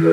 Bom 0.00 0.06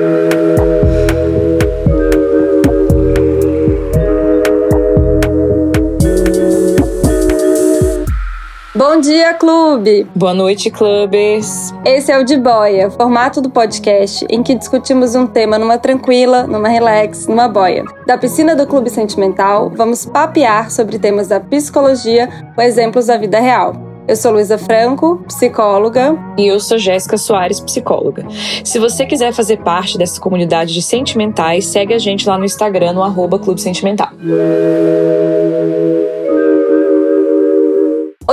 dia, 9.00 9.32
clube! 9.32 10.06
Boa 10.14 10.34
noite, 10.34 10.70
clubes! 10.70 11.72
Esse 11.86 12.12
é 12.12 12.18
o 12.18 12.24
De 12.24 12.36
Boia, 12.36 12.90
formato 12.90 13.40
do 13.40 13.48
podcast 13.48 14.26
em 14.28 14.42
que 14.42 14.54
discutimos 14.54 15.14
um 15.14 15.26
tema 15.26 15.58
numa 15.58 15.78
tranquila, 15.78 16.46
numa 16.46 16.68
relax, 16.68 17.26
numa 17.26 17.48
boia. 17.48 17.82
Da 18.06 18.18
piscina 18.18 18.54
do 18.54 18.66
Clube 18.66 18.90
Sentimental, 18.90 19.70
vamos 19.70 20.04
papear 20.04 20.70
sobre 20.70 20.98
temas 20.98 21.28
da 21.28 21.40
psicologia 21.40 22.28
com 22.54 22.60
exemplos 22.60 23.06
da 23.06 23.16
vida 23.16 23.40
real. 23.40 23.87
Eu 24.08 24.16
sou 24.16 24.32
Luísa 24.32 24.56
Franco, 24.56 25.22
psicóloga. 25.26 26.16
E 26.38 26.46
eu 26.46 26.58
sou 26.58 26.78
Jéssica 26.78 27.18
Soares, 27.18 27.60
psicóloga. 27.60 28.26
Se 28.64 28.78
você 28.78 29.04
quiser 29.04 29.34
fazer 29.34 29.58
parte 29.58 29.98
dessa 29.98 30.18
comunidade 30.18 30.72
de 30.72 30.80
sentimentais, 30.80 31.66
segue 31.66 31.92
a 31.92 31.98
gente 31.98 32.26
lá 32.26 32.38
no 32.38 32.46
Instagram, 32.46 32.94
no 32.94 33.02
arroba 33.02 33.38
Clube 33.38 33.60
Sentimental. 33.60 34.08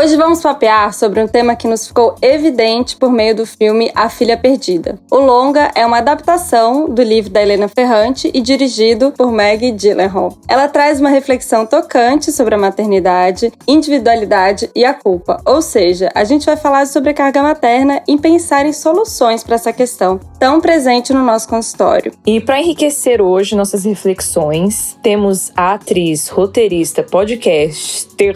Hoje 0.05 0.17
vamos 0.17 0.39
papear 0.39 0.93
sobre 0.93 1.19
um 1.19 1.27
tema 1.27 1.55
que 1.55 1.67
nos 1.67 1.87
ficou 1.87 2.13
evidente 2.21 2.95
por 2.95 3.11
meio 3.11 3.35
do 3.37 3.43
filme 3.43 3.91
A 3.95 4.07
Filha 4.07 4.37
Perdida. 4.37 4.99
O 5.09 5.15
longa 5.15 5.71
é 5.73 5.83
uma 5.83 5.97
adaptação 5.97 6.87
do 6.87 7.01
livro 7.01 7.31
da 7.31 7.41
Helena 7.41 7.67
Ferrante 7.67 8.29
e 8.31 8.39
dirigido 8.39 9.11
por 9.11 9.31
Maggie 9.31 9.71
Gyllenhaal. 9.71 10.37
Ela 10.47 10.67
traz 10.67 10.99
uma 10.99 11.09
reflexão 11.09 11.65
tocante 11.65 12.31
sobre 12.31 12.53
a 12.53 12.57
maternidade, 12.57 13.51
individualidade 13.67 14.69
e 14.75 14.85
a 14.85 14.93
culpa, 14.93 15.41
ou 15.43 15.59
seja, 15.59 16.11
a 16.13 16.23
gente 16.23 16.45
vai 16.45 16.55
falar 16.55 16.85
sobre 16.85 17.09
a 17.09 17.13
carga 17.15 17.41
materna 17.41 18.03
e 18.07 18.15
pensar 18.15 18.63
em 18.67 18.73
soluções 18.73 19.43
para 19.43 19.55
essa 19.55 19.73
questão 19.73 20.19
tão 20.37 20.61
presente 20.61 21.13
no 21.13 21.23
nosso 21.23 21.49
consultório. 21.49 22.13
E 22.27 22.39
para 22.39 22.61
enriquecer 22.61 23.23
hoje 23.23 23.55
nossas 23.55 23.83
reflexões, 23.83 24.99
temos 25.01 25.51
a 25.57 25.73
atriz, 25.73 26.27
roteirista, 26.27 27.01
podcaster 27.01 28.35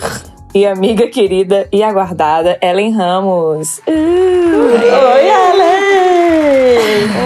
e 0.54 0.66
amiga 0.66 1.08
querida 1.08 1.68
e 1.72 1.84
aguardada, 1.84 2.58
Ellen 2.62 2.92
Ramos. 2.92 3.80
Uh, 3.80 3.92
oi, 5.14 5.28
Ellen! 5.28 6.70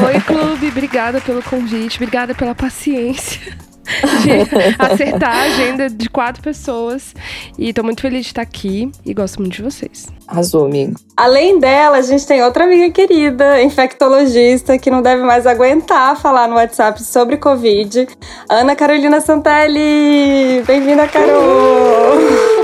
Oi, 0.08 0.22
clube. 0.22 0.68
Obrigada 0.68 1.22
pelo 1.22 1.42
convite, 1.42 1.98
obrigada 1.98 2.36
pela 2.36 2.54
paciência 2.54 3.40
de 4.24 4.76
acertar 4.80 5.36
a 5.36 5.44
agenda 5.44 5.90
de 5.90 6.10
quatro 6.10 6.42
pessoas. 6.42 7.14
E 7.58 7.74
tô 7.74 7.84
muito 7.84 8.02
feliz 8.02 8.22
de 8.22 8.28
estar 8.28 8.42
aqui 8.42 8.92
e 9.06 9.14
gosto 9.14 9.40
muito 9.40 9.54
de 9.54 9.62
vocês. 9.62 10.08
Arrasou, 10.28 10.66
amigo. 10.66 11.00
Além 11.16 11.60
dela, 11.60 11.98
a 11.98 12.02
gente 12.02 12.26
tem 12.26 12.44
outra 12.44 12.64
amiga 12.64 12.90
querida, 12.92 13.62
infectologista, 13.62 14.78
que 14.78 14.90
não 14.90 15.02
deve 15.02 15.24
mais 15.24 15.46
aguentar 15.46 16.20
falar 16.20 16.48
no 16.48 16.56
WhatsApp 16.56 17.04
sobre 17.04 17.38
Covid. 17.38 18.08
Ana 18.50 18.76
Carolina 18.76 19.22
Santelli! 19.22 20.64
Bem-vinda, 20.66 21.08
Carol! 21.08 22.62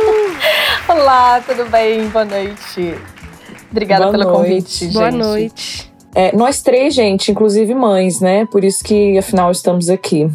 Olá, 0.89 1.39
tudo 1.41 1.69
bem? 1.69 2.07
Boa 2.09 2.25
noite. 2.25 2.95
Obrigada 3.69 4.05
Boa 4.05 4.11
pelo 4.11 4.23
noite. 4.23 4.37
convite, 4.39 4.87
Boa 4.87 5.11
gente. 5.11 5.19
noite. 5.21 5.93
É, 6.15 6.35
nós 6.35 6.63
três, 6.63 6.95
gente, 6.95 7.31
inclusive 7.31 7.75
mães, 7.75 8.19
né? 8.19 8.47
Por 8.47 8.63
isso 8.63 8.83
que, 8.83 9.15
afinal, 9.15 9.51
estamos 9.51 9.87
aqui. 9.87 10.27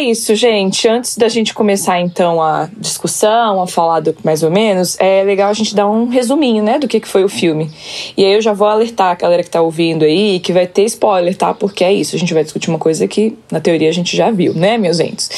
É 0.00 0.04
isso, 0.04 0.34
gente. 0.34 0.88
Antes 0.88 1.18
da 1.18 1.28
gente 1.28 1.52
começar, 1.52 2.00
então, 2.00 2.40
a 2.40 2.70
discussão, 2.74 3.60
a 3.60 3.66
falar 3.66 4.00
do 4.00 4.16
mais 4.24 4.42
ou 4.42 4.50
menos, 4.50 4.98
é 4.98 5.22
legal 5.22 5.50
a 5.50 5.52
gente 5.52 5.74
dar 5.74 5.86
um 5.90 6.08
resuminho, 6.08 6.62
né, 6.62 6.78
do 6.78 6.88
que 6.88 6.98
que 6.98 7.06
foi 7.06 7.22
o 7.22 7.28
filme. 7.28 7.70
E 8.16 8.24
aí 8.24 8.32
eu 8.32 8.40
já 8.40 8.54
vou 8.54 8.66
alertar 8.66 9.10
a 9.10 9.14
galera 9.14 9.42
que 9.42 9.50
tá 9.50 9.60
ouvindo 9.60 10.02
aí 10.02 10.40
que 10.40 10.54
vai 10.54 10.66
ter 10.66 10.84
spoiler, 10.84 11.36
tá? 11.36 11.52
Porque 11.52 11.84
é 11.84 11.92
isso, 11.92 12.16
a 12.16 12.18
gente 12.18 12.32
vai 12.32 12.42
discutir 12.42 12.70
uma 12.70 12.78
coisa 12.78 13.06
que, 13.06 13.36
na 13.52 13.60
teoria, 13.60 13.90
a 13.90 13.92
gente 13.92 14.16
já 14.16 14.30
viu, 14.30 14.54
né, 14.54 14.78
meus 14.78 15.00
entes? 15.00 15.28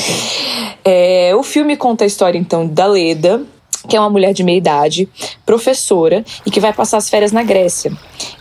É, 0.84 1.34
o 1.34 1.42
filme 1.42 1.76
conta 1.76 2.04
a 2.04 2.06
história, 2.06 2.38
então, 2.38 2.64
da 2.64 2.86
Leda, 2.86 3.42
que 3.88 3.96
é 3.96 4.00
uma 4.00 4.10
mulher 4.10 4.32
de 4.32 4.42
meia 4.42 4.58
idade, 4.58 5.08
professora, 5.44 6.24
e 6.46 6.50
que 6.50 6.60
vai 6.60 6.72
passar 6.72 6.98
as 6.98 7.08
férias 7.08 7.32
na 7.32 7.42
Grécia. 7.42 7.92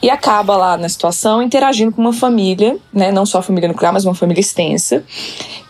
E 0.01 0.09
acaba 0.09 0.55
lá 0.55 0.77
na 0.77 0.89
situação 0.89 1.41
interagindo 1.41 1.91
com 1.91 2.01
uma 2.01 2.13
família, 2.13 2.77
né, 2.93 3.11
não 3.11 3.25
só 3.25 3.39
a 3.39 3.41
família 3.41 3.67
nuclear, 3.67 3.93
mas 3.93 4.05
uma 4.05 4.15
família 4.15 4.41
extensa, 4.41 5.03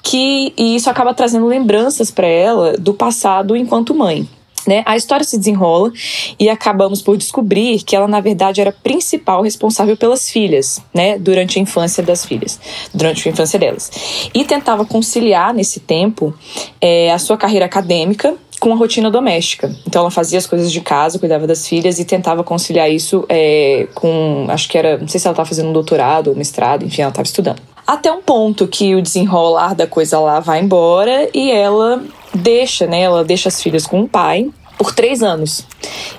que 0.03 0.53
e 0.57 0.75
isso 0.75 0.89
acaba 0.89 1.13
trazendo 1.13 1.45
lembranças 1.47 2.11
para 2.11 2.27
ela 2.27 2.73
do 2.77 2.93
passado 2.93 3.55
enquanto 3.55 3.95
mãe. 3.95 4.27
Né? 4.67 4.83
A 4.85 4.95
história 4.95 5.23
se 5.23 5.37
desenrola 5.37 5.91
e 6.39 6.49
acabamos 6.49 7.01
por 7.01 7.17
descobrir 7.17 7.81
que 7.83 7.95
ela, 7.95 8.07
na 8.07 8.19
verdade, 8.19 8.61
era 8.61 8.69
a 8.69 8.73
principal 8.73 9.41
responsável 9.41 9.97
pelas 9.97 10.29
filhas, 10.29 10.79
né? 10.93 11.17
Durante 11.17 11.57
a 11.57 11.61
infância 11.61 12.03
das 12.03 12.23
filhas, 12.23 12.59
durante 12.93 13.27
a 13.27 13.31
infância 13.31 13.57
delas. 13.57 13.91
E 14.33 14.43
tentava 14.43 14.85
conciliar 14.85 15.53
nesse 15.53 15.79
tempo 15.79 16.33
é, 16.79 17.11
a 17.11 17.17
sua 17.17 17.38
carreira 17.38 17.65
acadêmica 17.65 18.38
com 18.61 18.72
a 18.72 18.75
rotina 18.75 19.09
doméstica. 19.09 19.75
Então 19.88 20.01
ela 20.01 20.11
fazia 20.11 20.38
as 20.38 20.45
coisas 20.45 20.72
de 20.72 20.81
casa, 20.81 21.17
cuidava 21.17 21.47
das 21.47 21.67
filhas 21.67 21.97
e 21.97 22.05
tentava 22.05 22.44
conciliar 22.44 22.91
isso 22.91 23.25
é, 23.27 23.88
com, 23.95 24.45
acho 24.49 24.69
que 24.69 24.77
era, 24.77 24.99
não 24.99 25.07
sei 25.07 25.19
se 25.19 25.25
ela 25.25 25.33
estava 25.33 25.49
fazendo 25.49 25.69
um 25.69 25.73
doutorado 25.73 26.27
ou 26.29 26.35
mestrado, 26.35 26.85
enfim, 26.85 27.01
ela 27.01 27.09
estava 27.09 27.25
estudando. 27.25 27.59
Até 27.88 28.11
um 28.11 28.21
ponto 28.21 28.67
que 28.67 28.94
o 28.94 29.01
desenrolar 29.01 29.73
da 29.73 29.88
coisa 29.88 30.19
lá 30.19 30.39
vai 30.39 30.61
embora 30.61 31.27
e 31.33 31.50
ela 31.50 32.03
deixa, 32.35 32.85
né? 32.85 33.01
Ela 33.01 33.23
deixa 33.23 33.50
as 33.50 33.61
filhas 33.61 33.88
com 33.88 34.03
o 34.03 34.07
pai 34.07 34.47
por 34.81 34.96
três 34.96 35.22
anos. 35.22 35.64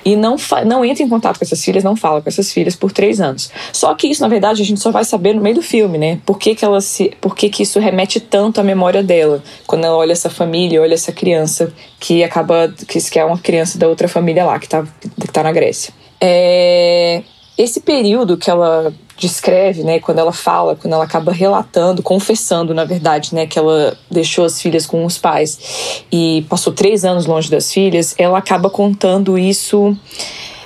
E 0.05 0.15
não, 0.15 0.37
não 0.65 0.85
entra 0.85 1.03
em 1.03 1.09
contato 1.09 1.37
com 1.37 1.43
essas 1.43 1.61
filhas, 1.61 1.83
não 1.83 1.97
fala 1.97 2.21
com 2.21 2.29
essas 2.29 2.49
filhas 2.49 2.77
por 2.77 2.93
três 2.93 3.19
anos. 3.19 3.51
Só 3.73 3.93
que 3.93 4.07
isso, 4.07 4.21
na 4.21 4.29
verdade, 4.29 4.61
a 4.61 4.65
gente 4.65 4.79
só 4.79 4.89
vai 4.89 5.03
saber 5.03 5.35
no 5.35 5.41
meio 5.41 5.55
do 5.55 5.61
filme, 5.61 5.97
né? 5.97 6.21
Por 6.25 6.39
que, 6.39 6.55
que, 6.55 6.63
ela 6.63 6.79
se, 6.79 7.11
por 7.19 7.35
que, 7.35 7.49
que 7.49 7.63
isso 7.63 7.77
remete 7.77 8.21
tanto 8.21 8.61
à 8.61 8.63
memória 8.63 9.03
dela? 9.03 9.43
Quando 9.67 9.83
ela 9.83 9.97
olha 9.97 10.13
essa 10.13 10.29
família, 10.29 10.81
olha 10.81 10.93
essa 10.93 11.11
criança 11.11 11.73
que 11.99 12.23
acaba. 12.23 12.73
que, 12.87 13.01
que 13.01 13.19
é 13.19 13.25
uma 13.25 13.37
criança 13.37 13.77
da 13.77 13.89
outra 13.89 14.07
família 14.07 14.45
lá, 14.45 14.57
que 14.57 14.69
tá, 14.69 14.87
que 15.19 15.27
tá 15.27 15.43
na 15.43 15.51
Grécia. 15.51 15.93
É, 16.21 17.21
esse 17.57 17.81
período 17.81 18.37
que 18.37 18.49
ela 18.49 18.93
descreve, 19.23 19.83
né, 19.83 19.99
quando 19.99 20.19
ela 20.19 20.33
fala, 20.33 20.75
quando 20.75 20.93
ela 20.93 21.05
acaba 21.05 21.31
relatando, 21.31 22.03
confessando, 22.03 22.73
na 22.73 22.83
verdade, 22.83 23.33
né, 23.33 23.47
que 23.47 23.57
ela 23.57 23.97
deixou 24.11 24.43
as 24.43 24.61
filhas 24.61 24.85
com 24.85 25.05
os 25.05 25.17
pais 25.17 26.03
e 26.11 26.45
passou 26.49 26.73
três 26.73 27.05
anos 27.05 27.25
longe 27.25 27.49
das 27.49 27.71
filhas, 27.71 28.13
ela 28.17 28.37
acaba 28.37 28.69
contando 28.69 29.37
isso 29.37 29.95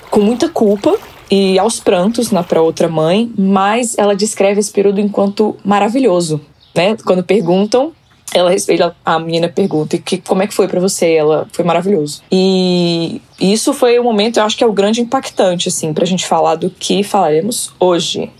com 0.09 0.21
muita 0.21 0.49
culpa 0.49 0.97
e 1.29 1.59
aos 1.59 1.79
prantos 1.79 2.31
na 2.31 2.41
para 2.41 2.61
outra 2.61 2.87
mãe, 2.87 3.31
mas 3.37 3.95
ela 3.95 4.15
descreve 4.15 4.59
esse 4.59 4.71
período 4.71 4.99
enquanto 4.99 5.55
maravilhoso, 5.63 6.41
né? 6.75 6.97
Quando 7.05 7.23
perguntam 7.23 7.91
ela, 8.37 8.51
ela, 8.53 8.95
a 9.05 9.19
menina 9.19 9.49
pergunta 9.49 9.97
que, 9.97 10.17
como 10.17 10.43
é 10.43 10.47
que 10.47 10.53
foi 10.53 10.67
para 10.67 10.79
você? 10.79 11.13
Ela 11.13 11.47
foi 11.51 11.65
maravilhoso. 11.65 12.21
E 12.31 13.21
isso 13.39 13.73
foi 13.73 13.99
o 13.99 14.03
momento 14.03 14.37
eu 14.37 14.43
acho 14.43 14.57
que 14.57 14.63
é 14.63 14.67
o 14.67 14.71
grande 14.71 15.01
impactante 15.01 15.67
assim 15.67 15.93
pra 15.93 16.05
gente 16.05 16.25
falar 16.25 16.55
do 16.55 16.69
que 16.69 17.03
falaremos 17.03 17.71
hoje. 17.79 18.31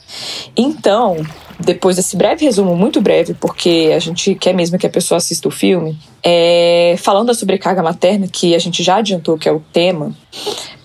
Então 0.55 1.17
depois 1.59 1.95
desse 1.95 2.15
breve 2.15 2.45
resumo, 2.45 2.75
muito 2.75 3.01
breve, 3.01 3.33
porque 3.33 3.91
a 3.95 3.99
gente 3.99 4.35
quer 4.35 4.53
mesmo 4.53 4.77
que 4.77 4.85
a 4.85 4.89
pessoa 4.89 5.17
assista 5.17 5.47
o 5.47 5.51
filme, 5.51 5.97
é, 6.23 6.95
falando 6.99 7.27
da 7.27 7.33
sobrecarga 7.33 7.81
materna, 7.81 8.27
que 8.27 8.53
a 8.53 8.59
gente 8.59 8.83
já 8.83 8.97
adiantou 8.97 9.37
que 9.37 9.49
é 9.49 9.51
o 9.51 9.59
tema, 9.73 10.15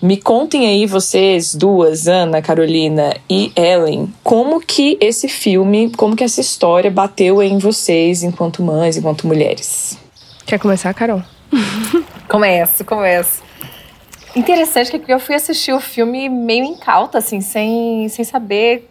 me 0.01 0.17
contem 0.17 0.67
aí 0.67 0.85
vocês 0.85 1.53
duas, 1.53 2.07
Ana, 2.07 2.41
Carolina 2.41 3.15
e 3.29 3.51
Ellen, 3.55 4.11
como 4.23 4.59
que 4.59 4.97
esse 4.99 5.27
filme, 5.27 5.91
como 5.91 6.15
que 6.15 6.23
essa 6.23 6.41
história 6.41 6.89
bateu 6.89 7.41
em 7.41 7.57
vocês 7.57 8.23
enquanto 8.23 8.63
mães, 8.63 8.97
enquanto 8.97 9.27
mulheres? 9.27 9.97
Quer 10.45 10.59
começar, 10.59 10.93
Carol? 10.93 11.21
Começo, 12.27 12.83
começo. 12.83 13.43
Interessante 14.35 14.97
que 14.97 15.13
eu 15.13 15.19
fui 15.19 15.35
assistir 15.35 15.71
o 15.71 15.79
filme 15.79 16.27
meio 16.27 16.63
incauta, 16.63 17.19
assim, 17.19 17.41
sem, 17.41 18.09
sem 18.09 18.25
saber 18.25 18.89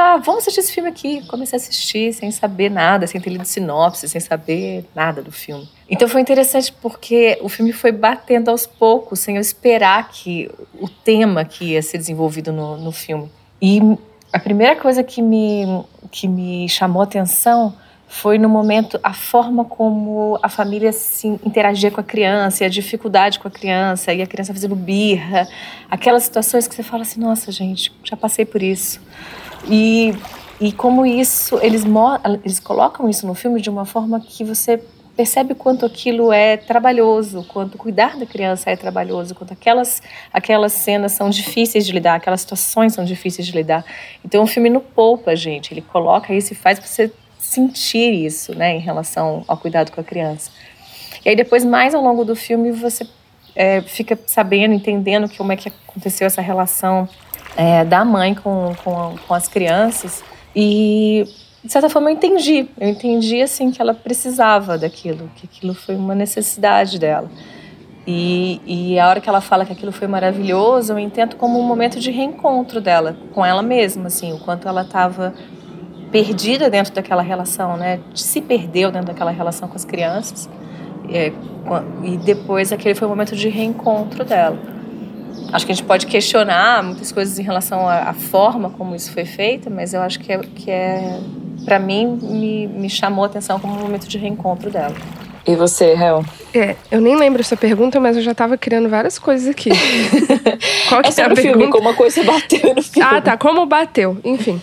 ah, 0.00 0.16
vamos 0.16 0.42
assistir 0.42 0.60
esse 0.60 0.72
filme 0.72 0.88
aqui. 0.88 1.26
Comecei 1.26 1.56
a 1.56 1.60
assistir 1.60 2.12
sem 2.12 2.30
saber 2.30 2.70
nada, 2.70 3.04
sem 3.04 3.20
ter 3.20 3.30
lido 3.30 3.44
sinopse, 3.44 4.08
sem 4.08 4.20
saber 4.20 4.84
nada 4.94 5.20
do 5.20 5.32
filme. 5.32 5.68
Então 5.90 6.06
foi 6.06 6.20
interessante 6.20 6.72
porque 6.80 7.36
o 7.42 7.48
filme 7.48 7.72
foi 7.72 7.90
batendo 7.90 8.48
aos 8.48 8.64
poucos, 8.64 9.18
sem 9.18 9.34
eu 9.34 9.40
esperar 9.40 10.08
que 10.08 10.48
o 10.80 10.88
tema 10.88 11.44
que 11.44 11.72
ia 11.72 11.82
ser 11.82 11.98
desenvolvido 11.98 12.52
no, 12.52 12.76
no 12.76 12.92
filme. 12.92 13.28
E 13.60 13.80
a 14.32 14.38
primeira 14.38 14.76
coisa 14.76 15.02
que 15.02 15.20
me, 15.20 15.84
que 16.12 16.28
me 16.28 16.68
chamou 16.68 17.02
a 17.02 17.04
atenção 17.04 17.74
foi 18.06 18.38
no 18.38 18.48
momento 18.48 19.00
a 19.02 19.12
forma 19.12 19.64
como 19.64 20.38
a 20.40 20.48
família 20.48 20.92
se 20.92 21.26
interagia 21.26 21.90
com 21.90 22.00
a 22.00 22.04
criança, 22.04 22.62
e 22.62 22.66
a 22.66 22.70
dificuldade 22.70 23.40
com 23.40 23.48
a 23.48 23.50
criança, 23.50 24.14
e 24.14 24.22
a 24.22 24.26
criança 24.28 24.54
fazendo 24.54 24.76
birra, 24.76 25.48
aquelas 25.90 26.22
situações 26.22 26.68
que 26.68 26.74
você 26.74 26.84
fala 26.84 27.02
assim, 27.02 27.20
nossa 27.20 27.50
gente, 27.50 27.92
já 28.04 28.16
passei 28.16 28.44
por 28.44 28.62
isso. 28.62 29.00
E, 29.66 30.14
e 30.60 30.72
como 30.72 31.06
isso, 31.06 31.58
eles, 31.62 31.84
eles 32.44 32.60
colocam 32.60 33.08
isso 33.08 33.26
no 33.26 33.34
filme 33.34 33.60
de 33.60 33.70
uma 33.70 33.84
forma 33.84 34.20
que 34.20 34.44
você 34.44 34.82
percebe 35.18 35.52
quanto 35.52 35.84
aquilo 35.84 36.32
é 36.32 36.56
trabalhoso, 36.56 37.44
quanto 37.48 37.76
cuidar 37.76 38.16
da 38.16 38.24
criança 38.24 38.70
é 38.70 38.76
trabalhoso, 38.76 39.34
quanto 39.34 39.52
aquelas, 39.52 40.00
aquelas 40.32 40.72
cenas 40.72 41.10
são 41.10 41.28
difíceis 41.28 41.84
de 41.84 41.90
lidar, 41.90 42.14
aquelas 42.14 42.42
situações 42.42 42.92
são 42.92 43.04
difíceis 43.04 43.44
de 43.44 43.52
lidar. 43.52 43.84
Então 44.24 44.44
o 44.44 44.46
filme 44.46 44.70
não 44.70 44.80
poupa, 44.80 45.34
gente, 45.34 45.74
ele 45.74 45.82
coloca 45.82 46.32
isso 46.32 46.52
e 46.52 46.56
faz 46.56 46.78
você 46.78 47.12
sentir 47.36 48.12
isso, 48.12 48.54
né, 48.54 48.76
em 48.76 48.78
relação 48.78 49.44
ao 49.48 49.56
cuidado 49.56 49.90
com 49.90 50.00
a 50.00 50.04
criança. 50.04 50.52
E 51.24 51.30
aí 51.30 51.34
depois, 51.34 51.64
mais 51.64 51.96
ao 51.96 52.02
longo 52.02 52.24
do 52.24 52.36
filme, 52.36 52.70
você 52.70 53.04
é, 53.56 53.80
fica 53.80 54.16
sabendo, 54.24 54.72
entendendo 54.72 55.28
como 55.36 55.50
é 55.50 55.56
que 55.56 55.68
aconteceu 55.68 56.28
essa 56.28 56.40
relação 56.40 57.08
é, 57.58 57.84
da 57.84 58.04
mãe 58.04 58.36
com, 58.36 58.72
com, 58.84 59.16
com 59.26 59.34
as 59.34 59.48
crianças. 59.48 60.22
E, 60.54 61.26
de 61.64 61.72
certa 61.72 61.90
forma, 61.90 62.08
eu 62.08 62.14
entendi. 62.14 62.68
Eu 62.78 62.88
entendi, 62.88 63.42
assim, 63.42 63.72
que 63.72 63.82
ela 63.82 63.92
precisava 63.92 64.78
daquilo, 64.78 65.28
que 65.34 65.44
aquilo 65.44 65.74
foi 65.74 65.96
uma 65.96 66.14
necessidade 66.14 67.00
dela. 67.00 67.28
E, 68.06 68.60
e 68.64 68.98
a 68.98 69.08
hora 69.08 69.20
que 69.20 69.28
ela 69.28 69.40
fala 69.40 69.66
que 69.66 69.72
aquilo 69.72 69.90
foi 69.90 70.06
maravilhoso, 70.06 70.92
eu 70.92 70.98
entendo 71.00 71.34
como 71.34 71.58
um 71.58 71.64
momento 71.64 71.98
de 71.98 72.12
reencontro 72.12 72.80
dela 72.80 73.16
com 73.34 73.44
ela 73.44 73.60
mesma, 73.60 74.06
assim, 74.06 74.32
o 74.32 74.38
quanto 74.38 74.66
ela 74.66 74.82
estava 74.82 75.34
perdida 76.12 76.70
dentro 76.70 76.94
daquela 76.94 77.20
relação, 77.20 77.76
né? 77.76 78.00
Se 78.14 78.40
perdeu 78.40 78.90
dentro 78.92 79.08
daquela 79.08 79.32
relação 79.32 79.68
com 79.68 79.74
as 79.74 79.84
crianças. 79.84 80.48
É, 81.10 81.32
e 82.04 82.16
depois 82.18 82.72
aquele 82.72 82.94
foi 82.94 83.06
o 83.06 83.10
momento 83.10 83.34
de 83.34 83.48
reencontro 83.48 84.24
dela. 84.24 84.77
Acho 85.52 85.64
que 85.64 85.72
a 85.72 85.74
gente 85.74 85.86
pode 85.86 86.06
questionar 86.06 86.82
muitas 86.82 87.10
coisas 87.10 87.38
em 87.38 87.42
relação 87.42 87.88
à, 87.88 88.10
à 88.10 88.14
forma 88.14 88.70
como 88.70 88.94
isso 88.94 89.12
foi 89.12 89.24
feito, 89.24 89.70
mas 89.70 89.94
eu 89.94 90.00
acho 90.00 90.20
que 90.20 90.32
é, 90.32 90.38
que 90.38 90.70
é 90.70 91.20
para 91.64 91.78
mim, 91.78 92.18
me, 92.22 92.66
me 92.66 92.90
chamou 92.90 93.24
a 93.24 93.26
atenção 93.26 93.58
como 93.58 93.74
um 93.74 93.80
momento 93.80 94.08
de 94.08 94.16
reencontro 94.18 94.70
dela. 94.70 94.94
E 95.46 95.54
você, 95.56 95.94
Hel? 95.94 96.24
É, 96.54 96.76
eu 96.90 97.00
nem 97.00 97.16
lembro 97.16 97.40
essa 97.40 97.56
pergunta, 97.56 97.98
mas 97.98 98.16
eu 98.16 98.22
já 98.22 98.34
tava 98.34 98.58
criando 98.58 98.88
várias 98.88 99.18
coisas 99.18 99.48
aqui. 99.48 99.70
Qual 100.88 101.02
que 101.02 101.08
é, 101.08 101.22
é 101.22 101.24
a 101.24 101.28
pergunta? 101.28 101.40
Filme, 101.40 101.68
como 101.68 101.88
a 101.88 101.94
coisa 101.94 102.22
bateu 102.22 102.74
no 102.74 102.82
filme. 102.82 103.08
Ah, 103.10 103.20
tá, 103.20 103.36
como 103.36 103.64
bateu. 103.64 104.18
Enfim. 104.24 104.60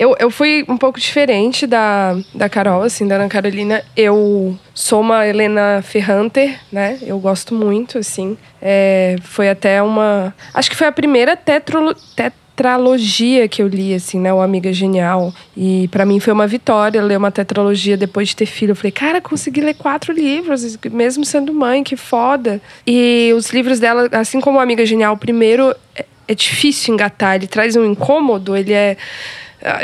Eu, 0.00 0.16
eu 0.18 0.30
fui 0.30 0.64
um 0.66 0.78
pouco 0.78 0.98
diferente 0.98 1.66
da, 1.66 2.16
da 2.34 2.48
Carol, 2.48 2.80
assim, 2.80 3.06
da 3.06 3.16
Ana 3.16 3.28
Carolina. 3.28 3.84
Eu 3.94 4.58
sou 4.72 5.02
uma 5.02 5.26
Helena 5.26 5.82
Ferranter, 5.82 6.58
né? 6.72 6.98
Eu 7.02 7.18
gosto 7.18 7.54
muito, 7.54 7.98
assim. 7.98 8.34
É, 8.62 9.16
foi 9.22 9.50
até 9.50 9.82
uma. 9.82 10.34
Acho 10.54 10.70
que 10.70 10.76
foi 10.76 10.86
a 10.86 10.92
primeira 10.92 11.36
tetro, 11.36 11.94
tetralogia 12.16 13.46
que 13.46 13.60
eu 13.60 13.68
li, 13.68 13.92
assim, 13.92 14.18
né? 14.18 14.32
O 14.32 14.40
Amiga 14.40 14.72
Genial. 14.72 15.34
E 15.54 15.86
para 15.88 16.06
mim 16.06 16.18
foi 16.18 16.32
uma 16.32 16.46
vitória 16.46 17.02
ler 17.02 17.18
uma 17.18 17.30
tetralogia 17.30 17.94
depois 17.94 18.28
de 18.28 18.36
ter 18.36 18.46
filho. 18.46 18.70
Eu 18.70 18.76
falei, 18.76 18.92
cara, 18.92 19.20
consegui 19.20 19.60
ler 19.60 19.74
quatro 19.74 20.14
livros, 20.14 20.78
mesmo 20.90 21.26
sendo 21.26 21.52
mãe, 21.52 21.84
que 21.84 21.94
foda. 21.94 22.58
E 22.86 23.34
os 23.36 23.50
livros 23.50 23.78
dela, 23.78 24.08
assim 24.12 24.40
como 24.40 24.56
o 24.56 24.62
Amiga 24.62 24.86
Genial, 24.86 25.14
primeiro 25.18 25.76
é, 25.94 26.06
é 26.26 26.34
difícil 26.34 26.94
engatar, 26.94 27.34
ele 27.34 27.46
traz 27.46 27.76
um 27.76 27.84
incômodo, 27.84 28.56
ele 28.56 28.72
é 28.72 28.96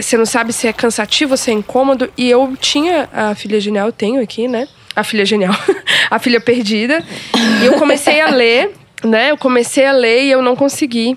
você 0.00 0.17
não 0.17 0.26
sabe 0.26 0.52
se 0.52 0.67
é 0.67 0.73
cansativo, 0.73 1.37
se 1.37 1.50
é 1.50 1.55
incômodo. 1.55 2.11
E 2.17 2.28
eu 2.31 2.56
tinha 2.58 3.08
a 3.12 3.34
filha 3.34 3.61
genial, 3.61 3.88
eu 3.88 3.93
tenho 3.93 4.23
aqui, 4.23 4.49
né? 4.49 4.69
A 4.94 5.05
filha 5.05 5.25
genial, 5.25 5.55
a 6.11 6.19
filha 6.19 6.40
perdida. 6.40 7.05
E 7.62 7.67
eu 7.67 7.75
comecei 7.75 8.20
a 8.20 8.31
ler, 8.31 8.73
né? 9.05 9.31
Eu 9.31 9.37
comecei 9.37 9.84
a 9.84 9.93
ler 9.93 10.25
e 10.25 10.31
eu 10.31 10.40
não 10.40 10.56
consegui. 10.56 11.17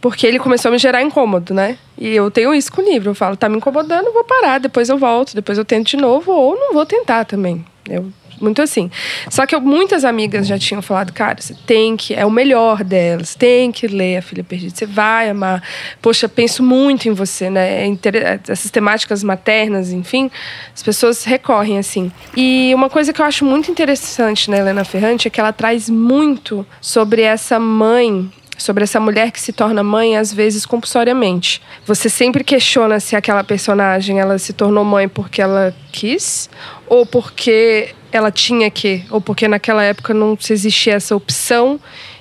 Porque 0.00 0.26
ele 0.26 0.38
começou 0.38 0.68
a 0.68 0.72
me 0.72 0.78
gerar 0.78 1.02
incômodo, 1.02 1.52
né? 1.52 1.78
E 1.98 2.14
eu 2.14 2.30
tenho 2.30 2.54
isso 2.54 2.70
com 2.70 2.80
o 2.80 2.84
livro. 2.84 3.10
Eu 3.10 3.14
falo, 3.14 3.36
tá 3.36 3.48
me 3.48 3.56
incomodando, 3.56 4.12
vou 4.12 4.22
parar. 4.22 4.58
Depois 4.58 4.88
eu 4.88 4.98
volto, 4.98 5.34
depois 5.34 5.58
eu 5.58 5.64
tento 5.64 5.88
de 5.88 5.96
novo, 5.96 6.30
ou 6.30 6.54
não 6.54 6.72
vou 6.72 6.86
tentar 6.86 7.24
também. 7.24 7.64
Eu 7.88 8.12
muito 8.40 8.62
assim. 8.62 8.90
Só 9.30 9.46
que 9.46 9.54
eu, 9.54 9.60
muitas 9.60 10.04
amigas 10.04 10.46
já 10.46 10.58
tinham 10.58 10.82
falado, 10.82 11.12
cara, 11.12 11.40
você 11.40 11.54
tem 11.66 11.96
que, 11.96 12.14
é 12.14 12.24
o 12.24 12.30
melhor 12.30 12.84
delas, 12.84 13.34
tem 13.34 13.72
que 13.72 13.86
ler 13.86 14.18
A 14.18 14.22
Filha 14.22 14.44
Perdida, 14.44 14.74
você 14.74 14.86
vai 14.86 15.30
amar. 15.30 15.62
Poxa, 16.00 16.28
penso 16.28 16.62
muito 16.62 17.08
em 17.08 17.12
você, 17.12 17.50
né? 17.50 17.86
É 17.86 18.40
essas 18.48 18.70
temáticas 18.70 19.22
maternas, 19.22 19.92
enfim, 19.92 20.30
as 20.74 20.82
pessoas 20.82 21.24
recorrem 21.24 21.78
assim. 21.78 22.10
E 22.36 22.72
uma 22.74 22.90
coisa 22.90 23.12
que 23.12 23.20
eu 23.20 23.24
acho 23.26 23.44
muito 23.44 23.70
interessante 23.70 24.50
na 24.50 24.58
Helena 24.58 24.84
Ferrante 24.84 25.28
é 25.28 25.30
que 25.30 25.40
ela 25.40 25.52
traz 25.52 25.88
muito 25.88 26.66
sobre 26.80 27.22
essa 27.22 27.58
mãe 27.58 28.30
sobre 28.58 28.84
essa 28.84 28.98
mulher 28.98 29.30
que 29.30 29.40
se 29.40 29.52
torna 29.52 29.82
mãe 29.82 30.16
às 30.16 30.32
vezes 30.32 30.64
compulsoriamente. 30.64 31.62
Você 31.84 32.08
sempre 32.08 32.42
questiona 32.42 32.98
se 33.00 33.14
aquela 33.14 33.44
personagem 33.44 34.18
ela 34.18 34.38
se 34.38 34.52
tornou 34.52 34.84
mãe 34.84 35.08
porque 35.08 35.42
ela 35.42 35.74
quis 35.92 36.48
ou 36.86 37.04
porque 37.04 37.94
ela 38.16 38.30
tinha 38.30 38.70
que, 38.70 39.04
ou 39.10 39.20
porque 39.20 39.46
naquela 39.46 39.82
época 39.82 40.12
não 40.14 40.36
se 40.38 40.52
existia 40.52 40.94
essa 40.94 41.14
opção. 41.14 41.78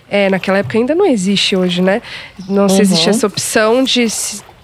É, 0.08 0.30
naquela 0.30 0.60
época 0.60 0.78
ainda 0.78 0.94
não 0.94 1.06
existe 1.06 1.56
hoje, 1.56 1.82
né? 1.82 2.02
Não 2.48 2.64
uhum. 2.64 2.70
se 2.70 2.82
existe 2.82 3.10
essa 3.10 3.26
opção 3.26 3.84
de 3.84 4.08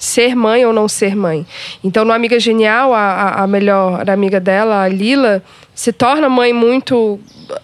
ser 0.02 0.36
mãe 0.36 0.66
ou 0.66 0.74
não 0.74 0.88
ser 0.88 1.16
mãe. 1.16 1.46
Então, 1.84 2.04
no 2.04 2.12
Amiga 2.12 2.40
Genial, 2.40 2.94
a, 2.94 3.44
a 3.44 3.48
melhor 3.48 4.10
amiga 4.10 4.40
dela, 4.40 4.82
a 4.84 4.88
Lila, 4.88 5.44
se 5.76 5.94
torna 5.94 6.28
mãe 6.28 6.52
muito, 6.54 7.20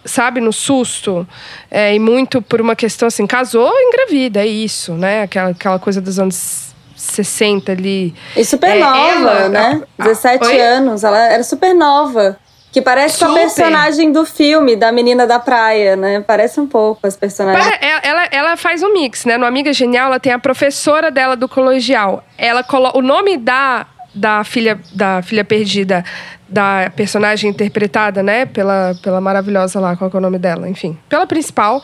sabe, 0.06 0.40
no 0.40 0.54
susto. 0.54 1.28
É, 1.70 1.94
e 1.96 2.00
muito 2.00 2.42
por 2.42 2.62
uma 2.62 2.76
questão 2.76 3.08
assim, 3.08 3.26
casou 3.26 3.72
engravida, 3.80 4.42
é 4.42 4.48
isso, 4.48 4.94
né? 4.94 5.24
Aquela, 5.24 5.50
aquela 5.50 5.80
coisa 5.80 6.00
dos 6.00 6.20
anos 6.20 6.68
60 6.96 7.72
ali. 7.72 8.14
E 8.36 8.44
super 8.44 8.70
é, 8.70 8.80
nova, 8.80 9.32
ela, 9.32 9.50
né? 9.50 9.82
A, 9.98 10.04
17 10.04 10.46
a, 10.46 10.64
anos, 10.64 11.04
ela 11.04 11.20
era 11.32 11.44
super 11.44 11.74
nova. 11.74 12.38
Que 12.78 12.82
parece 12.84 13.18
Super. 13.18 13.26
com 13.26 13.34
a 13.34 13.42
personagem 13.42 14.12
do 14.12 14.24
filme, 14.24 14.76
da 14.76 14.92
menina 14.92 15.26
da 15.26 15.40
praia, 15.40 15.96
né? 15.96 16.22
Parece 16.22 16.60
um 16.60 16.68
pouco 16.68 17.08
as 17.08 17.18
personagens. 17.18 17.66
Ela, 17.82 18.00
ela, 18.04 18.28
ela 18.30 18.56
faz 18.56 18.84
um 18.84 18.94
mix, 18.94 19.26
né? 19.26 19.36
No 19.36 19.48
Amiga 19.48 19.74
Genial, 19.74 20.06
ela 20.06 20.20
tem 20.20 20.32
a 20.32 20.38
professora 20.38 21.10
dela 21.10 21.36
do 21.36 21.50
colegial. 21.50 22.24
Ela 22.38 22.62
coloca. 22.62 22.96
O 22.96 23.02
nome 23.02 23.36
da, 23.36 23.88
da 24.14 24.44
filha 24.44 24.80
da 24.94 25.24
filha 25.24 25.44
perdida, 25.44 26.06
da 26.48 26.92
personagem 26.96 27.50
interpretada, 27.50 28.22
né? 28.22 28.46
Pela, 28.46 28.94
pela 29.02 29.20
maravilhosa 29.20 29.80
lá, 29.80 29.96
qual 29.96 30.12
é 30.14 30.18
o 30.18 30.22
nome 30.22 30.38
dela? 30.38 30.70
Enfim, 30.70 30.96
pela 31.10 31.26
principal. 31.26 31.84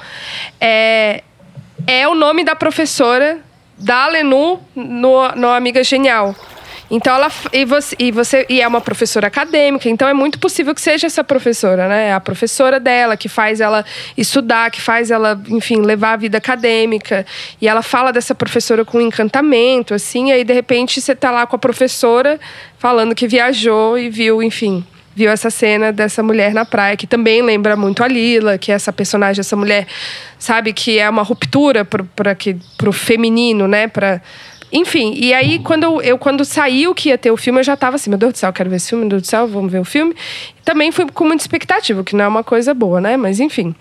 É, 0.61 1.23
é 1.87 2.07
o 2.07 2.13
nome 2.13 2.43
da 2.43 2.55
professora 2.55 3.39
da 3.79 4.05
Lenu 4.09 4.59
no, 4.75 5.27
no 5.29 5.47
Amiga 5.49 5.83
Genial. 5.83 6.35
Então 6.95 7.15
ela 7.15 7.31
e 7.51 7.65
você, 7.65 7.95
e 7.97 8.11
você 8.11 8.45
e 8.47 8.61
é 8.61 8.67
uma 8.67 8.79
professora 8.79 9.25
acadêmica, 9.25 9.89
então 9.89 10.07
é 10.07 10.13
muito 10.13 10.37
possível 10.37 10.75
que 10.75 10.79
seja 10.79 11.07
essa 11.07 11.23
professora, 11.23 11.87
né? 11.87 12.09
É 12.09 12.13
a 12.13 12.19
professora 12.19 12.79
dela 12.79 13.17
que 13.17 13.27
faz 13.27 13.59
ela 13.59 13.83
estudar, 14.15 14.69
que 14.69 14.79
faz 14.79 15.09
ela, 15.09 15.41
enfim, 15.47 15.77
levar 15.77 16.13
a 16.13 16.17
vida 16.17 16.37
acadêmica. 16.37 17.25
E 17.59 17.67
ela 17.67 17.81
fala 17.81 18.13
dessa 18.13 18.35
professora 18.35 18.85
com 18.85 19.01
encantamento, 19.01 19.95
assim, 19.95 20.29
e 20.29 20.33
aí 20.33 20.43
de 20.43 20.53
repente 20.53 21.01
você 21.01 21.15
tá 21.15 21.31
lá 21.31 21.47
com 21.47 21.55
a 21.55 21.59
professora 21.59 22.39
falando 22.77 23.15
que 23.15 23.27
viajou 23.27 23.97
e 23.97 24.07
viu, 24.07 24.43
enfim, 24.43 24.85
viu 25.15 25.31
essa 25.31 25.49
cena 25.49 25.91
dessa 25.91 26.21
mulher 26.21 26.53
na 26.53 26.63
praia, 26.63 26.95
que 26.95 27.07
também 27.07 27.41
lembra 27.41 27.75
muito 27.75 28.03
a 28.03 28.07
Lila, 28.07 28.59
que 28.59 28.71
é 28.71 28.75
essa 28.75 28.93
personagem, 28.93 29.39
essa 29.39 29.55
mulher, 29.55 29.87
sabe, 30.37 30.73
que 30.73 30.99
é 30.99 31.09
uma 31.09 31.23
ruptura 31.23 31.83
para 31.83 32.89
o 32.89 32.93
feminino, 32.93 33.67
né? 33.67 33.87
Pra, 33.87 34.21
enfim, 34.73 35.13
e 35.15 35.31
aí 35.35 35.59
quando 35.59 36.01
eu 36.01 36.17
quando 36.17 36.43
saiu 36.43 36.95
que 36.95 37.09
ia 37.09 37.17
ter 37.17 37.29
o 37.29 37.37
filme, 37.37 37.59
eu 37.59 37.63
já 37.63 37.77
tava 37.77 37.95
assim, 37.95 38.09
meu 38.09 38.17
Deus 38.17 38.33
do 38.33 38.37
céu, 38.39 38.51
quero 38.51 38.71
ver 38.71 38.77
esse 38.77 38.89
filme, 38.89 39.03
meu 39.03 39.09
Deus 39.11 39.21
do 39.21 39.27
céu, 39.27 39.47
vamos 39.47 39.71
ver 39.71 39.79
o 39.79 39.85
filme. 39.85 40.15
Também 40.65 40.91
fui 40.91 41.05
com 41.11 41.25
muita 41.25 41.43
expectativa, 41.43 42.03
que 42.03 42.15
não 42.15 42.25
é 42.25 42.27
uma 42.27 42.43
coisa 42.43 42.73
boa, 42.73 42.99
né? 42.99 43.15
Mas 43.15 43.39
enfim. 43.39 43.75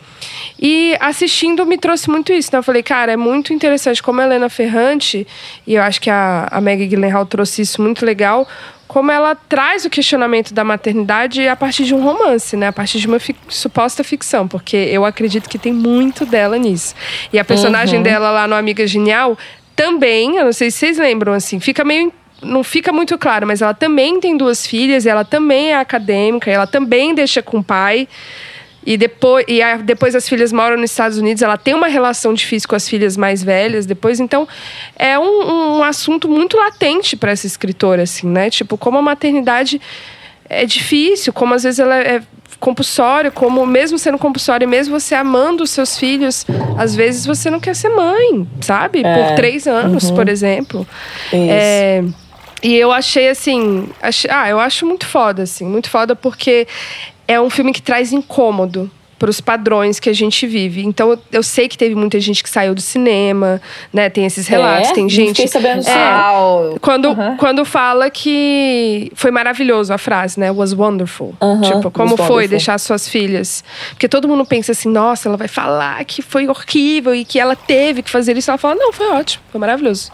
E 0.61 0.95
assistindo 1.01 1.65
me 1.65 1.79
trouxe 1.79 2.11
muito 2.11 2.31
isso, 2.31 2.51
né? 2.53 2.59
Eu 2.59 2.63
falei, 2.63 2.83
cara, 2.83 3.13
é 3.13 3.17
muito 3.17 3.55
interessante 3.55 4.03
como 4.03 4.21
a 4.21 4.25
Helena 4.25 4.51
Ferrante, 4.51 5.27
e 5.67 5.75
eu 5.75 5.83
acho 5.83 5.99
que 5.99 6.11
a, 6.11 6.47
a 6.51 6.61
Maggie 6.61 6.87
Gyllenhaal 6.87 7.25
trouxe 7.25 7.63
isso 7.63 7.81
muito 7.81 8.05
legal, 8.05 8.47
como 8.87 9.11
ela 9.11 9.35
traz 9.35 9.87
o 9.87 9.91
questionamento 9.91 10.53
da 10.53 10.63
maternidade 10.63 11.49
a 11.49 11.57
partir 11.57 11.85
de 11.85 11.95
um 11.95 12.05
romance, 12.05 12.55
né? 12.55 12.67
A 12.67 12.73
partir 12.73 12.99
de 13.01 13.07
uma 13.07 13.19
fi 13.19 13.35
suposta 13.49 14.05
ficção, 14.05 14.47
porque 14.47 14.77
eu 14.77 15.07
acredito 15.07 15.49
que 15.49 15.59
tem 15.59 15.73
muito 15.73 16.27
dela 16.27 16.59
nisso. 16.59 16.95
E 17.33 17.39
a 17.39 17.45
personagem 17.45 18.01
uhum. 18.01 18.03
dela 18.03 18.31
lá 18.31 18.47
no 18.47 18.55
Amiga 18.55 18.87
Genial 18.87 19.39
também, 19.75 20.37
eu 20.37 20.45
não 20.45 20.53
sei 20.53 20.71
se 20.71 20.79
vocês 20.79 20.99
lembram, 20.99 21.33
assim, 21.33 21.61
fica 21.61 21.85
meio 21.85 22.13
não 22.43 22.65
fica 22.65 22.93
muito 22.93 23.17
claro, 23.17 23.47
mas 23.47 23.63
ela 23.63 23.73
também 23.73 24.19
tem 24.19 24.37
duas 24.37 24.67
filhas, 24.67 25.07
ela 25.07 25.25
também 25.25 25.71
é 25.71 25.77
acadêmica, 25.77 26.51
ela 26.51 26.67
também 26.67 27.15
deixa 27.15 27.41
com 27.41 27.59
o 27.59 27.65
pai. 27.65 28.09
E 28.85 28.97
depois, 28.97 29.45
e 29.47 29.63
a, 29.63 29.77
depois 29.77 30.15
as 30.17 30.29
filhas 30.29 30.53
moram 30.53 30.77
nos 30.77 30.91
Estados 30.91 31.17
Unidos, 31.19 31.41
ela 31.41 31.57
tem 31.57 31.73
uma 31.73 31.87
relação 31.87 32.35
difícil 32.35 32.69
com 32.69 32.75
as 32.75 32.89
filhas 32.89 33.17
mais 33.17 33.43
velhas 33.43 33.87
depois. 33.87 34.19
Então, 34.19 34.49
é 34.97 35.17
um, 35.17 35.79
um 35.79 35.83
assunto 35.85 36.29
muito 36.29 36.57
latente 36.57 37.17
para 37.17 37.31
essa 37.31 37.47
escritora, 37.47 38.03
assim, 38.03 38.27
né? 38.27 38.51
Tipo, 38.51 38.77
como 38.77 38.99
a 38.99 39.03
maternidade 39.03 39.81
é 40.53 40.67
difícil, 40.67 41.33
como 41.33 41.55
às 41.55 41.63
vezes 41.63 41.81
ela 41.81 41.97
é 41.97 42.23
compulsório, 42.61 43.33
como 43.33 43.67
mesmo 43.67 43.99
sendo 43.99 44.19
compulsório, 44.19 44.69
mesmo 44.69 44.99
você 44.99 45.17
amando 45.17 45.65
os 45.65 45.71
seus 45.71 45.99
filhos, 45.99 46.47
às 46.79 46.95
vezes 46.95 47.27
você 47.27 47.51
não 47.51 47.59
quer 47.59 47.75
ser 47.75 47.89
mãe, 47.89 48.47
sabe? 48.61 49.03
É. 49.05 49.15
Por 49.15 49.35
três 49.35 49.67
anos, 49.67 50.11
uhum. 50.11 50.15
por 50.15 50.29
exemplo. 50.29 50.87
Isso. 51.27 51.35
É, 51.51 52.05
e 52.63 52.77
eu 52.77 52.93
achei 52.93 53.29
assim, 53.29 53.89
ach, 54.01 54.27
ah, 54.31 54.49
eu 54.49 54.61
acho 54.61 54.87
muito 54.87 55.07
foda, 55.07 55.43
assim, 55.43 55.65
muito 55.65 55.91
foda 55.91 56.15
porque 56.15 56.69
é 57.27 57.41
um 57.41 57.51
filme 57.51 57.73
que 57.73 57.83
traz 57.83 58.13
incômodo 58.13 58.89
para 59.23 59.31
os 59.31 59.41
padrões 59.41 60.01
que 60.01 60.11
a 60.11 60.13
gente 60.13 60.49
vive. 60.49 60.85
Então, 60.85 61.17
eu 61.31 61.45
sei 61.45 61.69
que 61.69 61.79
teve 61.79 61.95
muita 61.95 62.19
gente 62.19 62.43
que 62.43 62.51
saiu 62.51 62.75
do 62.75 62.81
cinema, 62.81 63.63
né? 63.93 64.11
Tem 64.11 64.27
esses 64.27 64.49
relatos, 64.49 64.91
é? 64.91 64.95
tem 64.95 65.09
gente. 65.09 65.37
Fiquei 65.37 65.47
sabendo 65.47 65.89
é, 65.89 66.79
quando, 66.81 67.11
uhum. 67.11 67.37
quando 67.37 67.65
fala 67.65 68.11
que 68.11 69.13
foi 69.15 69.31
maravilhoso 69.31 69.95
a 69.95 69.99
frase, 69.99 70.41
né? 70.41 70.51
Was 70.51 70.73
wonderful. 70.73 71.37
Uhum. 71.41 71.61
Tipo, 71.61 71.89
como 71.93 72.17
Was 72.17 72.17
foi 72.17 72.29
wonderful. 72.31 72.49
deixar 72.49 72.79
suas 72.79 73.09
filhas? 73.09 73.63
Porque 73.91 74.09
todo 74.09 74.27
mundo 74.27 74.45
pensa 74.45 74.73
assim, 74.73 74.89
nossa, 74.89 75.29
ela 75.29 75.37
vai 75.37 75.47
falar 75.47 76.05
que 76.05 76.21
foi 76.21 76.49
horrível 76.49 77.15
e 77.15 77.25
que 77.25 77.39
ela 77.39 77.55
teve 77.55 78.03
que 78.03 78.11
fazer 78.11 78.37
isso. 78.37 78.51
Ela 78.51 78.59
fala, 78.59 78.75
não, 78.75 78.93
foi 78.93 79.07
ótimo, 79.07 79.45
foi 79.53 79.61
maravilhoso. 79.61 80.11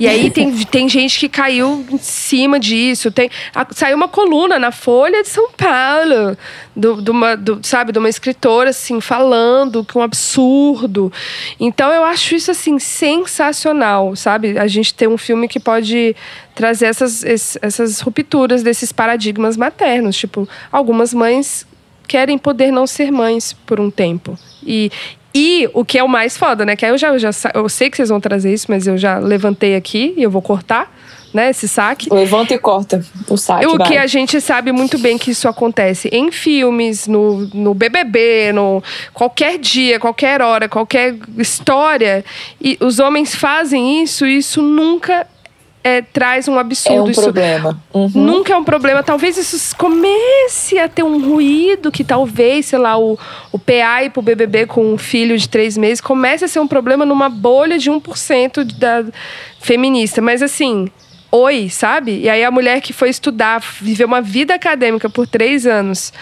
E 0.00 0.08
aí 0.08 0.32
tem, 0.32 0.52
tem 0.66 0.88
gente 0.88 1.16
que 1.16 1.28
caiu 1.28 1.86
em 1.88 1.98
cima 1.98 2.58
disso. 2.58 3.12
Tem, 3.12 3.30
a, 3.54 3.64
saiu 3.70 3.96
uma 3.96 4.08
coluna 4.08 4.58
na 4.58 4.72
Folha 4.72 5.22
de 5.22 5.28
São 5.28 5.48
Paulo, 5.56 6.36
do, 6.74 7.00
do, 7.00 7.12
uma, 7.12 7.36
do, 7.36 7.60
sabe, 7.62 7.92
de 7.92 8.00
uma 8.00 8.08
escritora 8.08 8.31
escritora, 8.32 8.70
assim, 8.70 9.00
falando 9.00 9.84
que 9.84 9.96
é 9.96 10.00
um 10.00 10.02
absurdo. 10.02 11.12
Então 11.60 11.90
eu 11.92 12.04
acho 12.04 12.34
isso, 12.34 12.50
assim, 12.50 12.78
sensacional, 12.78 14.16
sabe? 14.16 14.58
A 14.58 14.66
gente 14.66 14.94
ter 14.94 15.08
um 15.08 15.18
filme 15.18 15.46
que 15.46 15.60
pode 15.60 16.16
trazer 16.54 16.86
essas, 16.86 17.22
essas 17.24 18.00
rupturas 18.00 18.62
desses 18.62 18.90
paradigmas 18.92 19.56
maternos. 19.56 20.16
Tipo, 20.16 20.48
algumas 20.70 21.14
mães 21.14 21.66
querem 22.08 22.38
poder 22.38 22.72
não 22.72 22.86
ser 22.86 23.12
mães 23.12 23.52
por 23.52 23.78
um 23.78 23.90
tempo. 23.90 24.38
E, 24.64 24.90
e 25.34 25.68
o 25.72 25.84
que 25.84 25.98
é 25.98 26.02
o 26.02 26.08
mais 26.08 26.36
foda, 26.36 26.64
né? 26.64 26.74
Que 26.74 26.86
eu 26.86 26.98
já, 26.98 27.08
eu 27.08 27.18
já 27.18 27.30
eu 27.54 27.68
sei 27.68 27.90
que 27.90 27.96
vocês 27.96 28.08
vão 28.08 28.20
trazer 28.20 28.52
isso, 28.52 28.66
mas 28.68 28.86
eu 28.86 28.96
já 28.96 29.18
levantei 29.18 29.76
aqui 29.76 30.14
e 30.16 30.22
eu 30.22 30.30
vou 30.30 30.42
cortar 30.42 30.90
né, 31.32 31.50
esse 31.50 31.66
saque. 31.68 32.12
Levanta 32.12 32.54
e 32.54 32.58
corta 32.58 33.04
o 33.28 33.36
saque. 33.36 33.66
O 33.66 33.76
vai. 33.76 33.88
que 33.88 33.96
a 33.96 34.06
gente 34.06 34.40
sabe 34.40 34.72
muito 34.72 34.98
bem 34.98 35.16
que 35.16 35.30
isso 35.30 35.48
acontece 35.48 36.08
em 36.12 36.30
filmes, 36.30 37.06
no, 37.06 37.48
no 37.54 37.74
BBB, 37.74 38.52
no 38.52 38.82
qualquer 39.12 39.58
dia, 39.58 39.98
qualquer 39.98 40.42
hora, 40.42 40.68
qualquer 40.68 41.16
história. 41.38 42.24
E 42.60 42.76
os 42.80 42.98
homens 42.98 43.34
fazem 43.34 44.02
isso 44.02 44.26
e 44.26 44.36
isso 44.36 44.62
nunca 44.62 45.26
é, 45.84 46.00
traz 46.00 46.46
um 46.46 46.58
absurdo. 46.58 46.98
É 46.98 47.02
um 47.02 47.10
isso 47.10 47.22
problema. 47.22 47.82
Uhum. 47.92 48.10
Nunca 48.14 48.52
é 48.52 48.56
um 48.56 48.64
problema. 48.64 49.02
Talvez 49.02 49.36
isso 49.36 49.76
comece 49.76 50.78
a 50.78 50.88
ter 50.88 51.02
um 51.02 51.28
ruído 51.28 51.90
que 51.90 52.04
talvez, 52.04 52.66
sei 52.66 52.78
lá, 52.78 52.98
o, 52.98 53.18
o 53.50 53.58
PA 53.58 54.04
ir 54.04 54.10
pro 54.10 54.22
BBB 54.22 54.66
com 54.66 54.92
um 54.92 54.98
filho 54.98 55.36
de 55.36 55.48
três 55.48 55.76
meses 55.76 56.00
comece 56.00 56.44
a 56.44 56.48
ser 56.48 56.60
um 56.60 56.68
problema 56.68 57.04
numa 57.04 57.28
bolha 57.28 57.78
de 57.78 57.90
1% 57.90 58.64
da 58.78 59.04
feminista. 59.58 60.20
Mas 60.20 60.42
assim, 60.42 60.88
oi, 61.32 61.70
sabe? 61.70 62.20
E 62.20 62.28
aí 62.28 62.44
a 62.44 62.50
mulher 62.50 62.82
que 62.82 62.92
foi 62.92 63.08
estudar, 63.08 63.60
viveu 63.80 64.06
uma 64.06 64.20
vida 64.20 64.54
acadêmica 64.54 65.08
por 65.08 65.26
três 65.26 65.66
anos 65.66 66.12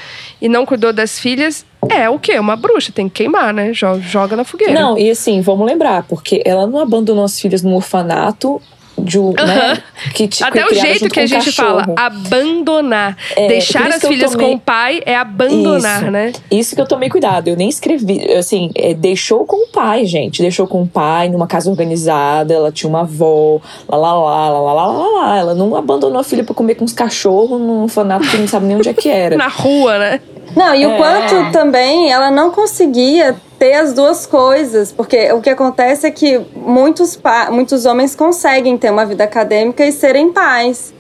e 0.40 0.48
não 0.48 0.64
cuidou 0.64 0.92
das 0.92 1.18
filhas, 1.18 1.66
é 1.88 2.08
o 2.08 2.18
quê? 2.18 2.38
Uma 2.38 2.54
bruxa, 2.54 2.92
tem 2.92 3.08
que 3.08 3.16
queimar, 3.16 3.52
né? 3.52 3.72
Joga, 3.72 4.36
na 4.36 4.44
fogueira. 4.44 4.72
Não, 4.72 4.96
e 4.96 5.10
assim, 5.10 5.40
vamos 5.40 5.66
lembrar, 5.66 6.04
porque 6.04 6.42
ela 6.46 6.66
não 6.66 6.78
abandonou 6.78 7.24
as 7.24 7.40
filhas 7.40 7.62
no 7.62 7.74
orfanato 7.74 8.62
de 9.02 9.18
um, 9.18 9.32
né, 9.32 9.82
que 10.14 10.28
te, 10.28 10.42
Até 10.42 10.66
o 10.66 10.74
jeito 10.74 11.08
que 11.08 11.20
a 11.20 11.26
gente 11.26 11.46
cachorro. 11.46 11.80
fala, 11.80 11.94
abandonar. 11.96 13.16
É, 13.36 13.48
Deixar 13.48 13.86
as 13.88 14.02
filhas 14.02 14.32
tomei... 14.32 14.46
com 14.46 14.54
o 14.54 14.58
pai 14.58 15.02
é 15.04 15.16
abandonar, 15.16 16.02
Isso. 16.02 16.10
né? 16.10 16.32
Isso 16.50 16.74
que 16.74 16.80
eu 16.80 16.86
tomei 16.86 17.08
cuidado. 17.08 17.48
Eu 17.48 17.56
nem 17.56 17.68
escrevi. 17.68 18.32
Assim, 18.32 18.70
é, 18.74 18.94
deixou 18.94 19.44
com 19.44 19.64
o 19.64 19.68
pai, 19.68 20.04
gente. 20.04 20.42
Deixou 20.42 20.66
com 20.66 20.82
o 20.82 20.86
pai 20.86 21.28
numa 21.28 21.46
casa 21.46 21.70
organizada. 21.70 22.52
Ela 22.52 22.70
tinha 22.72 22.88
uma 22.88 23.00
avó. 23.00 23.60
Lá, 23.88 23.96
lá, 23.96 24.14
lá, 24.14 24.48
lá, 24.48 24.60
lá, 24.60 24.86
lá, 24.86 25.06
lá. 25.06 25.38
Ela 25.38 25.54
não 25.54 25.74
abandonou 25.76 26.20
a 26.20 26.24
filha 26.24 26.44
pra 26.44 26.54
comer 26.54 26.74
com 26.74 26.84
os 26.84 26.92
cachorros 26.92 27.60
num 27.60 27.82
orfanato 27.82 28.28
que 28.28 28.36
não 28.36 28.48
sabe 28.48 28.66
nem 28.66 28.76
onde 28.76 28.88
é 28.88 28.94
que 28.94 29.08
era. 29.08 29.36
Na 29.40 29.48
rua, 29.48 29.98
né? 29.98 30.20
Não, 30.56 30.74
e 30.74 30.82
É. 30.82 30.86
o 30.88 30.96
quanto 30.96 31.52
também 31.52 32.10
ela 32.12 32.30
não 32.30 32.50
conseguia 32.50 33.36
ter 33.58 33.74
as 33.74 33.92
duas 33.92 34.26
coisas, 34.26 34.90
porque 34.92 35.30
o 35.32 35.40
que 35.40 35.50
acontece 35.50 36.06
é 36.06 36.10
que 36.10 36.40
muitos, 36.56 37.18
muitos 37.50 37.84
homens 37.86 38.14
conseguem 38.16 38.76
ter 38.78 38.90
uma 38.90 39.04
vida 39.06 39.24
acadêmica 39.24 39.84
e 39.84 39.92
serem 39.92 40.32
pais. 40.32 40.92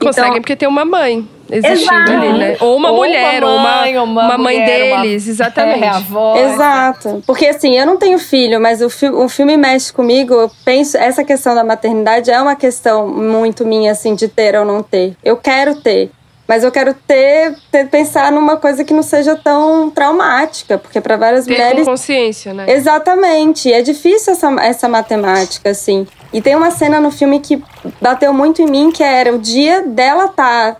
Conseguem 0.00 0.30
Então, 0.30 0.40
porque 0.42 0.56
tem 0.56 0.68
uma 0.68 0.84
mãe 0.84 1.26
existindo 1.50 1.94
Exato. 1.94 2.12
ali, 2.12 2.38
né? 2.38 2.56
Ou 2.60 2.76
uma 2.76 2.90
Ou 2.90 2.96
uma 2.98 3.06
mulher, 3.06 3.42
ou 3.44 3.56
uma, 3.56 3.76
mãe, 3.80 3.98
ou 3.98 4.04
uma 4.04 4.24
uma 4.26 4.38
mãe 4.38 4.60
mulher, 4.60 4.92
uma- 4.92 5.02
deles, 5.02 5.26
exatamente. 5.26 5.82
É, 5.84 5.88
a 5.88 5.96
avó. 5.96 6.36
Exato. 6.36 7.22
Porque 7.26 7.46
assim, 7.46 7.76
eu 7.78 7.86
não 7.86 7.96
tenho 7.96 8.18
filho, 8.18 8.60
mas 8.60 8.80
o, 8.82 8.88
fi 8.90 9.08
o 9.08 9.28
filme 9.28 9.56
mexe 9.56 9.92
comigo. 9.92 10.34
Eu 10.34 10.50
penso, 10.64 10.96
essa 10.96 11.24
questão 11.24 11.54
da 11.54 11.64
maternidade 11.64 12.30
é 12.30 12.40
uma 12.40 12.54
questão 12.56 13.08
muito 13.08 13.64
minha, 13.66 13.92
assim, 13.92 14.14
de 14.14 14.28
ter 14.28 14.54
ou 14.56 14.64
não 14.64 14.82
ter. 14.82 15.16
Eu 15.24 15.36
quero 15.36 15.74
ter. 15.76 16.10
Mas 16.46 16.62
eu 16.62 16.70
quero 16.70 16.92
ter, 16.92 17.54
ter 17.70 17.88
pensar 17.88 18.30
numa 18.30 18.56
coisa 18.56 18.84
que 18.84 18.92
não 18.92 19.02
seja 19.02 19.34
tão 19.34 19.90
traumática, 19.90 20.76
porque 20.76 21.00
para 21.00 21.16
várias 21.16 21.46
Ter 21.46 21.52
mulheres 21.52 21.84
com 21.84 21.92
consciência, 21.92 22.52
né? 22.52 22.66
Exatamente. 22.68 23.72
É 23.72 23.80
difícil 23.80 24.32
essa, 24.34 24.48
essa 24.60 24.88
matemática, 24.88 25.70
assim. 25.70 26.06
E 26.32 26.42
tem 26.42 26.54
uma 26.54 26.70
cena 26.70 27.00
no 27.00 27.10
filme 27.10 27.40
que 27.40 27.62
bateu 28.00 28.32
muito 28.32 28.60
em 28.60 28.66
mim, 28.66 28.90
que 28.90 29.02
era 29.02 29.34
o 29.34 29.38
dia 29.38 29.82
dela 29.82 30.26
estar 30.26 30.76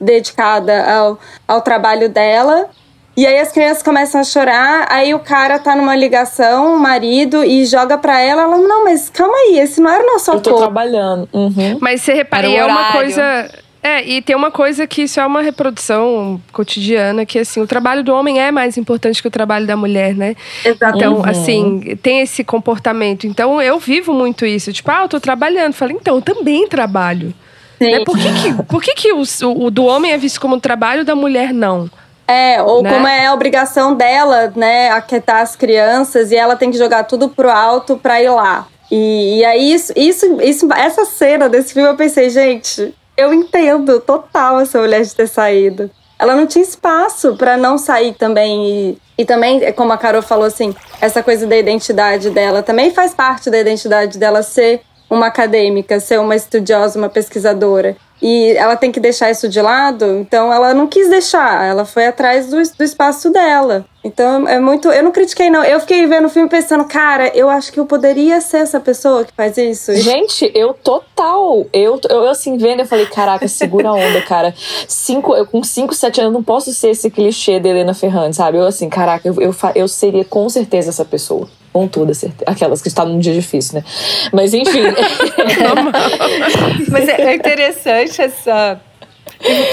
dedicada 0.00 0.84
ao, 0.90 1.18
ao 1.46 1.60
trabalho 1.62 2.08
dela. 2.08 2.68
E 3.16 3.24
aí 3.24 3.38
as 3.38 3.52
crianças 3.52 3.80
começam 3.80 4.20
a 4.20 4.24
chorar, 4.24 4.88
aí 4.90 5.14
o 5.14 5.20
cara 5.20 5.56
tá 5.60 5.76
numa 5.76 5.94
ligação, 5.94 6.74
o 6.74 6.80
marido, 6.80 7.44
e 7.44 7.64
joga 7.64 7.96
pra 7.96 8.20
ela, 8.20 8.42
ela, 8.42 8.58
não, 8.58 8.82
mas 8.82 9.08
calma 9.08 9.36
aí, 9.36 9.60
esse 9.60 9.80
não 9.80 9.88
era 9.88 10.02
o 10.02 10.06
nosso 10.14 10.32
Eu 10.32 10.40
tô 10.40 10.50
acordo. 10.50 10.64
trabalhando. 10.64 11.28
Uhum. 11.32 11.78
Mas 11.80 12.02
você 12.02 12.12
repara, 12.12 12.48
Era 12.48 12.66
o 12.66 12.68
é 12.68 12.72
uma 12.72 12.92
coisa. 12.92 13.50
É, 13.86 14.02
e 14.02 14.22
tem 14.22 14.34
uma 14.34 14.50
coisa 14.50 14.86
que 14.86 15.02
isso 15.02 15.20
é 15.20 15.26
uma 15.26 15.42
reprodução 15.42 16.40
cotidiana, 16.50 17.26
que 17.26 17.38
assim, 17.38 17.60
o 17.60 17.66
trabalho 17.66 18.02
do 18.02 18.14
homem 18.14 18.40
é 18.40 18.50
mais 18.50 18.78
importante 18.78 19.20
que 19.20 19.28
o 19.28 19.30
trabalho 19.30 19.66
da 19.66 19.76
mulher, 19.76 20.14
né? 20.16 20.34
Exato. 20.64 20.96
Então, 20.96 21.16
Uhum. 21.16 21.24
assim, 21.26 21.98
tem 22.02 22.20
esse 22.20 22.42
comportamento. 22.42 23.26
Então, 23.26 23.60
eu 23.60 23.78
vivo 23.78 24.14
muito 24.14 24.46
isso. 24.46 24.72
Tipo, 24.72 24.90
ah, 24.90 25.02
eu 25.02 25.08
tô 25.08 25.20
trabalhando. 25.20 25.74
Falei, 25.74 25.94
então, 26.00 26.16
eu 26.16 26.22
também 26.22 26.66
trabalho. 26.66 27.34
Sim. 27.78 27.90
Né? 27.92 28.04
Por 28.06 28.16
que, 28.16 28.32
que, 28.32 28.62
por 28.62 28.82
que, 28.82 28.94
que 28.94 29.12
o, 29.12 29.22
o 29.56 29.70
do 29.70 29.84
homem 29.84 30.12
é 30.12 30.16
visto 30.16 30.40
como 30.40 30.58
trabalho 30.58 31.04
da 31.04 31.14
mulher 31.14 31.52
não? 31.52 31.90
É, 32.26 32.62
ou 32.62 32.82
né? 32.82 32.90
como 32.90 33.06
é 33.06 33.26
a 33.26 33.34
obrigação 33.34 33.94
dela, 33.94 34.50
né, 34.56 34.90
aquietar 34.92 35.42
as 35.42 35.54
crianças 35.54 36.32
e 36.32 36.36
ela 36.36 36.56
tem 36.56 36.70
que 36.70 36.78
jogar 36.78 37.04
tudo 37.04 37.28
pro 37.28 37.50
alto 37.50 37.98
pra 37.98 38.22
ir 38.22 38.30
lá. 38.30 38.66
E, 38.90 39.40
e 39.40 39.44
aí, 39.44 39.74
isso, 39.74 39.92
isso, 39.94 40.40
isso, 40.40 40.72
essa 40.72 41.04
cena 41.04 41.50
desse 41.50 41.74
filme, 41.74 41.86
eu 41.86 41.96
pensei, 41.96 42.30
gente, 42.30 42.94
eu 43.16 43.32
entendo 43.32 44.00
total 44.00 44.60
essa 44.60 44.78
mulher 44.78 45.02
de 45.02 45.14
ter 45.14 45.28
saído. 45.28 45.90
Ela 46.18 46.34
não 46.34 46.46
tinha 46.46 46.62
espaço 46.62 47.36
pra 47.36 47.56
não 47.56 47.76
sair 47.76 48.14
também. 48.14 48.66
E, 48.66 48.98
e 49.18 49.24
também, 49.24 49.62
é 49.62 49.72
como 49.72 49.92
a 49.92 49.98
Carol 49.98 50.22
falou, 50.22 50.46
assim, 50.46 50.74
essa 51.00 51.22
coisa 51.22 51.46
da 51.46 51.56
identidade 51.56 52.30
dela 52.30 52.62
também 52.62 52.92
faz 52.92 53.14
parte 53.14 53.50
da 53.50 53.58
identidade 53.58 54.18
dela 54.18 54.42
ser 54.42 54.82
uma 55.10 55.26
acadêmica, 55.26 56.00
ser 56.00 56.18
uma 56.18 56.34
estudiosa, 56.34 56.98
uma 56.98 57.08
pesquisadora. 57.08 57.96
E 58.22 58.52
ela 58.56 58.76
tem 58.76 58.90
que 58.90 59.00
deixar 59.00 59.30
isso 59.30 59.48
de 59.48 59.60
lado, 59.60 60.04
então 60.18 60.52
ela 60.52 60.72
não 60.72 60.86
quis 60.86 61.10
deixar, 61.10 61.64
ela 61.64 61.84
foi 61.84 62.06
atrás 62.06 62.48
do, 62.48 62.56
do 62.76 62.84
espaço 62.84 63.30
dela. 63.30 63.84
Então 64.02 64.46
é 64.46 64.60
muito. 64.60 64.88
Eu 64.88 65.02
não 65.02 65.10
critiquei, 65.10 65.48
não. 65.48 65.64
Eu 65.64 65.80
fiquei 65.80 66.06
vendo 66.06 66.26
o 66.26 66.28
filme 66.28 66.48
pensando, 66.48 66.84
cara, 66.84 67.28
eu 67.34 67.48
acho 67.48 67.72
que 67.72 67.80
eu 67.80 67.86
poderia 67.86 68.38
ser 68.40 68.58
essa 68.58 68.78
pessoa 68.78 69.24
que 69.24 69.32
faz 69.34 69.56
isso. 69.56 69.94
Gente, 69.96 70.50
eu 70.54 70.74
total. 70.74 71.66
Eu, 71.72 71.98
eu 72.10 72.28
assim, 72.28 72.58
vendo, 72.58 72.80
eu 72.80 72.86
falei, 72.86 73.06
caraca, 73.06 73.48
segura 73.48 73.88
a 73.88 73.94
onda, 73.94 74.20
cara. 74.22 74.54
Cinco, 74.86 75.34
eu, 75.34 75.46
com 75.46 75.64
5, 75.64 75.94
7 75.94 76.20
anos, 76.20 76.34
não 76.34 76.42
posso 76.42 76.72
ser 76.74 76.90
esse 76.90 77.10
clichê 77.10 77.58
da 77.58 77.70
Helena 77.70 77.94
Ferrante, 77.94 78.36
sabe? 78.36 78.58
Eu, 78.58 78.66
assim, 78.66 78.90
caraca, 78.90 79.26
eu, 79.26 79.40
eu, 79.40 79.54
eu 79.74 79.88
seria 79.88 80.24
com 80.24 80.48
certeza 80.50 80.90
essa 80.90 81.04
pessoa. 81.04 81.48
Com 81.74 81.88
toda 81.88 82.14
certeza. 82.14 82.44
Aquelas 82.46 82.80
que 82.80 82.86
estão 82.86 83.04
num 83.04 83.18
dia 83.18 83.34
difícil, 83.34 83.80
né? 83.80 83.84
Mas 84.32 84.54
enfim. 84.54 84.80
Mas 86.88 87.08
é, 87.08 87.20
é 87.20 87.34
interessante 87.34 88.22
essa. 88.22 88.80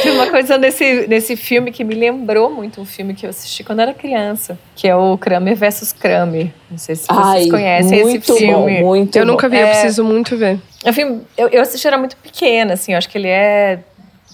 Tem 0.02 0.12
uma 0.14 0.28
coisa 0.32 0.58
nesse, 0.58 1.06
nesse 1.08 1.36
filme 1.36 1.72
que 1.72 1.84
me 1.84 1.94
lembrou 1.94 2.50
muito 2.50 2.82
um 2.82 2.86
filme 2.86 3.14
que 3.14 3.26
eu 3.26 3.30
assisti 3.30 3.64
quando 3.64 3.82
era 3.82 3.94
criança, 3.94 4.58
que 4.76 4.88
é 4.88 4.96
o 4.96 5.16
Kramer 5.18 5.56
versus 5.56 5.94
Kramer. 5.94 6.48
Não 6.72 6.78
sei 6.80 6.96
se 6.96 7.06
vocês 7.06 7.20
Ai, 7.20 7.48
conhecem 7.48 8.02
muito 8.04 8.32
esse 8.32 8.40
filme. 8.40 8.80
bom, 8.82 8.86
muito 8.88 9.16
eu 9.18 9.26
nunca 9.26 9.48
bom. 9.48 9.56
vi, 9.56 9.62
eu 9.62 9.68
É. 9.68 9.70
preciso 9.70 10.04
muito 10.04 10.36
ver. 10.36 10.60
É 10.84 10.90
um 10.90 10.94
filme- 10.94 11.22
eu, 11.38 11.50
eu 11.50 11.62
assisti, 11.62 11.86
era 11.86 11.98
muito 12.00 12.18
pequena, 12.18 12.74
assim, 12.74 12.94
eu 12.94 12.98
acho 12.98 13.08
que 13.08 13.18
ele 13.18 13.28
é 13.28 13.80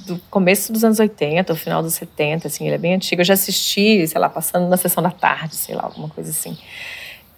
do 0.06 0.18
começo 0.32 0.72
dos 0.72 0.86
anos 0.86 1.00
80, 1.00 1.52
ou 1.52 1.58
final 1.58 1.84
dos 1.84 1.94
70, 1.96 2.48
assim, 2.48 2.66
ele 2.66 2.76
é 2.76 2.78
bem 2.78 2.94
antigo. 2.94 3.20
Eu 3.22 3.26
já 3.26 3.34
assisti, 3.34 4.08
sei 4.08 4.22
lá, 4.22 4.30
passando 4.30 4.70
na 4.70 4.78
sessão 4.78 5.04
da 5.04 5.12
tarde, 5.12 5.56
sei 5.56 5.76
lá, 5.76 5.84
alguma 5.84 6.08
coisa 6.08 6.30
assim. 6.32 6.58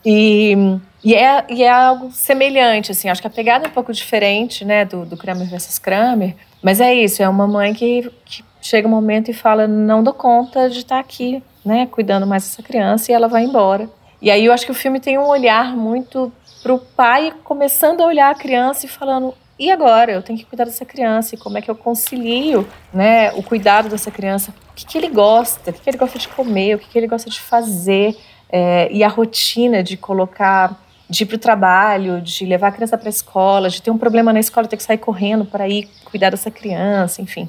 E, 0.06 0.56
e, 1.04 1.14
é, 1.14 1.46
e 1.50 1.64
é 1.64 1.70
algo 1.70 2.12
semelhante, 2.12 2.92
assim, 2.92 3.10
acho 3.10 3.22
que 3.22 3.28
a 3.28 3.32
pegada 3.32 3.66
é 3.66 3.70
um 3.70 3.74
pouco 3.74 3.92
diferente, 3.92 4.64
né, 4.64 4.86
do, 4.86 5.06
do 5.06 5.18
Kramer 5.18 5.48
versus 5.48 5.78
Kramer, 5.78 6.36
mas 6.62 6.80
é 6.80 6.94
isso, 6.94 7.22
é 7.22 7.28
uma 7.28 7.48
mãe 7.48 7.74
que, 7.74 8.12
que 8.26 8.44
chega 8.62 8.88
um 8.88 8.92
momento 8.92 9.30
e 9.30 9.34
fala, 9.34 9.68
não 9.68 10.04
dou 10.04 10.14
conta 10.14 10.70
de 10.70 10.80
estar 10.80 11.00
aqui, 11.00 11.44
né, 11.66 11.86
cuidando 11.86 12.26
mais 12.26 12.44
dessa 12.44 12.64
criança, 12.64 13.12
e 13.12 13.16
ela 13.16 13.28
vai 13.28 13.44
embora. 13.44 13.90
E 14.22 14.30
aí 14.30 14.46
eu 14.46 14.54
acho 14.54 14.66
que 14.66 14.72
o 14.72 14.76
filme 14.76 15.00
tem 15.00 15.18
um 15.18 15.28
olhar 15.28 15.76
muito 15.76 16.32
pro 16.62 16.80
pai 16.80 17.34
começando 17.44 18.02
a 18.02 18.06
olhar 18.06 18.30
a 18.30 18.36
criança 18.36 18.86
e 18.86 18.90
falando, 18.90 19.34
e 19.60 19.70
agora? 19.70 20.14
Eu 20.14 20.24
tenho 20.24 20.40
que 20.40 20.46
cuidar 20.46 20.64
dessa 20.64 20.86
criança. 20.86 21.36
E 21.36 21.38
como 21.38 21.58
é 21.58 21.62
que 21.62 21.70
eu 21.70 21.76
concilio 21.76 22.66
né, 22.94 23.32
o 23.34 23.44
cuidado 23.44 23.90
dessa 23.90 24.10
criança? 24.10 24.54
O 24.72 24.74
que, 24.74 24.86
que 24.86 24.98
ele 24.98 25.10
gosta? 25.10 25.72
O 25.72 25.74
que, 25.74 25.82
que 25.82 25.90
ele 25.90 25.98
gosta 25.98 26.18
de 26.18 26.30
comer? 26.30 26.76
O 26.76 26.80
que, 26.80 26.88
que 26.88 26.98
ele 26.98 27.08
gosta 27.08 27.30
de 27.30 27.42
fazer? 27.42 28.16
É, 28.52 28.90
e 28.92 29.04
a 29.04 29.08
rotina 29.08 29.84
de 29.84 29.96
colocar, 29.96 30.80
de 31.10 31.24
ir 31.24 31.26
para 31.26 31.36
o 31.36 31.40
trabalho, 31.40 32.22
de 32.22 32.46
levar 32.46 32.68
a 32.68 32.72
criança 32.72 32.98
para 32.98 33.08
a 33.08 33.10
escola, 33.10 33.70
de 33.70 33.82
ter 33.82 33.92
um 33.92 33.98
problema 33.98 34.34
na 34.34 34.40
escola, 34.40 34.68
ter 34.68 34.78
que 34.78 34.84
sair 34.84 34.98
correndo 34.98 35.46
para 35.46 35.68
ir 35.68 35.88
cuidar 36.06 36.32
dessa 36.32 36.50
criança, 36.50 37.22
enfim. 37.22 37.48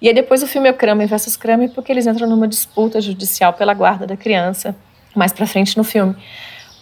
E 0.00 0.08
aí 0.08 0.14
depois 0.14 0.42
o 0.42 0.46
filme 0.46 0.68
é 0.68 0.70
o 0.70 0.74
Kramer 0.74 1.08
versus 1.08 1.36
Kramer 1.36 1.70
porque 1.70 1.90
eles 1.90 2.06
entram 2.06 2.28
numa 2.28 2.46
disputa 2.46 3.00
judicial 3.00 3.54
pela 3.54 3.72
guarda 3.72 4.06
da 4.06 4.16
criança, 4.16 4.76
mais 5.14 5.32
para 5.32 5.46
frente 5.46 5.76
no 5.76 5.84
filme. 5.84 6.14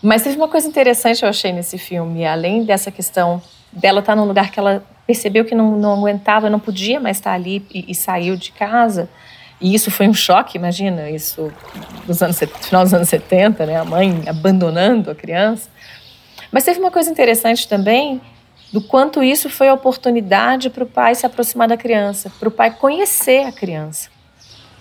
Mas 0.03 0.23
teve 0.23 0.37
uma 0.37 0.49
coisa 0.49 0.67
interessante 0.67 1.23
eu 1.23 1.29
achei 1.29 1.53
nesse 1.53 1.79
filme, 1.79 2.27
além 2.27 2.65
dessa 2.65 2.91
questão 2.91 3.41
dela 3.73 4.01
estar 4.01 4.13
tá 4.13 4.17
num 4.17 4.27
lugar 4.27 4.51
que 4.51 4.59
ela 4.59 4.85
percebeu 5.07 5.45
que 5.45 5.55
não, 5.55 5.77
não 5.77 5.95
aguentava, 5.95 6.51
não 6.51 6.59
podia 6.59 6.99
mais 6.99 7.19
estar 7.19 7.33
ali 7.33 7.65
e, 7.73 7.91
e, 7.91 7.95
saiu 7.95 8.37
de 8.37 8.53
casa. 8.53 9.09
E 9.63 9.75
isso 9.75 9.93
foi 9.93 10.09
um 10.09 10.13
choque, 10.13 10.59
imagina, 10.59 11.09
isso 11.09 11.53
nos 12.07 12.21
anos, 12.21 12.39
final 12.61 12.83
dos 12.83 12.93
anos 12.93 13.09
70, 13.09 13.65
né? 13.65 13.77
A 13.77 13.85
mãe 13.85 14.25
abandonando 14.27 15.09
a 15.09 15.15
criança. 15.15 15.71
Mas 16.51 16.65
teve 16.65 16.81
uma 16.81 16.91
coisa 16.91 17.09
interessante 17.09 17.69
também 17.69 18.21
do 18.73 18.81
quanto 18.81 19.23
isso 19.23 19.49
foi 19.49 19.71
oportunidade 19.71 20.69
para 20.69 20.83
o 20.83 20.87
pai 20.87 21.15
se 21.15 21.25
aproximar 21.25 21.69
da 21.69 21.77
criança, 21.77 22.31
para 22.41 22.49
o 22.49 22.51
pai 22.51 22.73
conhecer 22.73 23.47
a 23.47 23.53
criança. 23.53 24.11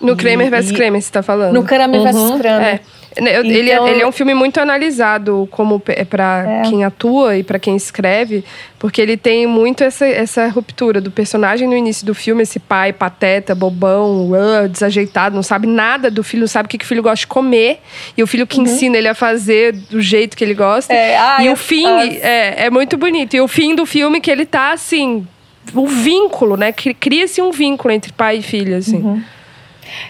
No 0.01 0.15
Kramer 0.15 0.50
vs 0.50 0.72
Kramer, 0.72 1.01
você 1.01 1.08
está 1.08 1.24
falando? 1.24 1.53
No 1.53 1.63
Kramer 1.63 2.01
uhum. 2.01 2.12
vs 2.12 2.41
Kramer. 2.41 2.67
É. 2.67 2.79
Né, 3.20 3.39
ele, 3.39 3.70
é, 3.70 3.74
então, 3.74 3.88
ele 3.88 4.01
é 4.01 4.08
um 4.08 4.12
filme 4.12 4.34
muito 4.34 4.58
analisado 4.60 5.46
como 5.51 5.81
para 5.81 6.46
é. 6.48 6.70
quem 6.70 6.86
atua 6.86 7.36
e 7.36 7.43
para 7.43 7.60
quem 7.60 7.75
escreve, 7.75 8.46
porque 8.79 9.01
ele 9.01 9.17
tem 9.17 9.46
muito 9.46 9.84
essa, 9.84 10.05
essa 10.05 10.48
ruptura 10.48 11.01
do 11.01 11.12
personagem 11.12 11.67
no 11.67 11.75
início 11.75 12.05
do 12.05 12.15
filme, 12.15 12.43
esse 12.43 12.58
pai 12.58 12.93
pateta, 12.93 13.53
bobão, 13.53 14.31
uh, 14.31 14.70
desajeitado, 14.70 15.36
não 15.36 15.43
sabe 15.43 15.67
nada 15.67 16.10
do 16.10 16.24
filho, 16.24 16.41
não 16.41 16.48
sabe 16.48 16.67
o 16.67 16.70
que, 16.70 16.77
que 16.77 16.86
o 16.86 16.88
filho 16.88 17.03
gosta 17.03 17.17
de 17.17 17.27
comer, 17.27 17.81
e 18.15 18.24
o 18.24 18.27
filho 18.27 18.48
que 18.48 18.58
uhum. 18.58 18.63
ensina 18.63 18.98
ele 18.98 19.10
a 19.10 19.15
fazer 19.15 19.74
do 19.74 20.00
jeito 20.00 20.38
que 20.38 20.43
ele 20.43 20.53
gosta. 20.53 20.93
É, 20.93 21.17
ah, 21.17 21.43
e 21.43 21.50
o 21.50 21.55
fim 21.58 21.86
é, 21.86 22.65
é 22.65 22.70
muito 22.70 22.98
bonito. 22.98 23.36
E 23.36 23.41
o 23.41 23.48
fim 23.48 23.75
do 23.75 23.86
filme 23.86 24.22
que 24.22 24.31
ele 24.31 24.46
tá 24.46 24.72
assim, 24.72 25.27
o 25.74 25.86
vínculo, 25.86 26.55
né? 26.55 26.72
Cria-se 26.72 27.41
um 27.41 27.51
vínculo 27.51 27.93
entre 27.93 28.13
pai 28.13 28.38
e 28.38 28.41
filho, 28.41 28.77
assim. 28.77 28.98
Uhum. 28.98 29.22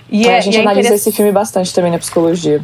E 0.10 0.28
é, 0.28 0.38
a 0.38 0.42
gente 0.42 0.60
analisa 0.60 0.96
esse 0.96 1.12
filme 1.12 1.32
bastante 1.32 1.74
também 1.74 1.92
na 1.92 2.00
psicologia. 2.00 2.62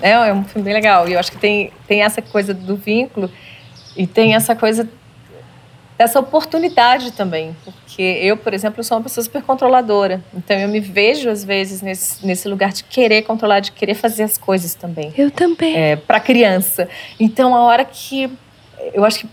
É, 0.00 0.10
é 0.10 0.32
um 0.32 0.44
filme 0.44 0.64
bem 0.64 0.74
legal. 0.74 1.08
E 1.08 1.14
eu 1.14 1.18
acho 1.18 1.30
que 1.32 1.38
tem, 1.38 1.72
tem 1.86 2.02
essa 2.02 2.20
coisa 2.20 2.52
do 2.52 2.76
vínculo 2.76 3.30
e 3.96 4.06
tem 4.06 4.34
essa 4.34 4.54
coisa 4.54 4.88
dessa 5.96 6.18
oportunidade 6.18 7.12
também. 7.12 7.56
Porque 7.64 8.02
eu, 8.02 8.36
por 8.36 8.52
exemplo, 8.52 8.82
sou 8.82 8.96
uma 8.96 9.02
pessoa 9.02 9.24
super 9.24 9.42
controladora. 9.42 10.22
Então 10.34 10.58
eu 10.58 10.68
me 10.68 10.80
vejo, 10.80 11.30
às 11.30 11.44
vezes, 11.44 11.80
nesse, 11.80 12.26
nesse 12.26 12.48
lugar 12.48 12.72
de 12.72 12.84
querer 12.84 13.22
controlar, 13.22 13.60
de 13.60 13.72
querer 13.72 13.94
fazer 13.94 14.24
as 14.24 14.36
coisas 14.36 14.74
também. 14.74 15.12
Eu 15.16 15.30
também. 15.30 15.76
É, 15.76 15.96
para 15.96 16.20
criança. 16.20 16.88
Então 17.18 17.54
a 17.54 17.60
hora 17.60 17.84
que. 17.84 18.30
Eu 18.92 19.04
acho 19.04 19.20
que 19.20 19.28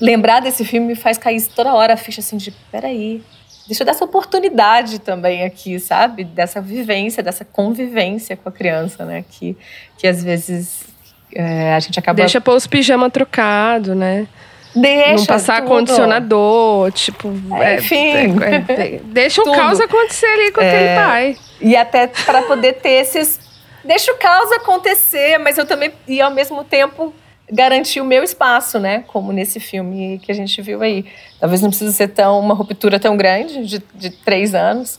lembrar 0.00 0.40
desse 0.40 0.64
filme 0.64 0.86
me 0.88 0.94
faz 0.94 1.18
cair 1.18 1.46
toda 1.54 1.74
hora 1.74 1.94
a 1.94 1.96
ficha 1.96 2.20
assim 2.20 2.36
de: 2.36 2.50
peraí, 2.72 3.22
deixa 3.68 3.82
eu 3.82 3.86
dar 3.86 3.92
essa 3.92 4.04
oportunidade 4.04 4.98
também 4.98 5.44
aqui, 5.44 5.78
sabe? 5.78 6.24
Dessa 6.24 6.60
vivência, 6.60 7.22
dessa 7.22 7.44
convivência 7.44 8.36
com 8.36 8.48
a 8.48 8.52
criança, 8.52 9.04
né? 9.04 9.24
Que, 9.30 9.56
que 9.98 10.06
às 10.06 10.24
vezes 10.24 10.86
é, 11.34 11.74
a 11.74 11.80
gente 11.80 11.98
acaba. 11.98 12.16
Deixa 12.16 12.40
pôr 12.40 12.56
os 12.56 12.66
pijama 12.66 13.10
trocado, 13.10 13.94
né? 13.94 14.26
Deixa. 14.74 15.14
Não 15.14 15.26
passar 15.26 15.60
tudo. 15.60 15.68
condicionador, 15.68 16.90
tipo. 16.92 17.28
É, 17.60 17.76
enfim. 17.76 18.36
É, 18.42 18.72
é, 18.72 19.00
deixa 19.04 19.42
o 19.42 19.52
caos 19.52 19.80
acontecer 19.80 20.26
ali 20.26 20.50
com 20.50 20.60
aquele 20.60 20.94
pai. 20.94 21.36
E 21.60 21.76
até 21.76 22.06
para 22.06 22.42
poder 22.42 22.74
ter 22.74 23.02
esses. 23.02 23.38
Deixa 23.84 24.12
o 24.12 24.16
caos 24.16 24.50
acontecer, 24.52 25.38
mas 25.38 25.58
eu 25.58 25.66
também. 25.66 25.92
E 26.06 26.20
ao 26.20 26.30
mesmo 26.30 26.64
tempo 26.64 27.14
garantir 27.50 28.00
o 28.00 28.04
meu 28.04 28.22
espaço, 28.22 28.78
né? 28.78 29.04
Como 29.06 29.32
nesse 29.32 29.58
filme 29.58 30.20
que 30.22 30.30
a 30.30 30.34
gente 30.34 30.60
viu 30.60 30.82
aí. 30.82 31.04
Talvez 31.40 31.62
não 31.62 31.70
precise 31.70 31.92
ser 31.92 32.08
tão 32.08 32.38
uma 32.40 32.54
ruptura 32.54 32.98
tão 33.00 33.16
grande 33.16 33.64
de, 33.64 33.82
de 33.94 34.10
três 34.10 34.54
anos, 34.54 34.98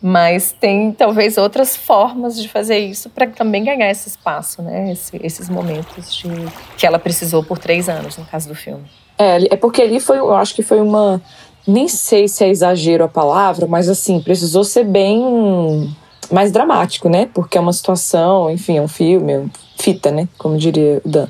mas 0.00 0.52
tem 0.52 0.92
talvez 0.92 1.38
outras 1.38 1.76
formas 1.76 2.40
de 2.40 2.48
fazer 2.48 2.78
isso 2.78 3.08
para 3.10 3.26
também 3.28 3.64
ganhar 3.64 3.90
esse 3.90 4.08
espaço, 4.08 4.62
né? 4.62 4.92
Esse, 4.92 5.18
esses 5.22 5.48
momentos 5.48 6.14
de, 6.16 6.28
que 6.76 6.86
ela 6.86 6.98
precisou 6.98 7.44
por 7.44 7.58
três 7.58 7.88
anos 7.88 8.16
no 8.16 8.24
caso 8.24 8.48
do 8.48 8.54
filme. 8.54 8.84
É, 9.18 9.54
é 9.54 9.56
porque 9.56 9.82
ali 9.82 10.00
foi, 10.00 10.18
eu 10.18 10.34
acho 10.34 10.54
que 10.54 10.62
foi 10.62 10.80
uma, 10.80 11.20
nem 11.66 11.86
sei 11.86 12.26
se 12.26 12.44
é 12.44 12.48
exagero 12.48 13.04
a 13.04 13.08
palavra, 13.08 13.66
mas 13.66 13.88
assim 13.88 14.20
precisou 14.20 14.64
ser 14.64 14.84
bem 14.84 15.94
mais 16.30 16.50
dramático, 16.50 17.08
né? 17.08 17.28
Porque 17.32 17.56
é 17.56 17.60
uma 17.60 17.72
situação, 17.72 18.50
enfim, 18.50 18.78
é 18.78 18.82
um 18.82 18.88
filme, 18.88 19.50
fita, 19.82 20.10
né? 20.10 20.28
Como 20.38 20.56
diria 20.56 21.00
o 21.04 21.08
Dan. 21.08 21.26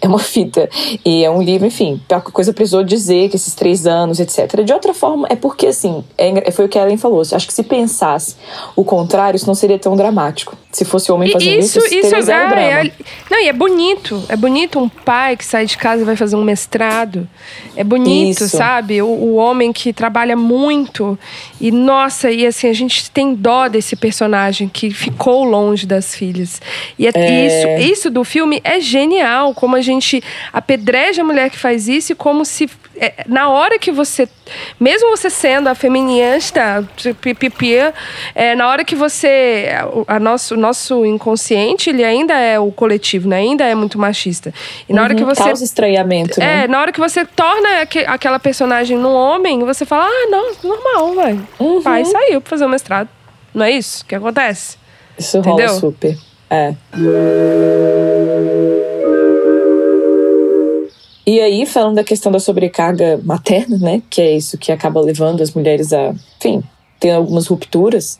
É 0.00 0.06
uma 0.06 0.18
fita. 0.18 0.68
E 1.04 1.24
é 1.24 1.30
um 1.30 1.42
livro, 1.42 1.66
enfim, 1.66 2.00
a 2.08 2.20
coisa 2.20 2.52
precisou 2.52 2.84
dizer 2.84 3.28
que 3.28 3.36
esses 3.36 3.54
três 3.54 3.86
anos, 3.86 4.20
etc. 4.20 4.62
De 4.64 4.72
outra 4.72 4.94
forma, 4.94 5.26
é 5.28 5.34
porque, 5.34 5.66
assim, 5.66 6.04
é, 6.16 6.50
foi 6.50 6.66
o 6.66 6.68
que 6.68 6.78
a 6.78 6.82
Ellen 6.82 6.96
falou. 6.96 7.20
Acho 7.20 7.46
que 7.46 7.52
se 7.52 7.62
pensasse 7.62 8.36
o 8.76 8.84
contrário, 8.84 9.36
isso 9.36 9.46
não 9.46 9.54
seria 9.54 9.78
tão 9.78 9.96
dramático. 9.96 10.56
Se 10.72 10.84
fosse 10.84 11.10
o 11.10 11.16
homem 11.16 11.32
fazendo 11.32 11.58
isso, 11.58 11.78
isso, 11.78 11.94
isso 11.94 12.08
teria 12.08 12.22
zero 12.22 12.44
é, 12.44 12.48
drama. 12.48 12.86
É, 12.86 12.92
não, 13.28 13.40
e 13.40 13.48
é 13.48 13.52
bonito. 13.52 14.22
É 14.28 14.36
bonito 14.36 14.78
um 14.78 14.88
pai 14.88 15.36
que 15.36 15.44
sai 15.44 15.66
de 15.66 15.76
casa 15.76 16.02
e 16.02 16.04
vai 16.04 16.14
fazer 16.14 16.36
um 16.36 16.44
mestrado. 16.44 17.28
É 17.74 17.82
bonito, 17.82 18.44
isso. 18.44 18.56
sabe? 18.56 19.02
O, 19.02 19.06
o 19.06 19.34
homem 19.34 19.72
que 19.72 19.92
trabalha 19.92 20.36
muito. 20.36 21.18
E, 21.60 21.72
nossa, 21.72 22.30
e 22.30 22.46
assim, 22.46 22.68
a 22.68 22.72
gente 22.72 23.10
tem 23.10 23.34
dó 23.34 23.66
desse 23.66 23.96
personagem 23.96 24.68
que 24.68 24.90
ficou 24.90 25.42
longe 25.42 25.86
das 25.86 26.14
filhas. 26.14 26.62
E 26.96 27.06
é, 27.06 27.10
é... 27.14 27.48
isso 27.48 27.66
isso 27.80 28.10
do 28.10 28.24
filme 28.24 28.60
é 28.64 28.80
genial, 28.80 29.54
como 29.54 29.76
a 29.76 29.80
gente 29.80 30.22
apedreja 30.52 31.22
a 31.22 31.24
mulher 31.24 31.50
que 31.50 31.58
faz 31.58 31.88
isso 31.88 32.12
e 32.12 32.14
como 32.14 32.44
se 32.44 32.68
é, 33.00 33.24
na 33.26 33.48
hora 33.48 33.78
que 33.78 33.90
você, 33.90 34.28
mesmo 34.78 35.08
você 35.08 35.30
sendo 35.30 35.68
a 35.68 35.74
feminista, 35.74 36.86
é, 38.34 38.54
na 38.54 38.68
hora 38.68 38.84
que 38.84 38.94
você, 38.94 39.68
a 40.06 40.20
nosso, 40.20 40.54
o 40.54 40.58
nosso 40.58 41.06
inconsciente, 41.06 41.88
ele 41.88 42.04
ainda 42.04 42.34
é 42.34 42.60
o 42.60 42.70
coletivo, 42.70 43.26
né? 43.26 43.38
ainda 43.38 43.64
é 43.64 43.74
muito 43.74 43.98
machista. 43.98 44.52
E 44.86 44.92
na 44.92 45.00
uhum, 45.00 45.04
hora 45.06 45.14
que 45.14 45.22
uhum, 45.22 45.28
você. 45.28 45.42
Causa 45.42 45.64
estranhamento, 45.64 46.38
né? 46.38 46.64
É, 46.64 46.68
na 46.68 46.78
hora 46.78 46.92
que 46.92 47.00
você 47.00 47.24
torna 47.24 47.80
aqu 47.80 48.00
aquela 48.06 48.38
personagem 48.38 48.98
num 48.98 49.14
homem, 49.14 49.60
você 49.60 49.86
fala, 49.86 50.04
ah, 50.04 50.26
não, 50.28 50.52
normal, 50.62 51.14
vai. 51.14 51.40
Uhum. 51.58 51.82
Pai 51.82 52.04
saiu 52.04 52.40
pra 52.42 52.50
fazer 52.50 52.66
o 52.66 52.68
mestrado. 52.68 53.08
Não 53.54 53.64
é 53.64 53.70
isso 53.70 54.04
que 54.04 54.14
acontece? 54.14 54.76
Isso 55.18 55.38
Entendeu? 55.38 55.68
rola 55.68 55.80
super. 55.80 56.18
É. 56.50 56.74
E 61.26 61.40
aí, 61.40 61.64
falando 61.64 61.94
da 61.94 62.04
questão 62.04 62.32
da 62.32 62.40
sobrecarga 62.40 63.20
materna, 63.22 63.78
né? 63.78 64.02
Que 64.10 64.20
é 64.20 64.36
isso 64.36 64.58
que 64.58 64.72
acaba 64.72 65.00
levando 65.00 65.42
as 65.42 65.52
mulheres 65.52 65.92
a, 65.92 66.12
enfim, 66.38 66.62
ter 66.98 67.12
algumas 67.12 67.46
rupturas. 67.46 68.18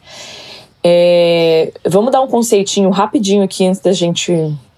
É, 0.82 1.72
vamos 1.84 2.12
dar 2.12 2.22
um 2.22 2.28
conceitinho 2.28 2.88
rapidinho 2.90 3.42
aqui 3.42 3.66
antes 3.66 3.80
da 3.80 3.92
gente 3.92 4.32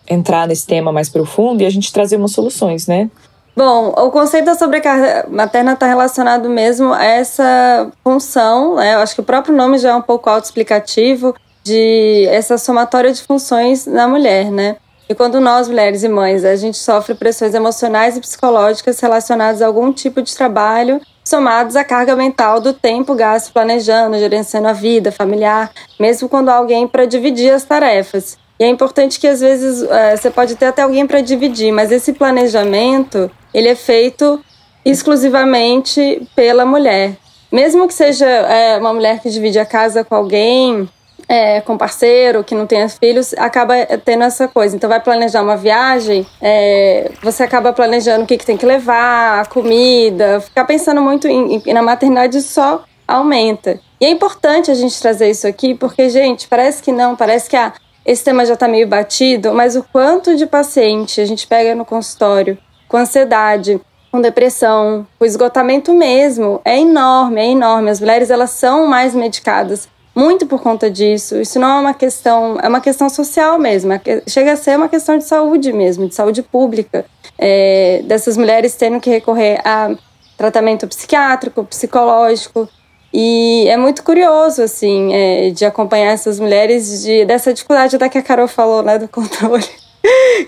entrar 0.08 0.48
nesse 0.48 0.66
tema 0.66 0.90
mais 0.90 1.08
profundo 1.08 1.62
e 1.62 1.66
a 1.66 1.70
gente 1.70 1.92
trazer 1.92 2.16
umas 2.16 2.32
soluções, 2.32 2.86
né? 2.86 3.10
Bom, 3.54 3.88
o 3.90 4.10
conceito 4.10 4.46
da 4.46 4.54
sobrecarga 4.54 5.28
materna 5.28 5.74
está 5.74 5.86
relacionado 5.86 6.48
mesmo 6.48 6.92
a 6.94 7.04
essa 7.04 7.90
função, 8.02 8.76
né? 8.76 8.94
Eu 8.94 9.00
acho 9.00 9.14
que 9.14 9.20
o 9.20 9.24
próprio 9.24 9.54
nome 9.54 9.76
já 9.76 9.90
é 9.90 9.94
um 9.94 10.00
pouco 10.00 10.30
autoexplicativo, 10.30 11.34
de 11.62 12.26
essa 12.30 12.58
somatória 12.58 13.12
de 13.12 13.22
funções 13.22 13.86
na 13.86 14.08
mulher, 14.08 14.50
né? 14.50 14.76
E 15.08 15.14
quando 15.14 15.40
nós, 15.40 15.68
mulheres 15.68 16.02
e 16.02 16.08
mães, 16.08 16.44
a 16.44 16.56
gente 16.56 16.78
sofre 16.78 17.14
pressões 17.14 17.54
emocionais 17.54 18.16
e 18.16 18.20
psicológicas 18.20 18.98
relacionadas 18.98 19.60
a 19.60 19.66
algum 19.66 19.92
tipo 19.92 20.22
de 20.22 20.34
trabalho, 20.34 21.00
somados 21.24 21.76
à 21.76 21.84
carga 21.84 22.16
mental 22.16 22.60
do 22.60 22.72
tempo 22.72 23.14
gasto 23.14 23.52
planejando, 23.52 24.18
gerenciando 24.18 24.68
a 24.68 24.72
vida 24.72 25.12
familiar, 25.12 25.70
mesmo 25.98 26.28
quando 26.28 26.48
há 26.48 26.54
alguém 26.54 26.88
para 26.88 27.04
dividir 27.04 27.52
as 27.52 27.64
tarefas. 27.64 28.38
E 28.58 28.64
é 28.64 28.68
importante 28.68 29.18
que 29.18 29.26
às 29.26 29.40
vezes 29.40 29.82
é, 29.82 30.16
você 30.16 30.30
pode 30.30 30.54
ter 30.54 30.66
até 30.66 30.82
alguém 30.82 31.06
para 31.06 31.20
dividir, 31.20 31.72
mas 31.72 31.90
esse 31.90 32.12
planejamento 32.12 33.30
ele 33.52 33.68
é 33.68 33.74
feito 33.74 34.42
exclusivamente 34.84 36.26
pela 36.34 36.64
mulher. 36.64 37.16
Mesmo 37.50 37.86
que 37.86 37.94
seja 37.94 38.26
é, 38.26 38.78
uma 38.78 38.94
mulher 38.94 39.20
que 39.20 39.28
divide 39.28 39.58
a 39.58 39.66
casa 39.66 40.04
com 40.04 40.14
alguém, 40.14 40.88
é, 41.28 41.60
com 41.60 41.76
parceiro, 41.76 42.44
que 42.44 42.54
não 42.54 42.66
tenha 42.66 42.88
filhos, 42.88 43.34
acaba 43.34 43.74
tendo 44.04 44.24
essa 44.24 44.48
coisa. 44.48 44.76
Então, 44.76 44.88
vai 44.88 45.00
planejar 45.00 45.42
uma 45.42 45.56
viagem, 45.56 46.26
é, 46.40 47.10
você 47.22 47.42
acaba 47.42 47.72
planejando 47.72 48.24
o 48.24 48.26
que, 48.26 48.36
que 48.36 48.46
tem 48.46 48.56
que 48.56 48.66
levar, 48.66 49.40
a 49.40 49.46
comida, 49.46 50.40
ficar 50.40 50.64
pensando 50.64 51.00
muito 51.00 51.26
em, 51.28 51.62
em, 51.64 51.72
na 51.72 51.82
maternidade 51.82 52.40
só 52.42 52.84
aumenta. 53.06 53.80
E 54.00 54.06
é 54.06 54.10
importante 54.10 54.70
a 54.70 54.74
gente 54.74 55.00
trazer 55.00 55.30
isso 55.30 55.46
aqui, 55.46 55.74
porque, 55.74 56.08
gente, 56.08 56.48
parece 56.48 56.82
que 56.82 56.90
não, 56.90 57.14
parece 57.14 57.48
que 57.48 57.56
ah, 57.56 57.72
esse 58.04 58.24
tema 58.24 58.44
já 58.44 58.54
está 58.54 58.66
meio 58.66 58.88
batido, 58.88 59.54
mas 59.54 59.76
o 59.76 59.84
quanto 59.92 60.36
de 60.36 60.46
paciente 60.46 61.20
a 61.20 61.24
gente 61.24 61.46
pega 61.46 61.74
no 61.74 61.84
consultório 61.84 62.58
com 62.88 62.96
ansiedade, 62.96 63.80
com 64.10 64.20
depressão, 64.20 65.06
o 65.18 65.24
esgotamento 65.24 65.94
mesmo 65.94 66.60
é 66.64 66.78
enorme, 66.78 67.40
é 67.40 67.46
enorme. 67.46 67.88
As 67.88 67.98
mulheres 67.98 68.30
elas 68.30 68.50
são 68.50 68.86
mais 68.86 69.14
medicadas 69.14 69.88
muito 70.14 70.46
por 70.46 70.60
conta 70.60 70.90
disso. 70.90 71.40
Isso 71.40 71.58
não 71.58 71.78
é 71.78 71.80
uma 71.80 71.94
questão, 71.94 72.58
é 72.60 72.68
uma 72.68 72.80
questão 72.80 73.08
social 73.08 73.58
mesmo. 73.58 73.92
É 73.92 74.00
chega 74.26 74.52
a 74.52 74.56
ser 74.56 74.76
uma 74.76 74.88
questão 74.88 75.16
de 75.18 75.24
saúde 75.24 75.72
mesmo, 75.72 76.08
de 76.08 76.14
saúde 76.14 76.42
pública. 76.42 77.04
É, 77.38 78.02
dessas 78.04 78.36
mulheres 78.36 78.74
tendo 78.76 79.00
que 79.00 79.10
recorrer 79.10 79.60
a 79.64 79.94
tratamento 80.36 80.86
psiquiátrico, 80.86 81.64
psicológico. 81.64 82.68
E 83.12 83.66
é 83.68 83.76
muito 83.76 84.02
curioso, 84.02 84.62
assim, 84.62 85.12
é, 85.12 85.50
de 85.50 85.64
acompanhar 85.64 86.12
essas 86.12 86.40
mulheres, 86.40 87.02
de, 87.02 87.24
dessa 87.24 87.52
dificuldade 87.52 87.98
da 87.98 88.08
que 88.08 88.16
a 88.16 88.22
Carol 88.22 88.48
falou, 88.48 88.82
né, 88.82 88.98
do 88.98 89.06
controle. 89.08 89.68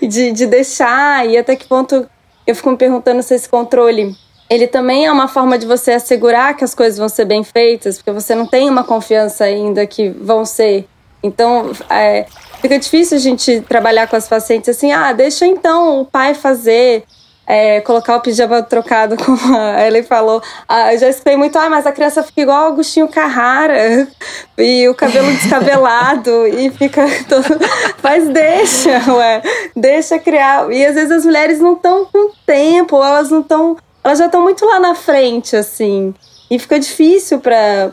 de, 0.01 0.31
de 0.31 0.45
deixar 0.47 1.27
e 1.27 1.37
até 1.37 1.55
que 1.55 1.65
ponto 1.65 2.07
eu 2.45 2.55
fico 2.55 2.69
me 2.69 2.77
perguntando 2.77 3.23
se 3.23 3.33
esse 3.33 3.47
controle 3.47 4.15
ele 4.49 4.67
também 4.67 5.05
é 5.05 5.11
uma 5.11 5.27
forma 5.27 5.57
de 5.57 5.65
você 5.65 5.93
assegurar 5.93 6.55
que 6.55 6.63
as 6.63 6.75
coisas 6.75 6.97
vão 6.97 7.09
ser 7.09 7.25
bem 7.25 7.43
feitas, 7.43 7.97
porque 7.97 8.11
você 8.11 8.35
não 8.35 8.45
tem 8.45 8.69
uma 8.69 8.83
confiança 8.83 9.43
ainda 9.43 9.85
que 9.87 10.09
vão 10.09 10.45
ser. 10.45 10.87
Então, 11.23 11.71
é, 11.89 12.27
fica 12.61 12.77
difícil 12.77 13.17
a 13.17 13.19
gente 13.19 13.61
trabalhar 13.61 14.07
com 14.07 14.15
as 14.15 14.27
pacientes 14.27 14.69
assim, 14.69 14.91
ah, 14.91 15.11
deixa 15.11 15.47
então 15.47 16.01
o 16.01 16.05
pai 16.05 16.35
fazer, 16.35 17.03
é, 17.47 17.81
colocar 17.81 18.17
o 18.17 18.21
pijama 18.21 18.61
trocado, 18.61 19.17
como 19.23 19.57
a 19.57 19.87
Ellen 19.87 20.03
falou. 20.03 20.39
Ah, 20.69 20.93
eu 20.93 20.99
já 20.99 21.09
escutei 21.09 21.35
muito, 21.35 21.57
ah, 21.57 21.67
mas 21.67 21.87
a 21.87 21.91
criança 21.91 22.21
fica 22.21 22.41
igual 22.41 22.67
Agostinho 22.67 23.07
Carrara, 23.07 24.07
e 24.59 24.87
o 24.87 24.93
cabelo 24.93 25.31
descabelado, 25.31 26.45
e 26.45 26.69
fica 26.69 27.03
todo... 27.27 27.59
Mas 28.03 28.29
deixa, 28.29 29.11
ué, 29.11 29.41
deixa 29.75 30.19
criar. 30.19 30.71
E 30.71 30.85
às 30.85 30.93
vezes 30.93 31.11
as 31.11 31.25
mulheres 31.25 31.59
não 31.59 31.73
estão 31.73 32.05
com 32.05 32.29
tempo, 32.45 33.03
elas 33.03 33.31
não 33.31 33.41
estão 33.41 33.75
elas 34.05 34.19
já 34.19 34.27
estão 34.27 34.43
muito 34.43 34.63
lá 34.63 34.79
na 34.79 34.93
frente, 34.93 35.55
assim. 35.55 36.13
E 36.49 36.59
fica 36.59 36.79
difícil 36.79 37.39
para 37.39 37.91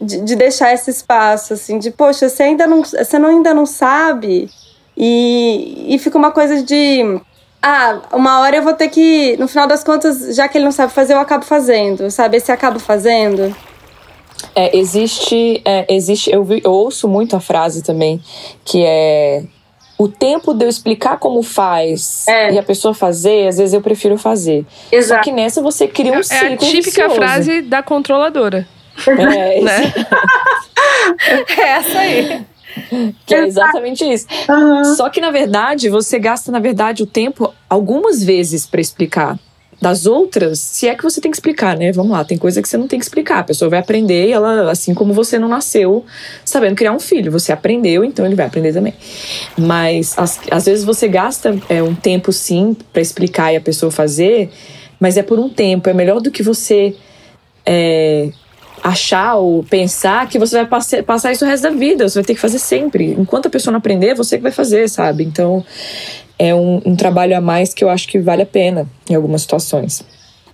de, 0.00 0.22
de, 0.22 0.34
deixar 0.34 0.72
esse 0.72 0.90
espaço, 0.90 1.52
assim, 1.52 1.78
de, 1.78 1.90
poxa, 1.90 2.30
você 2.30 2.44
ainda 2.44 2.66
não, 2.66 2.82
você 2.82 3.18
não, 3.18 3.28
ainda 3.28 3.52
não 3.52 3.66
sabe. 3.66 4.48
E, 4.96 5.94
e 5.94 5.98
fica 5.98 6.16
uma 6.16 6.30
coisa 6.30 6.62
de. 6.62 7.20
Ah, 7.62 8.00
uma 8.14 8.40
hora 8.40 8.56
eu 8.56 8.62
vou 8.62 8.72
ter 8.72 8.88
que. 8.88 9.36
No 9.36 9.46
final 9.46 9.66
das 9.66 9.84
contas, 9.84 10.34
já 10.34 10.48
que 10.48 10.56
ele 10.56 10.64
não 10.64 10.72
sabe 10.72 10.94
fazer, 10.94 11.12
eu 11.12 11.20
acabo 11.20 11.44
fazendo, 11.44 12.10
sabe? 12.10 12.38
Esse 12.38 12.50
acabo 12.50 12.78
fazendo. 12.78 13.54
É, 14.54 14.74
existe, 14.74 15.60
é, 15.66 15.84
existe 15.94 16.32
eu, 16.32 16.42
vi, 16.42 16.62
eu 16.64 16.72
ouço 16.72 17.06
muito 17.06 17.36
a 17.36 17.40
frase 17.40 17.82
também, 17.82 18.18
que 18.64 18.82
é 18.82 19.44
o 20.00 20.08
tempo 20.08 20.54
de 20.54 20.64
eu 20.64 20.68
explicar 20.70 21.18
como 21.18 21.42
faz 21.42 22.26
é. 22.26 22.54
e 22.54 22.58
a 22.58 22.62
pessoa 22.62 22.94
fazer, 22.94 23.48
às 23.48 23.58
vezes 23.58 23.74
eu 23.74 23.82
prefiro 23.82 24.16
fazer. 24.16 24.64
Exato. 24.90 25.18
Só 25.18 25.22
que 25.22 25.30
nessa 25.30 25.60
você 25.60 25.86
cria 25.86 26.18
um 26.18 26.22
ciclo 26.22 26.46
É 26.46 26.54
a 26.54 26.56
típica 26.56 27.02
vicioso. 27.02 27.14
frase 27.16 27.60
da 27.60 27.82
controladora. 27.82 28.66
É, 29.06 29.60
né? 29.60 29.92
é 31.54 31.60
essa 31.60 31.98
aí. 31.98 32.46
Que 33.26 33.34
é 33.34 33.46
exatamente 33.46 34.02
isso. 34.10 34.26
Uhum. 34.48 34.84
Só 34.96 35.10
que, 35.10 35.20
na 35.20 35.30
verdade, 35.30 35.90
você 35.90 36.18
gasta, 36.18 36.50
na 36.50 36.60
verdade, 36.60 37.02
o 37.02 37.06
tempo 37.06 37.52
algumas 37.68 38.24
vezes 38.24 38.64
para 38.64 38.80
explicar 38.80 39.38
das 39.80 40.04
outras, 40.04 40.58
se 40.58 40.86
é 40.88 40.94
que 40.94 41.02
você 41.02 41.20
tem 41.20 41.30
que 41.30 41.36
explicar, 41.36 41.76
né? 41.76 41.90
Vamos 41.90 42.12
lá, 42.12 42.22
tem 42.22 42.36
coisa 42.36 42.60
que 42.60 42.68
você 42.68 42.76
não 42.76 42.86
tem 42.86 42.98
que 42.98 43.04
explicar. 43.04 43.38
A 43.38 43.44
pessoa 43.44 43.70
vai 43.70 43.78
aprender 43.78 44.28
e 44.28 44.32
ela, 44.32 44.70
assim 44.70 44.92
como 44.92 45.14
você 45.14 45.38
não 45.38 45.48
nasceu 45.48 46.04
sabendo 46.44 46.74
criar 46.74 46.92
um 46.92 47.00
filho, 47.00 47.32
você 47.32 47.50
aprendeu, 47.50 48.04
então 48.04 48.26
ele 48.26 48.34
vai 48.34 48.46
aprender 48.46 48.74
também. 48.74 48.92
Mas 49.56 50.14
às, 50.18 50.38
às 50.50 50.66
vezes 50.66 50.84
você 50.84 51.08
gasta 51.08 51.58
é, 51.68 51.82
um 51.82 51.94
tempo 51.94 52.30
sim 52.30 52.76
para 52.92 53.00
explicar 53.00 53.52
e 53.54 53.56
a 53.56 53.60
pessoa 53.60 53.90
fazer, 53.90 54.50
mas 54.98 55.16
é 55.16 55.22
por 55.22 55.38
um 55.38 55.48
tempo. 55.48 55.88
É 55.88 55.94
melhor 55.94 56.20
do 56.20 56.30
que 56.30 56.42
você 56.42 56.94
é, 57.64 58.30
achar 58.82 59.36
ou 59.36 59.62
pensar 59.64 60.28
que 60.28 60.38
você 60.38 60.56
vai 60.56 60.66
passar, 60.66 61.02
passar 61.02 61.32
isso 61.32 61.44
o 61.44 61.48
resto 61.48 61.62
da 61.62 61.70
vida. 61.70 62.06
Você 62.06 62.18
vai 62.18 62.24
ter 62.24 62.34
que 62.34 62.40
fazer 62.40 62.58
sempre. 62.58 63.12
Enquanto 63.12 63.46
a 63.46 63.50
pessoa 63.50 63.72
não 63.72 63.78
aprender, 63.78 64.14
você 64.14 64.36
que 64.36 64.42
vai 64.42 64.52
fazer, 64.52 64.90
sabe? 64.90 65.24
Então 65.24 65.64
é 66.40 66.54
um, 66.54 66.80
um 66.86 66.96
trabalho 66.96 67.36
a 67.36 67.40
mais 67.40 67.74
que 67.74 67.84
eu 67.84 67.90
acho 67.90 68.08
que 68.08 68.18
vale 68.18 68.42
a 68.42 68.46
pena 68.46 68.86
em 69.08 69.14
algumas 69.14 69.42
situações. 69.42 70.02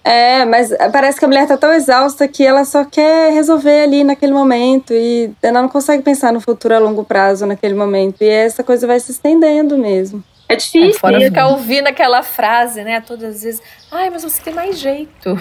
É, 0.02 0.44
mas 0.44 0.74
parece 0.92 1.18
que 1.18 1.24
a 1.24 1.28
mulher 1.28 1.46
tá 1.46 1.56
tão 1.56 1.72
exausta 1.72 2.26
que 2.26 2.44
ela 2.44 2.64
só 2.64 2.84
quer 2.84 3.32
resolver 3.32 3.84
ali 3.84 4.02
naquele 4.02 4.32
momento 4.32 4.92
e 4.92 5.30
ela 5.40 5.62
não 5.62 5.68
consegue 5.68 6.02
pensar 6.02 6.32
no 6.32 6.40
futuro 6.40 6.74
a 6.74 6.78
longo 6.80 7.04
prazo 7.04 7.46
naquele 7.46 7.74
momento. 7.74 8.22
E 8.22 8.28
essa 8.28 8.64
coisa 8.64 8.84
vai 8.84 8.98
se 8.98 9.12
estendendo 9.12 9.78
mesmo. 9.78 10.22
É 10.48 10.56
difícil. 10.56 10.90
É, 10.90 10.98
fora 10.98 11.20
ficar 11.20 11.48
ouvindo 11.48 11.86
aquela 11.86 12.22
frase, 12.22 12.82
né, 12.82 13.00
todas 13.00 13.36
as 13.36 13.42
vezes. 13.42 13.62
Ai, 13.90 14.10
mas 14.10 14.24
você 14.24 14.42
tem 14.42 14.54
mais 14.54 14.78
jeito. 14.78 15.40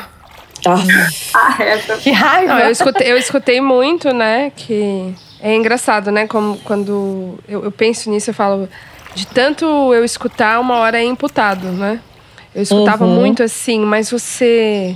Ah, 0.66 0.76
ah 1.34 1.58
é. 1.64 1.78
Que 1.98 2.12
raiva. 2.12 2.54
Não, 2.54 2.60
eu, 2.62 2.72
escutei, 2.72 3.12
eu 3.12 3.18
escutei 3.18 3.62
muito, 3.62 4.14
né, 4.14 4.52
que 4.56 5.14
é 5.42 5.56
engraçado, 5.56 6.12
né, 6.12 6.28
como 6.28 6.58
quando 6.60 7.38
eu, 7.48 7.64
eu 7.64 7.72
penso 7.72 8.10
nisso, 8.10 8.32
eu 8.32 8.34
falo 8.34 8.68
de 9.16 9.26
tanto 9.26 9.66
eu 9.94 10.04
escutar, 10.04 10.60
uma 10.60 10.76
hora 10.76 11.00
é 11.00 11.04
imputado, 11.04 11.68
né? 11.70 12.02
Eu 12.54 12.62
escutava 12.62 13.06
uhum. 13.06 13.16
muito 13.16 13.42
assim, 13.42 13.80
mas 13.80 14.12
você, 14.12 14.96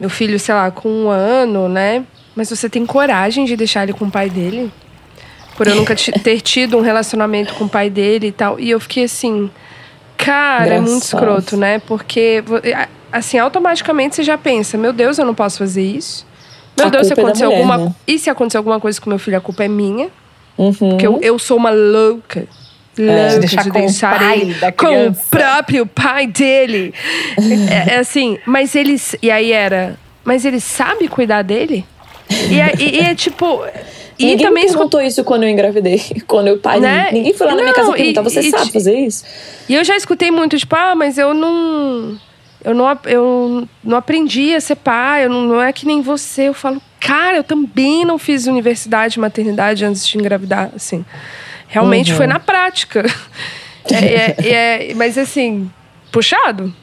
meu 0.00 0.08
filho, 0.08 0.38
sei 0.40 0.54
lá, 0.54 0.70
com 0.70 0.88
um 0.88 1.10
ano, 1.10 1.68
né? 1.68 2.04
Mas 2.34 2.48
você 2.48 2.68
tem 2.68 2.84
coragem 2.86 3.44
de 3.44 3.56
deixar 3.56 3.82
ele 3.82 3.92
com 3.92 4.06
o 4.06 4.10
pai 4.10 4.30
dele? 4.30 4.72
Por 5.56 5.66
eu 5.66 5.74
nunca 5.74 5.94
ter 5.94 6.40
tido 6.40 6.78
um 6.78 6.80
relacionamento 6.80 7.54
com 7.54 7.64
o 7.64 7.68
pai 7.68 7.90
dele 7.90 8.28
e 8.28 8.32
tal. 8.32 8.58
E 8.58 8.70
eu 8.70 8.80
fiquei 8.80 9.04
assim, 9.04 9.50
cara, 10.16 10.64
Engraçado. 10.64 10.86
é 10.86 10.90
muito 10.90 11.02
escroto, 11.02 11.56
né? 11.56 11.78
Porque, 11.80 12.42
assim, 13.12 13.38
automaticamente 13.38 14.16
você 14.16 14.22
já 14.22 14.38
pensa, 14.38 14.78
meu 14.78 14.92
Deus, 14.92 15.18
eu 15.18 15.26
não 15.26 15.34
posso 15.34 15.58
fazer 15.58 15.82
isso. 15.82 16.26
Meu 16.76 16.86
a 16.86 16.90
Deus, 16.90 17.06
se 17.06 17.12
é 17.12 17.20
acontecer 17.20 17.44
mulher, 17.44 17.58
alguma. 17.58 17.78
Né? 17.78 17.94
E 18.06 18.18
se 18.18 18.30
acontecer 18.30 18.56
alguma 18.56 18.78
coisa 18.78 19.00
com 19.00 19.10
meu 19.10 19.18
filho, 19.18 19.36
a 19.36 19.40
culpa 19.40 19.64
é 19.64 19.68
minha. 19.68 20.08
Uhum. 20.56 20.72
Porque 20.72 21.06
eu, 21.06 21.18
eu 21.20 21.38
sou 21.38 21.56
uma 21.56 21.70
louca 21.70 22.46
louca 23.02 23.28
de 23.30 23.38
deixar 23.40 23.62
de 23.64 23.70
com 23.70 23.80
deixar 23.80 24.36
ele 24.36 24.54
com 24.72 25.06
o 25.08 25.14
próprio 25.30 25.86
pai 25.86 26.26
dele. 26.26 26.94
é, 27.70 27.94
é, 27.94 27.98
assim, 27.98 28.38
mas 28.46 28.74
eles. 28.74 29.16
E 29.22 29.30
aí 29.30 29.52
era. 29.52 29.96
Mas 30.24 30.44
ele 30.44 30.60
sabe 30.60 31.08
cuidar 31.08 31.42
dele? 31.42 31.84
E 32.50 32.60
é, 32.60 32.72
e, 32.78 32.96
e 32.96 33.00
é 33.00 33.14
tipo. 33.14 33.64
E 34.18 34.26
ninguém 34.26 34.46
também 34.46 34.64
me 34.64 34.70
perguntou 34.70 35.00
isso 35.00 35.22
quando 35.22 35.44
eu 35.44 35.48
engravidei. 35.48 36.02
Quando 36.26 36.48
eu 36.48 36.58
pai. 36.58 36.80
Né? 36.80 37.08
Ninguém 37.12 37.32
foi 37.32 37.46
lá 37.46 37.54
na 37.54 37.62
minha 37.62 37.72
casa 37.72 37.92
perguntar, 37.92 38.22
você 38.22 38.40
e, 38.40 38.50
sabe 38.50 38.72
fazer 38.72 38.98
isso? 38.98 39.24
E 39.68 39.74
eu 39.74 39.84
já 39.84 39.96
escutei 39.96 40.30
muito, 40.30 40.58
tipo, 40.58 40.74
ah, 40.74 40.94
mas 40.94 41.18
eu 41.18 41.32
não. 41.32 42.18
Eu 42.64 42.74
não, 42.74 42.98
eu 43.04 43.68
não 43.84 43.96
aprendi 43.96 44.52
a 44.52 44.60
ser 44.60 44.74
pai, 44.74 45.24
eu 45.24 45.30
não, 45.30 45.42
não 45.44 45.62
é 45.62 45.72
que 45.72 45.86
nem 45.86 46.02
você. 46.02 46.48
Eu 46.48 46.54
falo, 46.54 46.82
cara, 46.98 47.36
eu 47.36 47.44
também 47.44 48.04
não 48.04 48.18
fiz 48.18 48.48
universidade 48.48 49.14
de 49.14 49.20
maternidade 49.20 49.84
antes 49.84 50.06
de 50.06 50.18
engravidar, 50.18 50.72
assim. 50.74 51.04
Realmente 51.68 52.10
uhum. 52.10 52.16
foi 52.16 52.26
na 52.26 52.40
prática. 52.40 53.04
É, 53.90 53.96
é, 53.96 54.90
é, 54.90 54.94
mas 54.94 55.16
assim, 55.16 55.70
puxado. 56.12 56.74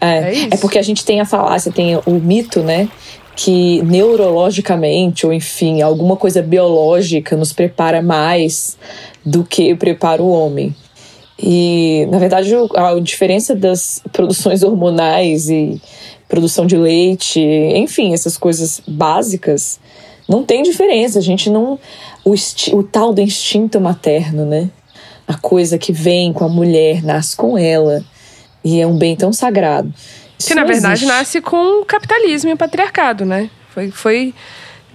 É, 0.00 0.06
é, 0.06 0.48
é, 0.50 0.56
porque 0.56 0.76
a 0.76 0.82
gente 0.82 1.04
tem 1.04 1.20
a 1.20 1.24
falácia, 1.24 1.70
tem 1.70 1.96
o 2.04 2.14
mito, 2.14 2.64
né? 2.64 2.88
Que 3.36 3.80
neurologicamente, 3.82 5.24
ou 5.24 5.32
enfim, 5.32 5.82
alguma 5.82 6.16
coisa 6.16 6.42
biológica 6.42 7.36
nos 7.36 7.52
prepara 7.52 8.02
mais 8.02 8.76
do 9.24 9.44
que 9.44 9.72
prepara 9.76 10.20
o 10.20 10.28
homem. 10.28 10.74
E, 11.38 12.06
na 12.10 12.18
verdade, 12.18 12.52
a 12.54 13.00
diferença 13.00 13.54
das 13.54 14.02
produções 14.12 14.62
hormonais 14.62 15.48
e 15.48 15.80
produção 16.28 16.66
de 16.66 16.76
leite, 16.76 17.40
enfim, 17.40 18.12
essas 18.12 18.36
coisas 18.36 18.80
básicas, 18.86 19.80
não 20.28 20.44
tem 20.44 20.62
diferença. 20.62 21.18
A 21.18 21.22
gente 21.22 21.50
não 21.50 21.78
o, 22.24 22.34
o 22.76 22.82
tal 22.82 23.12
do 23.12 23.20
instinto 23.20 23.80
materno, 23.80 24.46
né? 24.46 24.70
A 25.26 25.34
coisa 25.34 25.78
que 25.78 25.92
vem 25.92 26.32
com 26.32 26.44
a 26.44 26.48
mulher, 26.48 27.02
nasce 27.02 27.36
com 27.36 27.56
ela. 27.56 28.02
E 28.64 28.80
é 28.80 28.86
um 28.86 28.96
bem 28.96 29.14
tão 29.14 29.32
sagrado. 29.32 29.92
Isso 30.38 30.48
que 30.48 30.54
na 30.54 30.64
verdade 30.64 30.94
existe. 30.94 31.06
nasce 31.06 31.40
com 31.40 31.82
o 31.82 31.84
capitalismo 31.84 32.50
e 32.50 32.52
o 32.54 32.56
patriarcado, 32.56 33.24
né? 33.24 33.50
Foi, 33.70 33.90
foi 33.90 34.34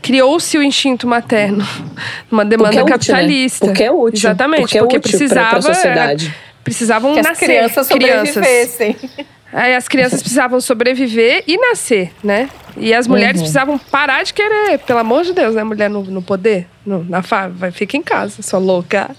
criou-se 0.01 0.57
o 0.57 0.63
instinto 0.63 1.07
materno, 1.07 1.65
uma 2.31 2.45
demanda 2.45 2.71
porque 2.71 2.79
é 2.79 2.97
capitalista. 2.97 3.65
Útil, 3.65 3.67
né? 3.67 3.73
Porque 3.73 3.83
é 3.83 3.91
útil. 3.91 4.19
Exatamente, 4.19 4.61
porque, 4.61 4.77
é 4.77 4.81
porque 4.81 4.97
útil 4.97 5.09
precisava 5.09 5.49
pra, 5.49 5.61
pra 5.61 5.73
sociedade. 5.73 6.35
precisavam 6.63 7.13
que 7.13 7.21
nascer 7.21 7.31
as 7.31 7.39
crianças 7.39 7.87
sobrevivessem. 7.87 8.93
Crianças. 8.93 9.25
Aí 9.51 9.75
as 9.75 9.87
crianças 9.87 10.21
precisavam 10.21 10.61
sobreviver 10.61 11.43
e 11.47 11.57
nascer, 11.57 12.11
né? 12.23 12.49
E 12.77 12.93
as 12.93 13.07
mulheres 13.07 13.37
uhum. 13.37 13.41
precisavam 13.41 13.77
parar 13.77 14.23
de 14.23 14.33
querer, 14.33 14.77
pelo 14.79 14.99
amor 14.99 15.23
de 15.23 15.33
Deus, 15.33 15.55
né? 15.55 15.63
Mulher 15.63 15.89
no, 15.89 16.03
no 16.03 16.21
poder, 16.21 16.67
no, 16.89 17.03
na 17.03 17.21
fa 17.21 17.47
vai, 17.47 17.71
fica 17.71 17.95
em 17.95 18.01
casa, 18.01 18.41
sua 18.41 18.59
louca. 18.59 19.15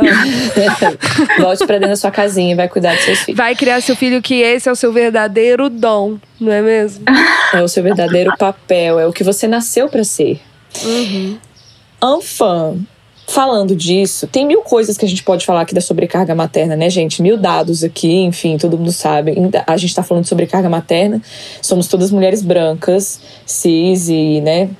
Volte 1.38 1.66
pra 1.66 1.76
dentro 1.76 1.90
da 1.90 1.96
sua 1.96 2.10
casinha 2.10 2.52
e 2.52 2.54
vai 2.54 2.66
cuidar 2.66 2.94
dos 2.94 3.04
seus 3.04 3.18
filhos. 3.18 3.36
Vai 3.36 3.54
criar 3.54 3.82
seu 3.82 3.94
filho 3.94 4.22
que 4.22 4.36
esse 4.40 4.66
é 4.66 4.72
o 4.72 4.76
seu 4.76 4.90
verdadeiro 4.90 5.68
dom, 5.68 6.16
não 6.40 6.50
é 6.50 6.62
mesmo? 6.62 7.04
É 7.52 7.60
o 7.60 7.66
seu 7.66 7.82
verdadeiro 7.82 8.32
papel, 8.38 9.00
é 9.00 9.08
o 9.08 9.12
que 9.12 9.24
você 9.24 9.48
nasceu 9.48 9.88
para 9.88 10.04
ser. 10.04 10.40
Uhum. 10.84 11.36
Enfim, 12.16 12.86
falando 13.26 13.74
disso, 13.74 14.28
tem 14.28 14.46
mil 14.46 14.62
coisas 14.62 14.96
que 14.96 15.04
a 15.04 15.08
gente 15.08 15.24
pode 15.24 15.44
falar 15.44 15.62
aqui 15.62 15.74
da 15.74 15.80
sobrecarga 15.80 16.32
materna, 16.32 16.76
né, 16.76 16.88
gente? 16.88 17.20
Mil 17.20 17.36
dados 17.36 17.82
aqui, 17.82 18.20
enfim, 18.20 18.56
todo 18.56 18.78
mundo 18.78 18.92
sabe. 18.92 19.34
A 19.66 19.76
gente 19.76 19.92
tá 19.92 20.04
falando 20.04 20.22
de 20.22 20.28
sobrecarga 20.28 20.68
materna, 20.68 21.20
somos 21.60 21.88
todas 21.88 22.12
mulheres 22.12 22.40
brancas, 22.40 23.20
cis 23.44 24.08
e, 24.08 24.40
né, 24.40 24.70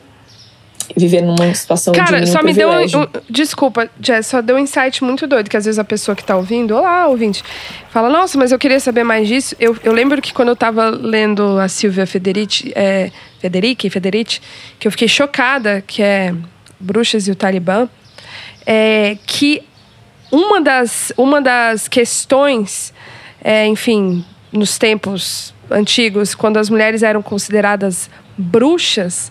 viver 0.97 1.23
numa 1.23 1.53
situação 1.55 1.95
Cara, 1.95 2.21
de 2.21 2.31
só 2.31 2.43
me 2.43 2.53
deu. 2.53 2.71
Um, 2.71 3.07
desculpa, 3.29 3.89
Jess, 4.01 4.27
só 4.27 4.41
deu 4.41 4.57
um 4.57 4.59
insight 4.59 5.03
muito 5.03 5.27
doido, 5.27 5.49
que 5.49 5.57
às 5.57 5.65
vezes 5.65 5.79
a 5.79 5.85
pessoa 5.85 6.15
que 6.15 6.25
tá 6.25 6.37
ouvindo, 6.37 6.75
olá, 6.75 7.07
ouvinte, 7.07 7.43
fala, 7.91 8.09
nossa, 8.09 8.39
mas 8.39 8.53
eu 8.53 8.59
queria 8.59 8.81
saber 8.81 9.05
mais 9.05 9.29
disso. 9.29 9.55
Eu, 9.59 9.77
eu 9.83 9.93
lembro 9.93 10.21
que 10.21 10.33
quando 10.33 10.49
eu 10.49 10.57
tava 10.57 10.91
lendo 10.91 11.59
a 11.59 11.69
Silvia 11.69 12.07
Federici, 12.07 12.73
é, 12.75 13.11
Federici, 13.41 13.91
Federici, 13.91 14.41
que 14.79 14.87
eu 14.87 14.93
fiquei 14.93 15.09
chocada, 15.09 15.83
que 15.87 16.03
é 16.03 16.35
Bruxas 16.79 17.29
e 17.29 17.31
o 17.31 17.35
Talibã, 17.35 17.89
é, 18.67 19.17
que 19.27 19.63
uma 20.31 20.61
das, 20.61 21.13
uma 21.17 21.41
das 21.41 21.89
questões, 21.89 22.93
é, 23.43 23.67
enfim, 23.67 24.25
nos 24.53 24.79
tempos 24.79 25.55
antigos, 25.71 26.35
quando 26.35 26.57
as 26.57 26.69
mulheres 26.69 27.03
eram 27.03 27.23
consideradas 27.23 28.11
bruxas, 28.41 29.31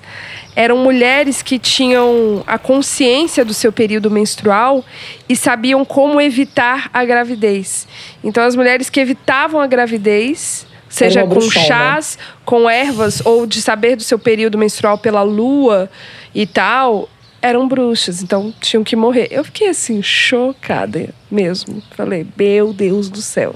eram 0.56 0.78
mulheres 0.78 1.41
que 1.41 1.58
tinham 1.58 2.43
a 2.45 2.58
consciência 2.58 3.43
do 3.43 3.54
seu 3.54 3.72
período 3.72 4.12
menstrual 4.12 4.86
e 5.28 5.36
sabiam 5.36 5.84
como 5.84 6.22
evitar 6.22 6.89
a 6.93 7.04
gravidez. 7.04 7.88
Então, 8.24 8.43
as 8.43 8.56
mulheres 8.56 8.89
que 8.89 9.00
evitavam 9.00 9.60
a 9.60 9.67
gravidez, 9.67 10.67
seja 10.88 11.26
com 11.26 11.41
chás, 11.41 12.17
com 12.45 12.69
ervas 12.69 13.22
ou 13.26 13.45
de 13.45 13.62
saber 13.62 13.95
do 13.95 14.04
seu 14.04 14.19
período 14.19 14.58
menstrual 14.58 14.98
pela 14.98 15.24
lua 15.24 15.89
e 16.34 16.45
tal, 16.45 17.10
eram 17.41 17.67
bruxas, 17.67 18.22
então 18.22 18.54
tinham 18.60 18.84
que 18.84 18.95
morrer. 18.95 19.28
Eu 19.32 19.43
fiquei 19.43 19.69
assim, 19.69 20.02
chocada 20.02 21.10
mesmo. 21.32 21.82
Falei, 21.91 22.28
meu 22.38 22.74
Deus 22.74 23.10
do 23.10 23.22
céu 23.22 23.56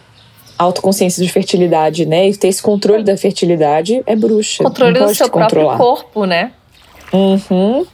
autoconsciência 0.57 1.23
de 1.23 1.31
fertilidade, 1.31 2.05
né? 2.05 2.29
E 2.29 2.37
ter 2.37 2.47
esse 2.47 2.61
controle 2.61 3.03
da 3.03 3.17
fertilidade 3.17 4.01
é 4.05 4.15
bruxa. 4.15 4.63
Controle 4.63 4.99
do 4.99 5.15
seu 5.15 5.29
próprio 5.29 5.77
corpo, 5.77 6.25
né? 6.25 6.51
Uhum. 7.11 7.85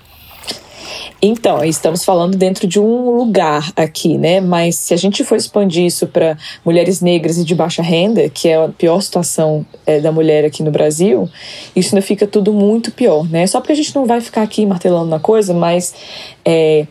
Então, 1.22 1.64
estamos 1.66 2.06
falando 2.06 2.38
dentro 2.38 2.66
de 2.66 2.80
um 2.80 3.18
lugar 3.18 3.74
aqui, 3.76 4.18
né? 4.18 4.40
Mas 4.40 4.76
se 4.76 4.94
a 4.94 4.98
gente 4.98 5.24
for 5.26 5.36
expandir 5.36 5.86
isso 5.86 6.08
para 6.08 6.38
mulheres 6.64 7.02
negras 7.02 7.38
e 7.38 7.44
de 7.44 7.54
baixa 7.54 7.82
renda, 7.82 8.30
que 8.30 8.48
é 8.48 8.56
a 8.56 8.70
pior 8.70 9.02
situação 9.02 9.66
é, 9.86 10.00
da 10.00 10.14
mulher 10.14 10.46
aqui 10.46 10.64
no 10.64 10.72
Brasil, 10.72 11.30
isso 11.76 11.94
ainda 11.94 12.06
fica 12.06 12.26
tudo 12.26 12.54
muito 12.54 12.92
pior, 12.92 13.30
né? 13.30 13.46
Só 13.48 13.60
porque 13.60 13.74
a 13.74 13.76
gente 13.76 13.94
não 13.94 14.06
vai 14.06 14.22
ficar 14.22 14.44
aqui 14.44 14.66
martelando 14.66 15.10
na 15.10 15.20
coisa, 15.20 15.54
mas 15.54 15.94
é, 16.46 16.88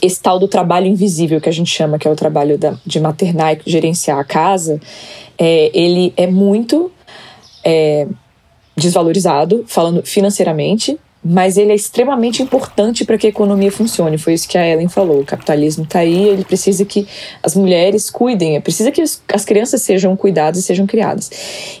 esse 0.00 0.20
tal 0.20 0.38
do 0.38 0.48
trabalho 0.48 0.86
invisível 0.86 1.40
que 1.40 1.48
a 1.48 1.52
gente 1.52 1.70
chama, 1.70 1.98
que 1.98 2.06
é 2.06 2.10
o 2.10 2.16
trabalho 2.16 2.56
da, 2.58 2.76
de 2.84 3.00
maternar 3.00 3.54
e 3.54 3.70
gerenciar 3.70 4.18
a 4.18 4.24
casa, 4.24 4.80
é, 5.36 5.70
ele 5.72 6.12
é 6.16 6.26
muito 6.26 6.90
é, 7.64 8.06
desvalorizado, 8.76 9.64
falando 9.66 10.02
financeiramente, 10.02 10.98
mas 11.24 11.56
ele 11.56 11.72
é 11.72 11.74
extremamente 11.74 12.42
importante 12.42 13.04
para 13.04 13.18
que 13.18 13.26
a 13.26 13.30
economia 13.30 13.72
funcione. 13.72 14.16
Foi 14.16 14.34
isso 14.34 14.48
que 14.48 14.56
a 14.56 14.66
Ellen 14.66 14.88
falou. 14.88 15.20
O 15.20 15.24
capitalismo 15.24 15.84
está 15.84 15.98
aí, 15.98 16.28
ele 16.28 16.44
precisa 16.44 16.84
que 16.84 17.06
as 17.42 17.56
mulheres 17.56 18.08
cuidem, 18.08 18.60
precisa 18.60 18.92
que 18.92 19.02
as 19.02 19.44
crianças 19.44 19.82
sejam 19.82 20.16
cuidadas 20.16 20.60
e 20.60 20.62
sejam 20.62 20.86
criadas. 20.86 21.30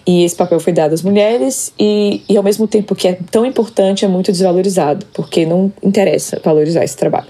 E 0.04 0.24
esse 0.24 0.34
papel 0.34 0.58
foi 0.58 0.72
dado 0.72 0.92
às 0.92 1.02
mulheres 1.02 1.72
e, 1.78 2.22
e 2.28 2.36
ao 2.36 2.42
mesmo 2.42 2.66
tempo 2.66 2.94
que 2.94 3.06
é 3.08 3.18
tão 3.30 3.46
importante, 3.46 4.04
é 4.04 4.08
muito 4.08 4.32
desvalorizado, 4.32 5.06
porque 5.14 5.46
não 5.46 5.72
interessa 5.82 6.40
valorizar 6.44 6.84
esse 6.84 6.96
trabalho. 6.96 7.28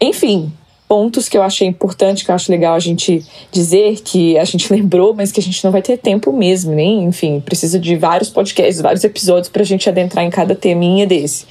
Enfim, 0.00 0.52
pontos 0.88 1.28
que 1.28 1.36
eu 1.36 1.42
achei 1.42 1.66
importante, 1.66 2.24
que 2.24 2.30
eu 2.30 2.34
acho 2.34 2.50
legal 2.50 2.74
a 2.74 2.80
gente 2.80 3.24
dizer, 3.50 4.00
que 4.02 4.38
a 4.38 4.44
gente 4.44 4.70
lembrou, 4.72 5.14
mas 5.14 5.32
que 5.32 5.40
a 5.40 5.42
gente 5.42 5.62
não 5.64 5.70
vai 5.70 5.82
ter 5.82 5.98
tempo 5.98 6.32
mesmo, 6.32 6.72
nem, 6.72 7.04
enfim, 7.04 7.40
precisa 7.40 7.78
de 7.78 7.96
vários 7.96 8.30
podcasts, 8.30 8.80
vários 8.80 9.04
episódios 9.04 9.48
para 9.48 9.62
a 9.62 9.66
gente 9.66 9.88
adentrar 9.88 10.24
em 10.24 10.30
cada 10.30 10.54
teminha 10.54 11.06
desse. 11.06 11.46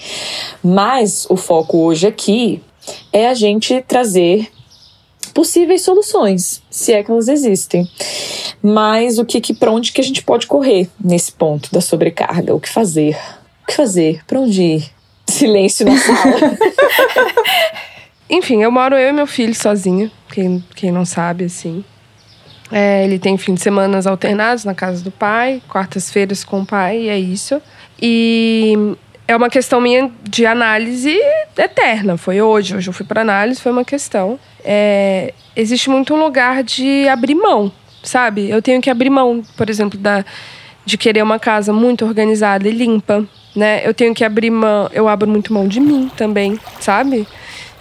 Mas 0.64 1.26
o 1.30 1.36
foco 1.36 1.78
hoje 1.78 2.08
aqui 2.08 2.62
é 3.12 3.28
a 3.28 3.34
gente 3.34 3.82
trazer 3.82 4.48
possíveis 5.34 5.82
soluções, 5.82 6.62
se 6.70 6.94
é 6.94 7.04
que 7.04 7.12
elas 7.12 7.28
existem. 7.28 7.90
Mas 8.64 9.20
o 9.20 9.26
que, 9.26 9.42
que 9.42 9.54
para 9.54 9.72
onde 9.72 9.92
que 9.92 10.00
a 10.00 10.04
gente 10.04 10.24
pode 10.24 10.48
correr 10.48 10.90
nesse 11.04 11.32
ponto 11.32 11.72
da 11.74 11.82
sobrecarga? 11.82 12.56
O 12.56 12.60
que 12.60 12.70
fazer? 12.70 13.18
O 13.64 13.68
que 13.68 13.74
fazer? 13.76 14.24
Para 14.26 14.40
onde 14.40 14.62
ir? 14.62 14.92
Silêncio 15.28 15.86
na 15.86 15.98
sala. 15.98 16.58
Enfim, 18.30 18.64
eu 18.64 18.72
moro 18.72 18.96
eu 18.96 19.10
e 19.10 19.14
meu 19.14 19.28
filho 19.28 19.54
sozinho, 19.54 20.12
quem, 20.32 20.64
quem 20.76 20.92
não 20.92 21.06
sabe, 21.06 21.46
assim. 21.46 21.84
É, 22.72 23.04
ele 23.04 23.20
tem 23.20 23.38
fim 23.38 23.54
de 23.54 23.62
semana 23.62 24.00
alternados 24.10 24.66
na 24.66 24.74
casa 24.74 25.04
do 25.04 25.12
pai, 25.12 25.62
quartas-feiras 25.70 26.44
com 26.44 26.62
o 26.62 26.66
pai, 26.66 27.04
e 27.04 27.10
é 27.10 27.20
isso. 27.20 27.62
E 28.02 28.96
é 29.28 29.36
uma 29.36 29.50
questão 29.50 29.80
minha 29.80 30.12
de 30.24 30.46
análise 30.46 31.16
eterna. 31.58 32.18
Foi 32.18 32.42
hoje, 32.42 32.76
hoje 32.76 32.90
eu 32.90 32.94
fui 32.94 33.06
para 33.06 33.22
análise, 33.22 33.62
foi 33.62 33.72
uma 33.72 33.86
questão. 33.86 34.40
É, 34.64 35.34
existe 35.56 35.90
muito 35.90 36.14
um 36.14 36.20
lugar 36.20 36.64
de 36.64 37.08
abrir 37.08 37.36
mão, 37.36 37.72
sabe? 38.04 38.50
Eu 38.50 38.62
tenho 38.62 38.82
que 38.82 38.90
abrir 38.90 39.10
mão, 39.10 39.44
por 39.56 39.70
exemplo, 39.70 40.00
da, 40.00 40.26
de 40.84 40.98
querer 40.98 41.24
uma 41.24 41.40
casa 41.40 41.72
muito 41.72 42.04
organizada 42.04 42.68
e 42.68 42.72
limpa, 42.72 43.26
né? 43.56 43.88
Eu 43.88 43.94
tenho 43.94 44.14
que 44.14 44.24
abrir 44.24 44.50
mão, 44.50 44.90
eu 44.92 45.08
abro 45.08 45.30
muito 45.30 45.54
mão 45.54 45.68
de 45.68 45.80
mim 45.80 46.10
também, 46.18 46.60
sabe? 46.80 47.28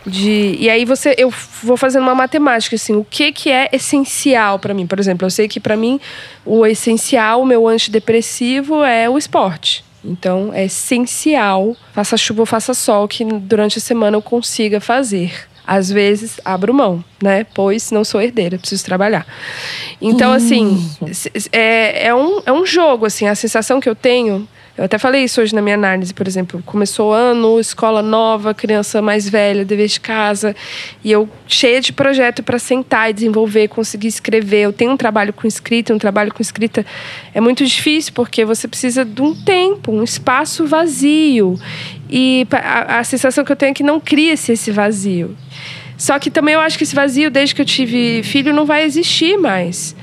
De 0.06 0.56
e 0.58 0.68
aí 0.68 0.84
você 0.84 1.14
eu 1.16 1.32
vou 1.62 1.76
fazendo 1.76 2.02
uma 2.02 2.14
matemática 2.14 2.76
assim 2.76 2.94
o 2.94 3.04
que 3.04 3.32
que 3.32 3.50
é 3.50 3.68
essencial 3.72 4.58
para 4.58 4.74
mim 4.74 4.86
por 4.86 4.98
exemplo 4.98 5.26
eu 5.26 5.30
sei 5.30 5.48
que 5.48 5.58
para 5.58 5.76
mim 5.76 5.98
o 6.44 6.66
essencial 6.66 7.42
o 7.42 7.46
meu 7.46 7.66
antidepressivo 7.66 8.84
é 8.84 9.08
o 9.08 9.16
esporte 9.16 9.84
então 10.04 10.50
é 10.52 10.66
essencial 10.66 11.76
faça 11.92 12.16
chuva 12.16 12.42
ou 12.42 12.46
faça 12.46 12.74
sol 12.74 13.08
que 13.08 13.24
durante 13.24 13.78
a 13.78 13.80
semana 13.80 14.16
eu 14.16 14.22
consiga 14.22 14.80
fazer 14.80 15.32
às 15.66 15.90
vezes 15.90 16.38
abro 16.44 16.74
mão, 16.74 17.02
né? 17.22 17.46
Pois 17.54 17.90
não 17.90 18.04
sou 18.04 18.20
herdeira, 18.20 18.58
preciso 18.58 18.84
trabalhar. 18.84 19.26
Então, 20.00 20.30
assim, 20.30 20.86
é, 21.50 22.08
é, 22.08 22.14
um, 22.14 22.42
é 22.44 22.52
um 22.52 22.66
jogo, 22.66 23.06
assim, 23.06 23.26
a 23.26 23.34
sensação 23.34 23.80
que 23.80 23.88
eu 23.88 23.94
tenho 23.94 24.46
eu 24.76 24.84
até 24.84 24.98
falei 24.98 25.22
isso 25.22 25.40
hoje 25.40 25.54
na 25.54 25.62
minha 25.62 25.76
análise, 25.76 26.12
por 26.12 26.26
exemplo. 26.26 26.60
Começou 26.66 27.10
o 27.10 27.12
ano, 27.12 27.60
escola 27.60 28.02
nova, 28.02 28.52
criança 28.52 29.00
mais 29.00 29.28
velha, 29.28 29.64
dever 29.64 29.86
de 29.86 30.00
casa. 30.00 30.54
E 31.04 31.12
eu 31.12 31.28
cheia 31.46 31.80
de 31.80 31.92
projeto 31.92 32.42
para 32.42 32.58
sentar 32.58 33.08
e 33.08 33.12
desenvolver, 33.12 33.68
conseguir 33.68 34.08
escrever. 34.08 34.62
Eu 34.62 34.72
tenho 34.72 34.90
um 34.90 34.96
trabalho 34.96 35.32
com 35.32 35.46
escrita, 35.46 35.94
um 35.94 35.98
trabalho 35.98 36.34
com 36.34 36.42
escrita 36.42 36.84
é 37.32 37.40
muito 37.40 37.64
difícil, 37.64 38.12
porque 38.14 38.44
você 38.44 38.66
precisa 38.66 39.04
de 39.04 39.22
um 39.22 39.32
tempo, 39.32 39.92
um 39.92 40.02
espaço 40.02 40.66
vazio. 40.66 41.56
E 42.10 42.44
a, 42.50 42.98
a 42.98 43.04
sensação 43.04 43.44
que 43.44 43.52
eu 43.52 43.56
tenho 43.56 43.70
é 43.70 43.74
que 43.74 43.84
não 43.84 44.00
cria-se 44.00 44.52
esse 44.52 44.72
vazio. 44.72 45.36
Só 45.96 46.18
que 46.18 46.32
também 46.32 46.54
eu 46.54 46.60
acho 46.60 46.76
que 46.76 46.82
esse 46.82 46.96
vazio, 46.96 47.30
desde 47.30 47.54
que 47.54 47.62
eu 47.62 47.66
tive 47.66 48.24
filho, 48.24 48.52
não 48.52 48.66
vai 48.66 48.82
existir 48.82 49.36
mais. 49.36 49.94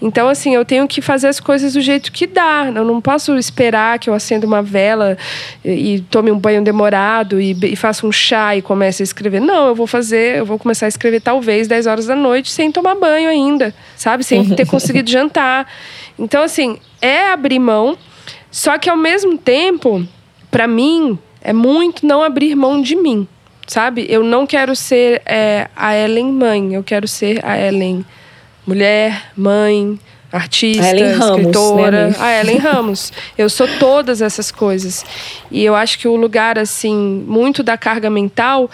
Então, 0.00 0.28
assim, 0.28 0.54
eu 0.54 0.64
tenho 0.64 0.86
que 0.86 1.00
fazer 1.00 1.28
as 1.28 1.40
coisas 1.40 1.72
do 1.72 1.80
jeito 1.80 2.12
que 2.12 2.26
dá. 2.26 2.70
Eu 2.74 2.84
não 2.84 3.00
posso 3.00 3.36
esperar 3.36 3.98
que 3.98 4.10
eu 4.10 4.14
acenda 4.14 4.46
uma 4.46 4.62
vela 4.62 5.16
e, 5.64 5.94
e 5.94 6.00
tome 6.00 6.30
um 6.30 6.38
banho 6.38 6.62
demorado 6.62 7.40
e, 7.40 7.56
e 7.62 7.76
faça 7.76 8.06
um 8.06 8.12
chá 8.12 8.54
e 8.54 8.60
comece 8.60 9.02
a 9.02 9.04
escrever. 9.04 9.40
Não, 9.40 9.68
eu 9.68 9.74
vou 9.74 9.86
fazer, 9.86 10.38
eu 10.38 10.46
vou 10.46 10.58
começar 10.58 10.86
a 10.86 10.88
escrever 10.88 11.20
talvez 11.20 11.66
10 11.66 11.86
horas 11.86 12.06
da 12.06 12.14
noite 12.14 12.50
sem 12.50 12.70
tomar 12.70 12.94
banho 12.94 13.28
ainda, 13.28 13.74
sabe? 13.96 14.22
Sem 14.22 14.44
ter 14.54 14.66
conseguido 14.66 15.10
jantar. 15.10 15.66
Então, 16.18 16.42
assim, 16.42 16.78
é 17.00 17.30
abrir 17.30 17.58
mão, 17.58 17.96
só 18.50 18.78
que 18.78 18.90
ao 18.90 18.96
mesmo 18.96 19.38
tempo, 19.38 20.06
para 20.50 20.66
mim, 20.66 21.18
é 21.40 21.52
muito 21.52 22.06
não 22.06 22.22
abrir 22.22 22.54
mão 22.54 22.82
de 22.82 22.96
mim, 22.96 23.26
sabe? 23.66 24.06
Eu 24.08 24.22
não 24.22 24.46
quero 24.46 24.76
ser 24.76 25.22
é, 25.24 25.68
a 25.74 25.96
Ellen 25.96 26.32
mãe, 26.32 26.74
eu 26.74 26.82
quero 26.82 27.08
ser 27.08 27.44
a 27.44 27.58
Ellen 27.58 28.04
mulher, 28.66 29.30
mãe, 29.36 29.98
artista, 30.32 30.84
a 30.84 30.90
Ellen 30.90 31.10
escritora. 31.12 32.00
Ramos, 32.00 32.18
né, 32.18 32.24
a 32.24 32.40
Ellen 32.40 32.58
Ramos. 32.58 33.12
Eu 33.38 33.48
sou 33.48 33.68
todas 33.78 34.20
essas 34.20 34.50
coisas. 34.50 35.04
E 35.50 35.64
eu 35.64 35.74
acho 35.74 35.98
que 35.98 36.08
o 36.08 36.16
lugar, 36.16 36.58
assim, 36.58 37.24
muito 37.26 37.62
da 37.62 37.76
carga 37.76 38.10
mental 38.10 38.70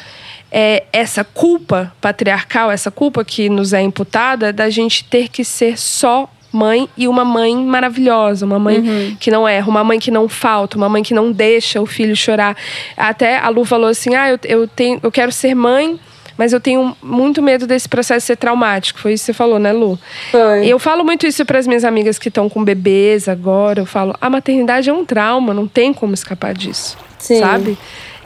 é 0.50 0.84
essa 0.92 1.24
culpa 1.24 1.92
patriarcal, 2.00 2.70
essa 2.70 2.90
culpa 2.90 3.24
que 3.24 3.48
nos 3.48 3.72
é 3.72 3.80
imputada 3.80 4.52
da 4.52 4.68
gente 4.68 5.04
ter 5.04 5.28
que 5.28 5.44
ser 5.44 5.78
só 5.78 6.28
mãe 6.52 6.86
e 6.96 7.08
uma 7.08 7.24
mãe 7.24 7.56
maravilhosa, 7.56 8.44
uma 8.44 8.58
mãe 8.58 8.78
uhum. 8.78 9.16
que 9.18 9.30
não 9.30 9.48
erra, 9.48 9.68
uma 9.68 9.82
mãe 9.82 9.98
que 9.98 10.10
não 10.10 10.28
falta, 10.28 10.76
uma 10.76 10.88
mãe 10.88 11.02
que 11.02 11.14
não 11.14 11.32
deixa 11.32 11.80
o 11.80 11.86
filho 11.86 12.14
chorar. 12.14 12.54
Até 12.94 13.38
a 13.38 13.48
Lu 13.48 13.64
falou 13.64 13.88
assim: 13.88 14.14
"Ah, 14.14 14.28
eu, 14.28 14.38
eu 14.44 14.68
tenho, 14.68 15.00
eu 15.02 15.10
quero 15.10 15.32
ser 15.32 15.54
mãe, 15.54 15.98
mas 16.42 16.52
eu 16.52 16.58
tenho 16.58 16.96
muito 17.00 17.40
medo 17.40 17.68
desse 17.68 17.88
processo 17.88 18.26
ser 18.26 18.36
traumático. 18.36 18.98
Foi 18.98 19.12
isso 19.12 19.22
que 19.22 19.26
você 19.26 19.32
falou, 19.32 19.60
né, 19.60 19.72
Lu? 19.72 19.96
Foi. 20.32 20.66
Eu 20.66 20.76
falo 20.76 21.04
muito 21.04 21.24
isso 21.24 21.46
para 21.46 21.56
as 21.56 21.68
minhas 21.68 21.84
amigas 21.84 22.18
que 22.18 22.26
estão 22.26 22.48
com 22.48 22.64
bebês 22.64 23.28
agora. 23.28 23.78
Eu 23.78 23.86
falo, 23.86 24.12
a 24.20 24.28
maternidade 24.28 24.90
é 24.90 24.92
um 24.92 25.04
trauma, 25.04 25.54
não 25.54 25.68
tem 25.68 25.92
como 25.92 26.14
escapar 26.14 26.52
disso. 26.52 26.98
Sim. 27.16 27.38
Sabe? 27.38 27.78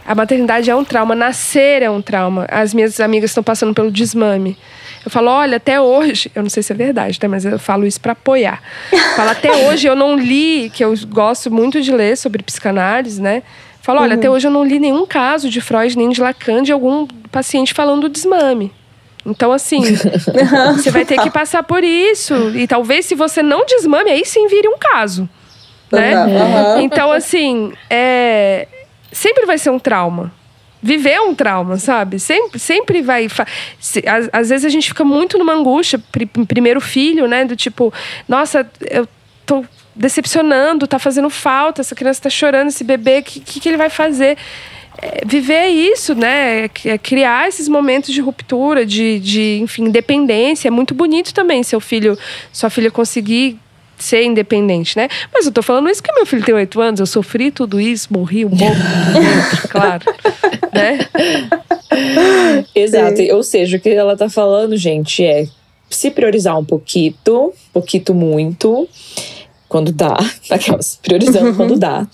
A 0.07 0.15
maternidade 0.15 0.71
é 0.71 0.75
um 0.75 0.83
trauma, 0.83 1.15
nascer 1.15 1.83
é 1.83 1.91
um 1.91 2.01
trauma. 2.01 2.47
As 2.49 2.73
minhas 2.73 3.01
amigas 3.01 3.33
estão 3.33 3.45
passando 3.45 3.75
pelo 3.75 3.91
desmame. 3.91 4.57
Eu 5.05 5.11
falo, 5.11 5.31
olha, 5.31 5.59
até 5.59 5.79
hoje, 5.79 6.33
eu 6.35 6.43
não 6.43 6.49
sei 6.49 6.63
se 6.63 6.73
é 6.73 6.75
verdade, 6.75 7.19
né, 7.21 7.29
mas 7.29 7.45
eu 7.45 7.59
falo 7.59 7.87
isso 7.87 8.01
para 8.01 8.13
apoiar. 8.13 8.63
Falo, 9.15 9.29
até 9.29 9.69
hoje 9.69 9.87
eu 9.87 9.95
não 9.95 10.17
li, 10.17 10.71
que 10.71 10.83
eu 10.83 10.95
gosto 11.07 11.51
muito 11.51 11.83
de 11.83 11.93
ler 11.93 12.17
sobre 12.17 12.43
psicanálise, 12.43 13.21
né? 13.21 13.43
Falo, 13.87 14.01
olha, 14.01 14.15
uhum. 14.15 14.19
até 14.19 14.29
hoje 14.29 14.49
eu 14.49 14.51
não 14.51 14.65
li 14.65 14.81
nenhum 14.81 15.07
caso 15.07 15.49
de 15.49 15.61
Freud 15.61 15.97
nem 15.97 16.09
de 16.09 16.21
Lacan 16.21 16.61
de 16.61 16.73
algum 16.73 17.07
paciente 17.31 17.73
falando 17.73 18.01
do 18.01 18.09
desmame. 18.09 18.73
Então, 19.25 19.53
assim, 19.53 19.81
você 20.75 20.91
vai 20.91 21.05
ter 21.05 21.17
que 21.21 21.31
passar 21.31 21.63
por 21.63 21.85
isso. 21.85 22.35
E 22.57 22.67
talvez 22.67 23.07
se 23.07 23.15
você 23.15 23.45
não 23.45 23.65
desmame, 23.65 24.11
aí 24.11 24.25
sim 24.25 24.49
vire 24.49 24.67
um 24.67 24.77
caso. 24.77 25.29
Né? 25.93 26.17
Uhum. 26.17 26.81
Então, 26.83 27.13
assim, 27.13 27.73
é... 27.89 28.67
sempre 29.13 29.47
vai 29.47 29.57
ser 29.57 29.71
um 29.71 29.79
trauma 29.79 30.33
viver 30.83 31.11
é 31.11 31.21
um 31.21 31.35
trauma, 31.35 31.79
sabe? 31.79 32.21
Sempre, 32.21 32.61
sempre 32.61 33.03
vai. 33.03 33.27
Às, 33.27 34.29
às 34.33 34.49
vezes 34.51 34.65
a 34.65 34.69
gente 34.69 34.89
fica 34.89 35.05
muito 35.05 35.37
numa 35.37 35.53
angústia, 35.53 36.01
primeiro 36.47 36.81
filho, 36.81 37.27
né? 37.27 37.45
Do 37.45 37.57
tipo, 37.57 37.93
nossa, 38.29 38.69
eu 38.89 39.09
tô 39.45 39.65
decepcionando, 39.97 40.87
tá 40.87 40.99
fazendo 40.99 41.31
falta, 41.31 41.81
essa 41.81 41.95
criança 41.95 42.23
tá 42.23 42.31
chorando, 42.31 42.69
esse 42.69 42.85
bebê, 42.85 43.21
o 43.21 43.23
que, 43.23 43.41
que, 43.41 43.61
que 43.61 43.69
ele 43.69 43.79
vai 43.79 43.91
fazer? 43.91 44.37
É, 45.01 45.23
viver 45.27 45.67
isso, 45.67 46.15
né? 46.15 46.65
É 46.85 46.99
criar 46.99 47.49
esses 47.49 47.69
momentos 47.69 48.13
de 48.13 48.21
ruptura, 48.21 48.85
de, 48.87 49.19
de, 49.21 49.59
enfim, 49.61 49.85
independência. 49.85 50.69
É 50.69 50.71
muito 50.71 50.95
bonito 50.95 51.35
também 51.35 51.63
seu 51.63 51.81
filho, 51.81 52.19
sua 52.53 52.71
filha 52.71 52.91
conseguir 52.91 53.59
ser 53.99 54.25
independente, 54.25 54.97
né? 54.97 55.09
Mas 55.33 55.47
eu 55.47 55.53
tô 55.53 55.63
falando 55.63 55.89
isso 55.89 56.03
porque 56.03 56.15
meu 56.15 56.27
filho 56.27 56.45
tem 56.45 56.55
oito 56.55 56.81
anos, 56.81 57.01
eu 57.01 57.07
sofri 57.07 57.51
tudo 57.51 57.81
isso, 57.81 58.09
morri 58.13 58.45
um 58.45 58.51
pouco 58.51 58.75
claro, 59.69 60.05
né? 60.73 60.99
Exato. 62.75 63.17
Sim. 63.17 63.33
Ou 63.33 63.43
seja, 63.43 63.77
o 63.77 63.81
que 63.81 63.89
ela 63.91 64.17
tá 64.17 64.29
falando, 64.29 64.77
gente, 64.77 65.25
é 65.25 65.47
se 65.89 66.11
priorizar 66.11 66.59
um 66.59 66.65
pouquinho, 66.65 67.15
pouquinho 67.73 68.15
muito, 68.15 68.89
quando 69.69 69.93
dá, 69.93 70.17
aquelas, 70.51 70.99
priorizando 71.03 71.55
quando 71.55 71.79
dá. 71.79 72.07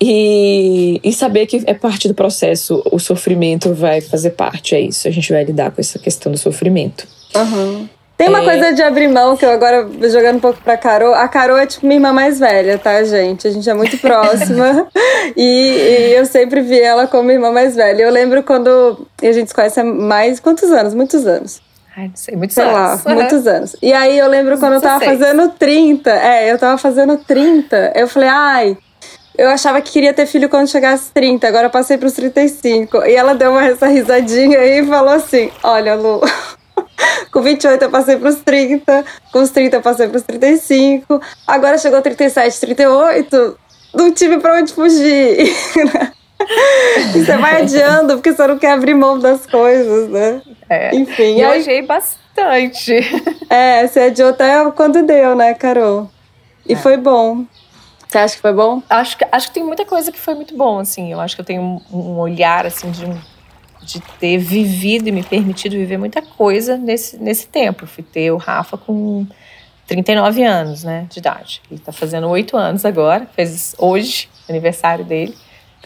E, 0.00 1.00
e 1.02 1.12
saber 1.12 1.46
que 1.46 1.62
é 1.66 1.74
parte 1.74 2.08
do 2.08 2.14
processo, 2.14 2.82
o 2.90 2.98
sofrimento 2.98 3.72
vai 3.72 4.00
fazer 4.00 4.30
parte, 4.30 4.74
é 4.74 4.80
isso. 4.80 5.08
A 5.08 5.10
gente 5.10 5.32
vai 5.32 5.44
lidar 5.44 5.70
com 5.70 5.80
essa 5.80 5.98
questão 5.98 6.30
do 6.30 6.38
sofrimento. 6.38 7.06
Uhum. 7.34 7.88
Tem 8.18 8.28
uma 8.28 8.42
é... 8.42 8.44
coisa 8.44 8.72
de 8.72 8.82
abrir 8.82 9.06
mão 9.06 9.36
que 9.36 9.46
eu 9.46 9.50
agora 9.50 9.88
jogando 10.10 10.38
um 10.38 10.40
pouco 10.40 10.60
pra 10.60 10.76
Carol. 10.76 11.14
A 11.14 11.28
Carol 11.28 11.56
é 11.56 11.66
tipo 11.66 11.86
minha 11.86 11.98
irmã 11.98 12.12
mais 12.12 12.40
velha, 12.40 12.76
tá, 12.76 13.00
gente? 13.04 13.46
A 13.46 13.50
gente 13.50 13.70
é 13.70 13.74
muito 13.74 13.96
próxima. 13.98 14.88
e, 15.36 15.42
e, 15.42 16.14
eu 16.14 16.26
sempre 16.26 16.60
vi 16.60 16.80
ela 16.80 17.06
como 17.06 17.30
irmã 17.30 17.52
mais 17.52 17.76
velha. 17.76 18.02
Eu 18.02 18.10
lembro 18.10 18.42
quando 18.42 19.06
a 19.22 19.32
gente 19.32 19.46
se 19.46 19.54
conhece 19.54 19.78
há 19.78 19.84
mais. 19.84 20.40
Quantos 20.40 20.68
anos? 20.72 20.94
Muitos 20.94 21.28
anos. 21.28 21.60
Ai, 21.98 22.06
não 22.06 22.16
sei, 22.16 22.36
muitos 22.36 22.54
sei 22.54 22.64
anos. 22.64 23.04
lá, 23.04 23.10
muitos 23.12 23.46
anos. 23.48 23.76
E 23.82 23.92
aí 23.92 24.16
eu 24.16 24.28
lembro 24.28 24.56
quando 24.56 24.80
16. 24.80 24.82
eu 24.82 24.88
tava 24.88 25.04
fazendo 25.04 25.48
30. 25.58 26.10
É, 26.10 26.52
eu 26.52 26.56
tava 26.58 26.78
fazendo 26.78 27.16
30. 27.16 27.92
Eu 27.96 28.06
falei, 28.06 28.28
ai. 28.28 28.78
Eu 29.36 29.48
achava 29.48 29.80
que 29.80 29.90
queria 29.92 30.12
ter 30.12 30.26
filho 30.26 30.48
quando 30.48 30.68
chegasse 30.68 31.12
30, 31.12 31.46
agora 31.46 31.66
eu 31.66 31.70
passei 31.70 31.96
pros 31.96 32.12
35. 32.12 33.04
E 33.04 33.14
ela 33.14 33.34
deu 33.34 33.50
uma 33.52 33.64
essa 33.64 33.86
risadinha 33.86 34.58
e 34.58 34.84
falou 34.84 35.14
assim: 35.14 35.48
Olha, 35.62 35.94
Lu, 35.94 36.20
com 37.30 37.40
28 37.40 37.82
eu 37.84 37.90
passei 37.90 38.16
pros 38.16 38.36
30, 38.36 39.04
com 39.32 39.38
os 39.38 39.50
30 39.50 39.76
eu 39.76 39.80
passei 39.80 40.08
pros 40.08 40.22
35, 40.24 41.20
agora 41.46 41.78
chegou 41.78 42.02
37, 42.02 42.58
38, 42.58 43.58
não 43.94 44.12
tive 44.12 44.38
pra 44.38 44.56
onde 44.56 44.72
fugir. 44.72 45.54
e 47.14 47.24
você 47.24 47.36
vai 47.36 47.62
adiando 47.62 48.14
porque 48.14 48.32
você 48.32 48.46
não 48.46 48.58
quer 48.58 48.72
abrir 48.72 48.94
mão 48.94 49.18
das 49.18 49.46
coisas, 49.46 50.08
né? 50.08 50.42
É. 50.68 50.94
Enfim. 50.94 51.40
Eu 51.40 51.50
aí... 51.50 51.82
bastante. 51.82 52.94
É, 53.50 53.86
você 53.86 54.00
adiou 54.00 54.28
até 54.28 54.70
quando 54.72 55.02
deu, 55.02 55.34
né, 55.34 55.54
Carol? 55.54 56.10
E 56.66 56.74
é. 56.74 56.76
foi 56.76 56.98
bom. 56.98 57.46
Você 58.06 58.18
acha 58.18 58.34
que 58.36 58.42
foi 58.42 58.52
bom? 58.52 58.82
Acho 58.90 59.16
que, 59.16 59.26
acho 59.32 59.48
que 59.48 59.54
tem 59.54 59.64
muita 59.64 59.86
coisa 59.86 60.12
que 60.12 60.18
foi 60.18 60.34
muito 60.34 60.54
bom, 60.54 60.78
assim. 60.78 61.10
Eu 61.10 61.18
acho 61.18 61.34
que 61.34 61.40
eu 61.40 61.46
tenho 61.46 61.62
um, 61.62 61.80
um 61.90 62.18
olhar, 62.18 62.66
assim, 62.66 62.90
de 62.90 63.06
de 63.88 64.00
ter 64.20 64.36
vivido 64.36 65.08
e 65.08 65.12
me 65.12 65.22
permitido 65.22 65.72
viver 65.72 65.96
muita 65.96 66.20
coisa 66.20 66.76
nesse, 66.76 67.16
nesse 67.16 67.48
tempo. 67.48 67.84
Eu 67.84 67.88
fui 67.88 68.04
ter 68.04 68.30
o 68.30 68.36
Rafa 68.36 68.76
com 68.76 69.26
39 69.86 70.42
anos, 70.42 70.84
né, 70.84 71.06
de 71.08 71.18
idade. 71.18 71.62
Ele 71.70 71.80
tá 71.80 71.90
fazendo 71.90 72.28
8 72.28 72.54
anos 72.56 72.84
agora, 72.84 73.26
fez 73.34 73.74
hoje, 73.78 74.28
aniversário 74.48 75.04
dele. 75.04 75.34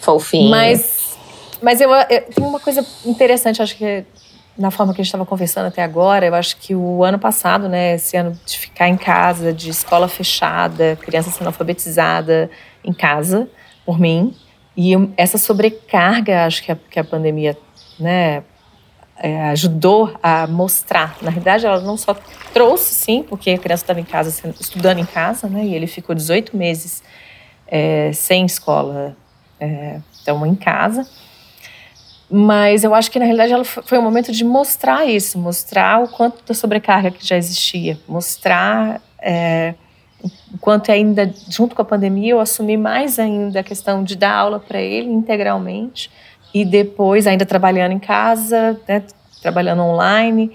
Fofinho. 0.03 0.51
Mas, 0.51 1.17
mas 1.63 1.81
eu, 1.81 1.91
eu 1.91 2.23
tem 2.23 2.45
uma 2.45 2.61
coisa 2.61 2.85
interessante, 3.07 3.63
acho 3.63 3.77
que 3.77 4.05
na 4.59 4.71
forma 4.71 4.93
que 4.93 5.01
a 5.01 5.05
gente 5.05 5.09
estava 5.09 5.25
conversando 5.25 5.67
até 5.67 5.83
agora, 5.83 6.27
eu 6.27 6.35
acho 6.35 6.57
que 6.59 6.75
o 6.75 7.03
ano 7.03 7.19
passado, 7.19 7.69
né, 7.69 7.95
esse 7.95 8.17
ano 8.17 8.39
de 8.45 8.59
ficar 8.59 8.89
em 8.89 8.97
casa, 8.97 9.53
de 9.53 9.71
escola 9.71 10.09
fechada, 10.09 10.99
criança 11.01 11.31
sendo 11.31 11.47
alfabetizada 11.47 12.51
em 12.85 12.93
casa, 12.93 13.49
por 13.87 13.99
mim, 13.99 14.35
e 14.77 14.93
essa 15.17 15.39
sobrecarga, 15.39 16.45
acho 16.45 16.63
que 16.63 16.73
a, 16.73 16.77
que 16.77 16.99
a 16.99 17.05
pandemia 17.05 17.57
né, 17.99 18.43
é, 19.17 19.43
ajudou 19.51 20.15
a 20.23 20.47
mostrar. 20.47 21.17
Na 21.23 21.31
realidade, 21.31 21.65
ela 21.65 21.81
não 21.81 21.97
só 21.97 22.17
trouxe, 22.53 22.95
sim, 22.95 23.23
porque 23.23 23.51
a 23.51 23.59
criança 23.59 23.85
estava 23.85 24.01
em 24.01 24.05
casa, 24.05 24.31
estudando 24.61 24.99
em 24.99 25.07
casa, 25.07 25.49
né, 25.49 25.65
e 25.65 25.75
ele 25.75 25.87
ficou 25.87 26.15
18 26.15 26.57
meses 26.57 27.03
é, 27.67 28.13
sem 28.13 28.45
escola, 28.45 29.17
é, 29.63 30.01
em 30.47 30.55
casa. 30.55 31.07
Mas 32.31 32.83
eu 32.83 32.95
acho 32.95 33.11
que 33.11 33.19
na 33.19 33.27
realidade 33.27 33.53
ela 33.53 33.65
foi 33.65 33.99
um 33.99 34.03
momento 34.03 34.33
de 34.33 34.45
mostrar 34.45 35.05
isso, 35.05 35.39
mostrar 35.39 36.03
o 36.03 36.09
quanto 36.09 36.43
da 36.47 36.55
sobrecarga 36.55 37.11
que 37.11 37.27
já 37.27 37.37
existia, 37.37 37.99
mostrar 38.09 39.03
é, 39.21 39.75
o 40.53 40.59
quanto 40.59 40.91
ainda, 40.91 41.33
junto 41.51 41.75
com 41.75 41.83
a 41.83 41.85
pandemia, 41.85 42.33
eu 42.33 42.41
assumi 42.41 42.77
mais 42.77 43.19
ainda 43.19 43.61
a 43.61 43.63
questão 43.63 44.03
de 44.03 44.17
dar 44.17 44.35
aula 44.35 44.59
para 44.59 44.81
ele 44.81 45.11
integralmente 45.11 46.11
e 46.55 46.65
depois 46.65 47.27
ainda 47.27 47.45
trabalhando 47.45 47.93
em 47.93 47.99
casa, 47.99 48.81
né, 48.89 49.03
trabalhando 49.43 49.83
online. 49.83 50.53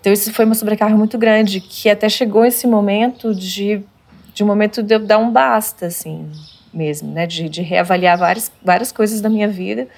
Então 0.00 0.10
isso 0.10 0.32
foi 0.32 0.46
uma 0.46 0.54
sobrecarga 0.54 0.96
muito 0.96 1.18
grande, 1.18 1.60
que 1.60 1.90
até 1.90 2.08
chegou 2.08 2.44
esse 2.44 2.66
momento 2.66 3.34
de, 3.34 3.82
de 4.32 4.42
um 4.42 4.46
momento 4.46 4.82
de 4.82 4.94
eu 4.94 4.98
dar 4.98 5.18
um 5.18 5.30
basta, 5.30 5.86
assim, 5.86 6.30
mesmo, 6.72 7.10
né, 7.12 7.26
de, 7.26 7.48
de 7.48 7.62
reavaliar 7.62 8.18
várias, 8.18 8.50
várias 8.62 8.92
coisas 8.92 9.20
da 9.20 9.28
minha 9.28 9.48
vida. 9.48 9.88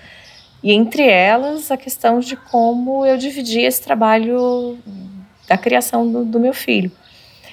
E 0.63 0.73
entre 0.73 1.09
elas, 1.09 1.71
a 1.71 1.77
questão 1.77 2.21
de 2.21 2.37
como 2.37 3.07
eu 3.07 3.17
dividi 3.17 3.61
esse 3.61 3.83
trabalho 3.83 4.79
da 5.49 5.57
criação 5.57 6.11
do, 6.11 6.25
do 6.25 6.39
meu 6.39 6.53
filho. 6.53 6.91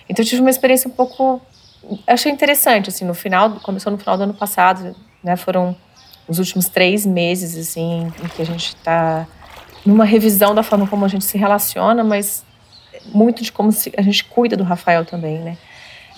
Então 0.10 0.24
eu 0.24 0.28
tive 0.28 0.42
uma 0.42 0.50
experiência 0.50 0.88
um 0.88 0.92
pouco 0.92 1.42
achei 2.06 2.30
interessante 2.32 2.90
assim 2.90 3.06
no 3.06 3.14
final 3.14 3.52
começou 3.62 3.92
no 3.92 3.98
final 3.98 4.18
do 4.18 4.24
ano 4.24 4.34
passado 4.34 4.94
né 5.24 5.38
foram 5.38 5.74
os 6.28 6.40
últimos 6.40 6.68
três 6.68 7.06
meses, 7.06 7.56
assim, 7.56 8.12
em 8.24 8.28
que 8.28 8.42
a 8.42 8.46
gente 8.46 8.76
está 8.76 9.26
numa 9.86 10.04
revisão 10.04 10.54
da 10.54 10.62
forma 10.62 10.86
como 10.88 11.06
a 11.06 11.08
gente 11.08 11.24
se 11.24 11.38
relaciona, 11.38 12.04
mas 12.04 12.44
muito 13.06 13.42
de 13.42 13.52
como 13.52 13.70
a 13.98 14.02
gente 14.02 14.26
cuida 14.26 14.58
do 14.58 14.64
Rafael 14.64 15.06
também, 15.06 15.40
né? 15.40 15.58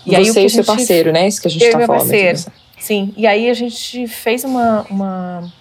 E 0.05 0.15
aí, 0.15 0.25
Você 0.25 0.45
e 0.45 0.49
seu 0.49 0.63
parceiro, 0.63 1.12
né? 1.12 1.27
Isso 1.27 1.41
que 1.41 1.47
a 1.47 1.51
gente 1.51 1.63
está 1.63 1.79
falando. 1.85 1.99
Parceiro. 1.99 2.39
Sim, 2.80 3.13
e 3.18 3.28
aí 3.28 3.50
a 3.50 3.54
gente 3.54 4.08
fez 4.08 4.44
uma, 4.44 4.86
uma... 4.89 5.52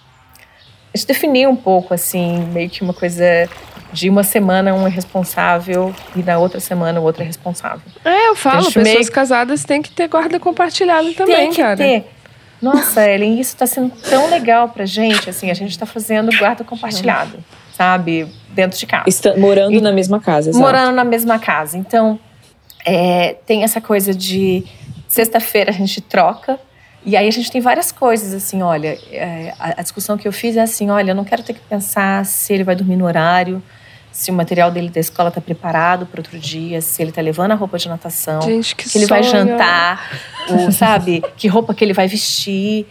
A 0.93 0.97
gente 0.97 1.07
definiu 1.07 1.49
um 1.49 1.55
pouco, 1.55 1.93
assim, 1.93 2.39
meio 2.51 2.69
que 2.69 2.81
uma 2.81 2.93
coisa 2.93 3.23
de 3.91 4.09
uma 4.09 4.23
semana 4.23 4.73
um 4.73 4.85
é 4.87 4.89
responsável 4.89 5.93
e 6.15 6.21
na 6.21 6.37
outra 6.37 6.59
semana 6.59 6.99
o 6.99 7.03
outro 7.03 7.23
é 7.23 7.25
responsável. 7.25 7.81
É, 8.05 8.29
eu 8.29 8.35
falo, 8.35 8.65
pessoas 8.65 8.83
meio... 8.83 9.11
casadas 9.11 9.63
têm 9.63 9.81
que 9.81 9.91
ter 9.91 10.07
guarda 10.07 10.39
compartilhada 10.39 11.11
também, 11.13 11.35
tem 11.35 11.49
que 11.51 11.57
cara. 11.57 11.77
Ter. 11.77 12.05
Nossa, 12.61 13.09
Ellen, 13.09 13.39
isso 13.39 13.53
está 13.53 13.65
sendo 13.65 13.89
tão 14.01 14.29
legal 14.29 14.69
pra 14.69 14.85
gente. 14.85 15.29
Assim, 15.29 15.49
a 15.49 15.53
gente 15.53 15.71
está 15.71 15.85
fazendo 15.85 16.29
guarda 16.37 16.63
compartilhada, 16.63 17.39
sabe? 17.71 18.27
Dentro 18.49 18.77
de 18.77 18.85
casa. 18.85 19.05
Está 19.07 19.35
morando 19.37 19.73
e, 19.73 19.81
na 19.81 19.91
mesma 19.91 20.19
casa, 20.19 20.49
exato. 20.49 20.63
Morando 20.63 20.93
na 20.93 21.03
mesma 21.03 21.39
casa. 21.39 21.77
Então, 21.77 22.19
é, 22.85 23.35
tem 23.45 23.63
essa 23.63 23.79
coisa 23.79 24.13
de 24.13 24.65
sexta-feira 25.07 25.71
a 25.71 25.73
gente 25.73 26.01
troca. 26.01 26.59
E 27.05 27.15
aí 27.15 27.27
a 27.27 27.31
gente 27.31 27.51
tem 27.51 27.61
várias 27.61 27.91
coisas, 27.91 28.33
assim, 28.33 28.61
olha, 28.61 28.97
é, 29.11 29.53
a, 29.57 29.79
a 29.79 29.81
discussão 29.81 30.17
que 30.17 30.27
eu 30.27 30.33
fiz 30.33 30.57
é 30.57 30.61
assim, 30.61 30.89
olha, 30.89 31.11
eu 31.11 31.15
não 31.15 31.23
quero 31.23 31.43
ter 31.43 31.53
que 31.53 31.61
pensar 31.61 32.25
se 32.25 32.53
ele 32.53 32.63
vai 32.63 32.75
dormir 32.75 32.97
no 32.97 33.05
horário, 33.05 33.63
se 34.11 34.31
o 34.31 34.33
material 34.33 34.69
dele 34.69 34.89
da 34.89 34.99
escola 34.99 35.29
está 35.29 35.39
preparado 35.39 36.05
para 36.05 36.19
outro 36.19 36.37
dia, 36.37 36.81
se 36.81 37.01
ele 37.01 37.11
está 37.11 37.21
levando 37.21 37.51
a 37.51 37.55
roupa 37.55 37.77
de 37.77 37.87
natação, 37.87 38.41
Gente, 38.41 38.75
que, 38.75 38.89
que 38.89 38.97
ele 38.97 39.05
vai 39.05 39.23
jantar, 39.23 40.11
ou, 40.49 40.71
sabe, 40.71 41.23
que 41.37 41.47
roupa 41.47 41.73
que 41.73 41.85
ele 41.85 41.93
vai 41.93 42.07
vestir, 42.07 42.85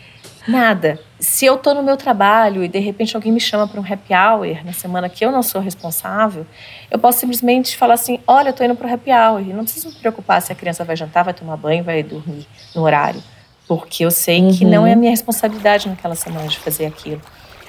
nada. 0.48 0.98
Se 1.20 1.44
eu 1.44 1.56
estou 1.56 1.74
no 1.74 1.82
meu 1.82 1.96
trabalho 1.96 2.64
e 2.64 2.68
de 2.68 2.78
repente 2.78 3.14
alguém 3.14 3.30
me 3.30 3.40
chama 3.40 3.68
para 3.68 3.80
um 3.80 3.84
happy 3.84 4.14
hour 4.14 4.64
na 4.64 4.72
semana 4.72 5.08
que 5.08 5.24
eu 5.24 5.30
não 5.30 5.42
sou 5.42 5.60
responsável, 5.60 6.46
eu 6.90 6.98
posso 6.98 7.18
simplesmente 7.18 7.76
falar 7.76 7.94
assim: 7.94 8.20
olha, 8.26 8.48
eu 8.48 8.50
estou 8.50 8.64
indo 8.64 8.74
para 8.74 8.88
o 8.88 8.94
happy 8.94 9.10
hour. 9.10 9.40
E 9.40 9.52
não 9.52 9.64
preciso 9.64 9.88
me 9.88 9.94
preocupar 9.96 10.40
se 10.40 10.52
a 10.52 10.54
criança 10.54 10.84
vai 10.84 10.96
jantar, 10.96 11.24
vai 11.24 11.34
tomar 11.34 11.56
banho, 11.56 11.84
vai 11.84 12.02
dormir 12.02 12.46
no 12.74 12.82
horário. 12.82 13.22
Porque 13.68 14.04
eu 14.04 14.10
sei 14.10 14.40
uhum. 14.40 14.50
que 14.50 14.64
não 14.64 14.86
é 14.86 14.94
a 14.94 14.96
minha 14.96 15.10
responsabilidade 15.10 15.88
naquela 15.88 16.14
semana 16.14 16.48
de 16.48 16.58
fazer 16.58 16.86
aquilo. 16.86 17.20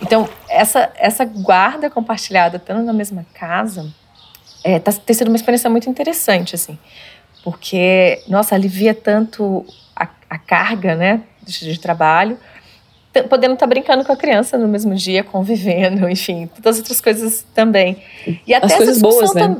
Então, 0.01 0.27
essa, 0.47 0.91
essa 0.95 1.25
guarda 1.25 1.89
compartilhada, 1.89 2.55
estando 2.55 2.81
na 2.83 2.93
mesma 2.93 3.25
casa, 3.33 3.93
é, 4.63 4.79
tá, 4.79 4.93
tem 4.93 5.13
sido 5.13 5.27
uma 5.27 5.35
experiência 5.35 5.69
muito 5.69 5.89
interessante, 5.89 6.55
assim. 6.55 6.79
Porque, 7.43 8.21
nossa, 8.27 8.55
alivia 8.55 8.93
tanto 8.93 9.65
a, 9.93 10.07
a 10.29 10.37
carga, 10.37 10.95
né, 10.95 11.21
de, 11.43 11.73
de 11.73 11.79
trabalho, 11.79 12.37
podendo 13.29 13.53
estar 13.55 13.65
tá 13.65 13.67
brincando 13.67 14.05
com 14.05 14.11
a 14.11 14.15
criança 14.15 14.57
no 14.57 14.67
mesmo 14.67 14.95
dia, 14.95 15.23
convivendo, 15.23 16.07
enfim, 16.09 16.47
todas 16.47 16.75
as 16.75 16.79
outras 16.79 17.01
coisas 17.01 17.45
também. 17.53 18.01
E 18.47 18.53
até 18.53 18.67
as 18.67 18.75
coisas 18.75 19.01
boas, 19.01 19.33
né? 19.33 19.57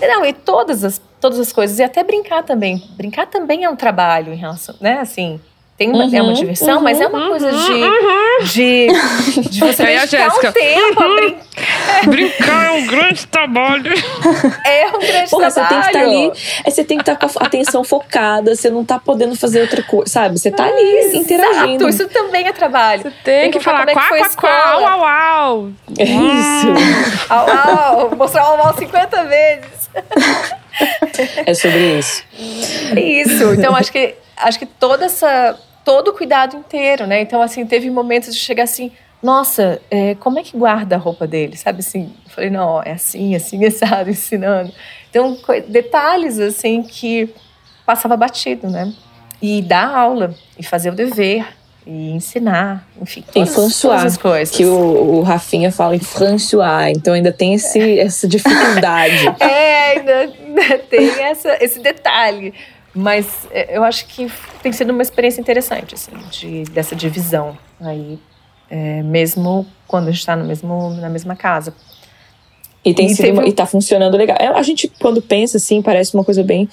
Não, 0.00 0.24
e 0.24 0.32
todas 0.32 0.84
as, 0.84 1.00
todas 1.20 1.38
as 1.38 1.52
coisas. 1.52 1.78
E 1.78 1.82
até 1.82 2.02
brincar 2.02 2.42
também. 2.42 2.82
Brincar 2.96 3.26
também 3.26 3.64
é 3.64 3.70
um 3.70 3.76
trabalho 3.76 4.32
em 4.32 4.36
relação, 4.36 4.74
né? 4.80 4.98
Assim, 4.98 5.38
tem 5.80 5.88
uma, 5.88 6.04
uhum, 6.04 6.14
é 6.14 6.20
uma 6.20 6.28
uhum, 6.28 6.34
diversão, 6.34 6.76
uhum, 6.76 6.82
mas 6.82 7.00
é 7.00 7.06
uma 7.06 7.28
coisa 7.30 7.50
de, 7.50 7.72
uhum. 7.72 8.44
de, 8.44 8.86
de 9.48 9.60
você 9.60 9.82
dedicar 9.82 10.28
um 10.28 10.52
tempo 10.52 11.02
a 11.02 11.14
brincar. 11.14 11.50
Brincar 12.06 12.66
é 12.66 12.70
um 12.72 12.86
grande 12.86 13.26
trabalho. 13.26 13.92
É 14.66 14.88
um 14.88 14.98
grande 14.98 15.30
Porra, 15.30 15.50
trabalho. 15.50 15.50
Você 15.50 15.64
tem 15.64 15.80
que 15.80 15.86
estar 15.86 15.92
tá 15.92 16.00
ali, 16.00 16.32
você 16.64 16.84
tem 16.84 16.96
que 16.98 17.02
estar 17.02 17.16
tá 17.16 17.28
com 17.28 17.42
a 17.42 17.46
atenção 17.46 17.82
focada, 17.82 18.54
você 18.54 18.68
não 18.68 18.82
está 18.82 18.98
podendo 18.98 19.34
fazer 19.36 19.62
outra 19.62 19.82
coisa, 19.82 20.12
sabe? 20.12 20.38
Você 20.38 20.50
está 20.50 20.66
ali 20.66 20.98
Exato, 20.98 21.16
interagindo. 21.16 21.88
Isso 21.88 22.08
também 22.08 22.46
é 22.46 22.52
trabalho. 22.52 23.02
Você 23.02 23.10
tem, 23.24 23.40
tem 23.40 23.50
que, 23.50 23.58
que 23.58 23.64
falar 23.64 23.86
quá, 23.86 24.06
quá, 24.06 24.30
quá, 24.36 24.70
au, 24.72 24.84
au, 24.84 25.06
au. 25.06 25.70
É 25.98 26.04
isso. 26.04 27.30
au, 27.30 27.46
au. 27.48 28.16
Mostrar 28.16 28.50
o 28.50 28.60
au, 28.60 28.66
au 28.68 28.76
50 28.76 29.24
vezes. 29.24 29.90
É 31.46 31.54
sobre 31.54 31.98
isso. 31.98 32.22
É 32.94 33.00
isso. 33.00 33.54
Então, 33.54 33.74
acho 33.74 33.90
que, 33.90 34.14
acho 34.36 34.58
que 34.58 34.66
toda 34.66 35.06
essa 35.06 35.58
todo 35.90 36.12
o 36.12 36.14
cuidado 36.14 36.56
inteiro, 36.56 37.04
né? 37.04 37.20
Então, 37.20 37.42
assim, 37.42 37.66
teve 37.66 37.90
momentos 37.90 38.32
de 38.32 38.40
chegar 38.40 38.62
assim, 38.62 38.92
nossa, 39.20 39.82
é, 39.90 40.14
como 40.14 40.38
é 40.38 40.42
que 40.44 40.56
guarda 40.56 40.94
a 40.94 40.98
roupa 41.00 41.26
dele? 41.26 41.56
Sabe 41.56 41.80
assim? 41.80 42.12
Eu 42.24 42.30
falei, 42.30 42.48
não, 42.48 42.80
é 42.80 42.92
assim, 42.92 43.34
assim, 43.34 43.68
sabe, 43.74 44.12
ensinando. 44.12 44.72
Então, 45.10 45.36
detalhes, 45.66 46.38
assim, 46.38 46.84
que 46.84 47.34
passava 47.84 48.16
batido, 48.16 48.70
né? 48.70 48.92
E 49.42 49.60
dar 49.62 49.92
aula, 49.92 50.32
e 50.56 50.62
fazer 50.62 50.90
o 50.90 50.94
dever, 50.94 51.44
e 51.84 52.12
ensinar, 52.12 52.86
enfim, 53.02 53.24
todas 53.32 53.84
as 53.84 54.16
coisas. 54.16 54.54
Que 54.54 54.64
o, 54.64 55.18
o 55.18 55.22
Rafinha 55.22 55.72
fala 55.72 55.96
em 55.96 56.00
François, 56.00 56.92
então 56.96 57.14
ainda 57.14 57.32
tem 57.32 57.54
esse, 57.54 57.80
é. 57.80 57.98
essa 57.98 58.28
dificuldade. 58.28 59.26
é, 59.42 59.98
ainda, 59.98 60.18
ainda 60.20 60.78
tem 60.88 61.20
essa, 61.24 61.58
esse 61.60 61.80
detalhe. 61.80 62.54
Mas 62.94 63.46
é, 63.50 63.76
eu 63.76 63.84
acho 63.84 64.06
que 64.06 64.30
tem 64.62 64.72
sido 64.72 64.90
uma 64.90 65.02
experiência 65.02 65.40
interessante, 65.40 65.94
assim, 65.94 66.12
de, 66.30 66.64
dessa 66.70 66.96
divisão 66.96 67.56
aí, 67.80 68.18
é, 68.68 69.02
mesmo 69.02 69.66
quando 69.86 70.08
a 70.08 70.10
gente 70.10 70.20
está 70.20 70.36
na 70.36 71.08
mesma 71.08 71.36
casa. 71.36 71.74
E 72.84 72.94
tem 72.94 73.06
e 73.06 73.14
sido 73.14 73.32
uma, 73.32 73.46
e 73.46 73.52
tá 73.52 73.66
funcionando 73.66 74.16
legal. 74.16 74.36
É, 74.40 74.46
a 74.46 74.62
gente, 74.62 74.90
quando 75.00 75.20
pensa 75.20 75.58
assim, 75.58 75.82
parece 75.82 76.14
uma 76.14 76.24
coisa 76.24 76.42
bem. 76.42 76.68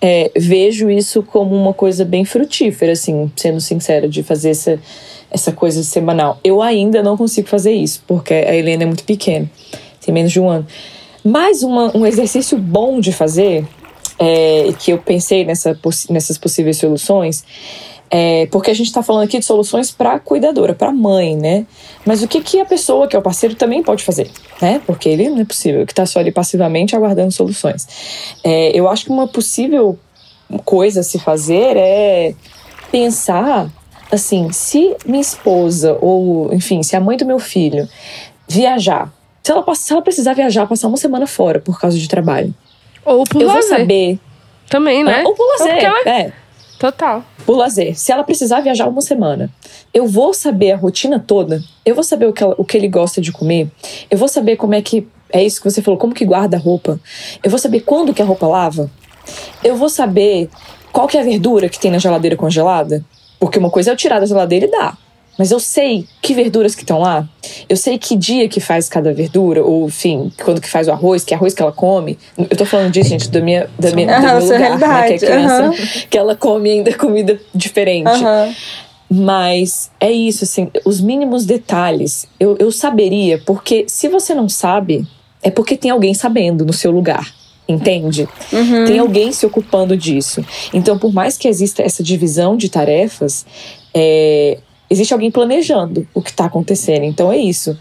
É, 0.00 0.30
vejo 0.34 0.88
isso 0.88 1.22
como 1.22 1.54
uma 1.54 1.74
coisa 1.74 2.04
bem 2.04 2.24
frutífera, 2.24 2.92
assim, 2.92 3.30
sendo 3.36 3.60
sincera, 3.60 4.08
de 4.08 4.22
fazer 4.22 4.50
essa, 4.50 4.78
essa 5.30 5.52
coisa 5.52 5.82
semanal. 5.82 6.38
Eu 6.42 6.62
ainda 6.62 7.02
não 7.02 7.16
consigo 7.16 7.48
fazer 7.48 7.72
isso, 7.72 8.02
porque 8.06 8.32
a 8.32 8.54
Helena 8.54 8.84
é 8.84 8.86
muito 8.86 9.04
pequena, 9.04 9.50
tem 10.00 10.14
menos 10.14 10.32
de 10.32 10.40
um 10.40 10.48
ano. 10.48 10.66
Mas 11.22 11.62
uma, 11.62 11.94
um 11.94 12.06
exercício 12.06 12.56
bom 12.56 12.98
de 12.98 13.12
fazer 13.12 13.66
é, 14.20 14.72
que 14.78 14.92
eu 14.92 14.98
pensei 14.98 15.46
nessa, 15.46 15.76
nessas 16.10 16.36
possíveis 16.36 16.76
soluções, 16.76 17.42
é, 18.10 18.46
porque 18.46 18.70
a 18.70 18.74
gente 18.74 18.88
está 18.88 19.02
falando 19.02 19.24
aqui 19.24 19.38
de 19.38 19.44
soluções 19.44 19.90
para 19.90 20.18
cuidadora, 20.18 20.74
para 20.74 20.92
mãe, 20.92 21.34
né? 21.34 21.64
Mas 22.04 22.22
o 22.22 22.28
que, 22.28 22.42
que 22.42 22.60
a 22.60 22.64
pessoa, 22.66 23.08
que 23.08 23.16
é 23.16 23.18
o 23.18 23.22
parceiro, 23.22 23.54
também 23.54 23.82
pode 23.82 24.04
fazer, 24.04 24.30
né? 24.60 24.82
Porque 24.84 25.08
ele 25.08 25.30
não 25.30 25.40
é 25.40 25.44
possível, 25.44 25.86
que 25.86 25.92
está 25.92 26.04
só 26.04 26.18
ali 26.18 26.30
passivamente 26.30 26.94
aguardando 26.94 27.32
soluções. 27.32 28.36
É, 28.44 28.76
eu 28.78 28.88
acho 28.88 29.06
que 29.06 29.10
uma 29.10 29.26
possível 29.26 29.98
coisa 30.64 31.00
a 31.00 31.02
se 31.04 31.18
fazer 31.18 31.76
é 31.76 32.34
pensar 32.90 33.70
assim, 34.10 34.50
se 34.50 34.96
minha 35.06 35.20
esposa, 35.20 35.96
ou 36.00 36.52
enfim, 36.52 36.82
se 36.82 36.96
a 36.96 37.00
mãe 37.00 37.16
do 37.16 37.24
meu 37.24 37.38
filho 37.38 37.88
viajar, 38.48 39.12
se 39.40 39.52
ela, 39.52 39.74
se 39.74 39.92
ela 39.92 40.02
precisar 40.02 40.34
viajar, 40.34 40.66
passar 40.66 40.88
uma 40.88 40.96
semana 40.96 41.28
fora 41.28 41.60
por 41.60 41.80
causa 41.80 41.96
de 41.96 42.08
trabalho, 42.08 42.52
ou 43.04 43.24
por 43.24 43.40
eu 43.40 43.48
lazer. 43.48 43.62
vou 43.62 43.78
saber. 43.78 44.18
Também, 44.68 45.02
né? 45.02 45.22
Ou 45.24 45.34
por 45.34 45.46
lazer, 45.46 45.84
ela... 45.84 46.08
é. 46.08 46.32
Total. 46.78 47.22
Por 47.44 47.56
lazer. 47.56 47.98
Se 47.98 48.10
ela 48.10 48.24
precisar 48.24 48.60
viajar 48.60 48.88
uma 48.88 49.02
semana, 49.02 49.50
eu 49.92 50.06
vou 50.06 50.32
saber 50.32 50.72
a 50.72 50.76
rotina 50.76 51.18
toda. 51.18 51.62
Eu 51.84 51.94
vou 51.94 52.02
saber 52.04 52.26
o 52.26 52.32
que, 52.32 52.42
ela, 52.42 52.54
o 52.56 52.64
que 52.64 52.76
ele 52.76 52.88
gosta 52.88 53.20
de 53.20 53.30
comer. 53.30 53.68
Eu 54.10 54.16
vou 54.16 54.28
saber 54.28 54.56
como 54.56 54.74
é 54.74 54.80
que. 54.80 55.06
É 55.32 55.42
isso 55.44 55.60
que 55.60 55.70
você 55.70 55.80
falou, 55.82 55.98
como 55.98 56.14
que 56.14 56.24
guarda 56.24 56.56
a 56.56 56.60
roupa. 56.60 56.98
Eu 57.42 57.50
vou 57.50 57.58
saber 57.58 57.80
quando 57.80 58.14
que 58.14 58.22
a 58.22 58.24
roupa 58.24 58.46
lava. 58.46 58.90
Eu 59.62 59.76
vou 59.76 59.88
saber 59.88 60.48
qual 60.90 61.06
que 61.06 61.16
é 61.16 61.20
a 61.20 61.24
verdura 61.24 61.68
que 61.68 61.78
tem 61.78 61.90
na 61.90 61.98
geladeira 61.98 62.36
congelada. 62.36 63.04
Porque 63.38 63.58
uma 63.58 63.70
coisa 63.70 63.90
é 63.90 63.92
eu 63.92 63.96
tirar 63.96 64.18
da 64.18 64.26
geladeira 64.26 64.66
e 64.66 64.70
dar 64.70 64.98
mas 65.38 65.50
eu 65.50 65.58
sei 65.58 66.06
que 66.20 66.34
verduras 66.34 66.74
que 66.74 66.82
estão 66.82 66.98
lá, 66.98 67.28
eu 67.68 67.76
sei 67.76 67.98
que 67.98 68.16
dia 68.16 68.48
que 68.48 68.60
faz 68.60 68.88
cada 68.88 69.12
verdura, 69.12 69.64
ou 69.64 69.86
enfim, 69.86 70.32
quando 70.44 70.60
que 70.60 70.68
faz 70.68 70.88
o 70.88 70.92
arroz, 70.92 71.24
que 71.24 71.34
arroz 71.34 71.54
que 71.54 71.62
ela 71.62 71.72
come. 71.72 72.18
Eu 72.36 72.56
tô 72.56 72.64
falando 72.64 72.90
disso, 72.92 73.08
gente, 73.08 73.30
da 73.30 73.40
minha, 73.40 73.68
da 73.78 73.90
minha, 73.92 74.16
uhum, 74.16 74.38
do 74.38 74.46
meu 74.46 74.72
lugar, 74.72 74.78
né, 74.78 75.06
que 75.06 75.12
é 75.12 75.18
criança, 75.18 75.62
uhum. 75.64 76.02
que 76.10 76.18
ela 76.18 76.36
come 76.36 76.70
ainda 76.70 76.92
comida 76.94 77.40
diferente. 77.54 78.10
Uhum. 78.10 78.54
Mas 79.12 79.90
é 79.98 80.12
isso, 80.12 80.44
assim, 80.44 80.70
os 80.84 81.00
mínimos 81.00 81.44
detalhes 81.44 82.28
eu, 82.38 82.56
eu 82.60 82.70
saberia, 82.70 83.42
porque 83.44 83.84
se 83.88 84.08
você 84.08 84.34
não 84.34 84.48
sabe, 84.48 85.04
é 85.42 85.50
porque 85.50 85.76
tem 85.76 85.90
alguém 85.90 86.14
sabendo 86.14 86.64
no 86.64 86.72
seu 86.72 86.90
lugar 86.90 87.40
entende? 87.72 88.28
Uhum. 88.52 88.84
Tem 88.84 88.98
alguém 88.98 89.30
se 89.30 89.46
ocupando 89.46 89.96
disso. 89.96 90.44
Então, 90.74 90.98
por 90.98 91.12
mais 91.12 91.38
que 91.38 91.46
exista 91.46 91.82
essa 91.82 92.02
divisão 92.02 92.56
de 92.56 92.68
tarefas, 92.68 93.46
é, 93.94 94.58
existe 94.90 95.14
alguém 95.14 95.30
planejando 95.30 96.06
o 96.12 96.20
que 96.20 96.32
tá 96.32 96.46
acontecendo. 96.46 97.04
Então 97.04 97.32
é 97.32 97.38
isso. 97.38 97.78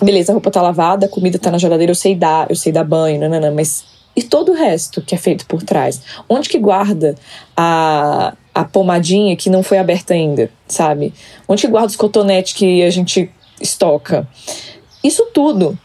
Beleza, 0.00 0.32
a 0.32 0.34
roupa 0.34 0.50
tá 0.50 0.62
lavada, 0.62 1.06
a 1.06 1.08
comida 1.08 1.38
tá 1.38 1.50
na 1.50 1.58
geladeira, 1.58 1.90
eu 1.90 1.96
sei 1.96 2.14
dar, 2.14 2.48
eu 2.48 2.56
sei 2.56 2.72
dar 2.72 2.84
banho, 2.84 3.18
nanana, 3.20 3.50
mas 3.50 3.84
e 4.14 4.22
todo 4.22 4.52
o 4.52 4.54
resto 4.54 5.00
que 5.00 5.14
é 5.14 5.18
feito 5.18 5.46
por 5.46 5.62
trás? 5.62 6.02
Onde 6.28 6.48
que 6.48 6.58
guarda 6.58 7.14
a, 7.56 8.34
a 8.54 8.64
pomadinha 8.64 9.36
que 9.36 9.48
não 9.48 9.62
foi 9.62 9.78
aberta 9.78 10.12
ainda, 10.12 10.50
sabe? 10.66 11.14
Onde 11.48 11.62
que 11.62 11.68
guarda 11.68 11.88
os 11.88 11.96
cotonetes 11.96 12.52
que 12.52 12.82
a 12.82 12.90
gente 12.90 13.30
estoca? 13.60 14.28
Isso 15.02 15.26
tudo. 15.32 15.78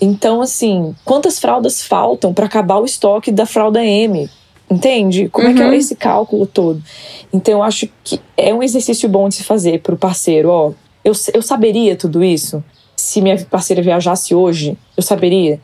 Então, 0.00 0.42
assim, 0.42 0.94
quantas 1.04 1.38
fraldas 1.38 1.82
faltam 1.82 2.34
para 2.34 2.46
acabar 2.46 2.78
o 2.78 2.84
estoque 2.84 3.30
da 3.30 3.46
fralda 3.46 3.84
M? 3.84 4.28
Entende? 4.72 5.28
Como 5.28 5.46
uhum. 5.46 5.52
é 5.52 5.56
que 5.56 5.62
é 5.62 5.66
uhum. 5.66 5.72
esse 5.74 5.94
cálculo 5.94 6.46
todo? 6.46 6.82
Então, 7.30 7.54
eu 7.54 7.62
acho 7.62 7.86
que 8.02 8.18
é 8.38 8.54
um 8.54 8.62
exercício 8.62 9.06
bom 9.06 9.28
de 9.28 9.34
se 9.34 9.44
fazer 9.44 9.80
para 9.80 9.94
o 9.94 9.98
parceiro. 9.98 10.48
Ó, 10.48 10.72
eu, 11.04 11.12
eu 11.34 11.42
saberia 11.42 11.94
tudo 11.94 12.24
isso? 12.24 12.64
Se 12.96 13.20
minha 13.20 13.36
parceira 13.44 13.82
viajasse 13.82 14.34
hoje, 14.34 14.78
eu 14.96 15.02
saberia? 15.02 15.60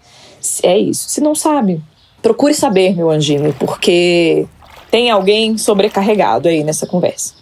É 0.63 0.77
isso. 0.77 1.09
Se 1.09 1.23
não 1.23 1.35
sabe, 1.35 1.81
procure 2.21 2.53
saber, 2.53 2.95
meu 2.95 3.09
anjinho, 3.09 3.55
porque 3.59 4.47
tem 4.91 5.11
alguém 5.11 5.57
sobrecarregado 5.57 6.47
aí 6.47 6.63
nessa 6.63 6.87
conversa. 6.87 7.33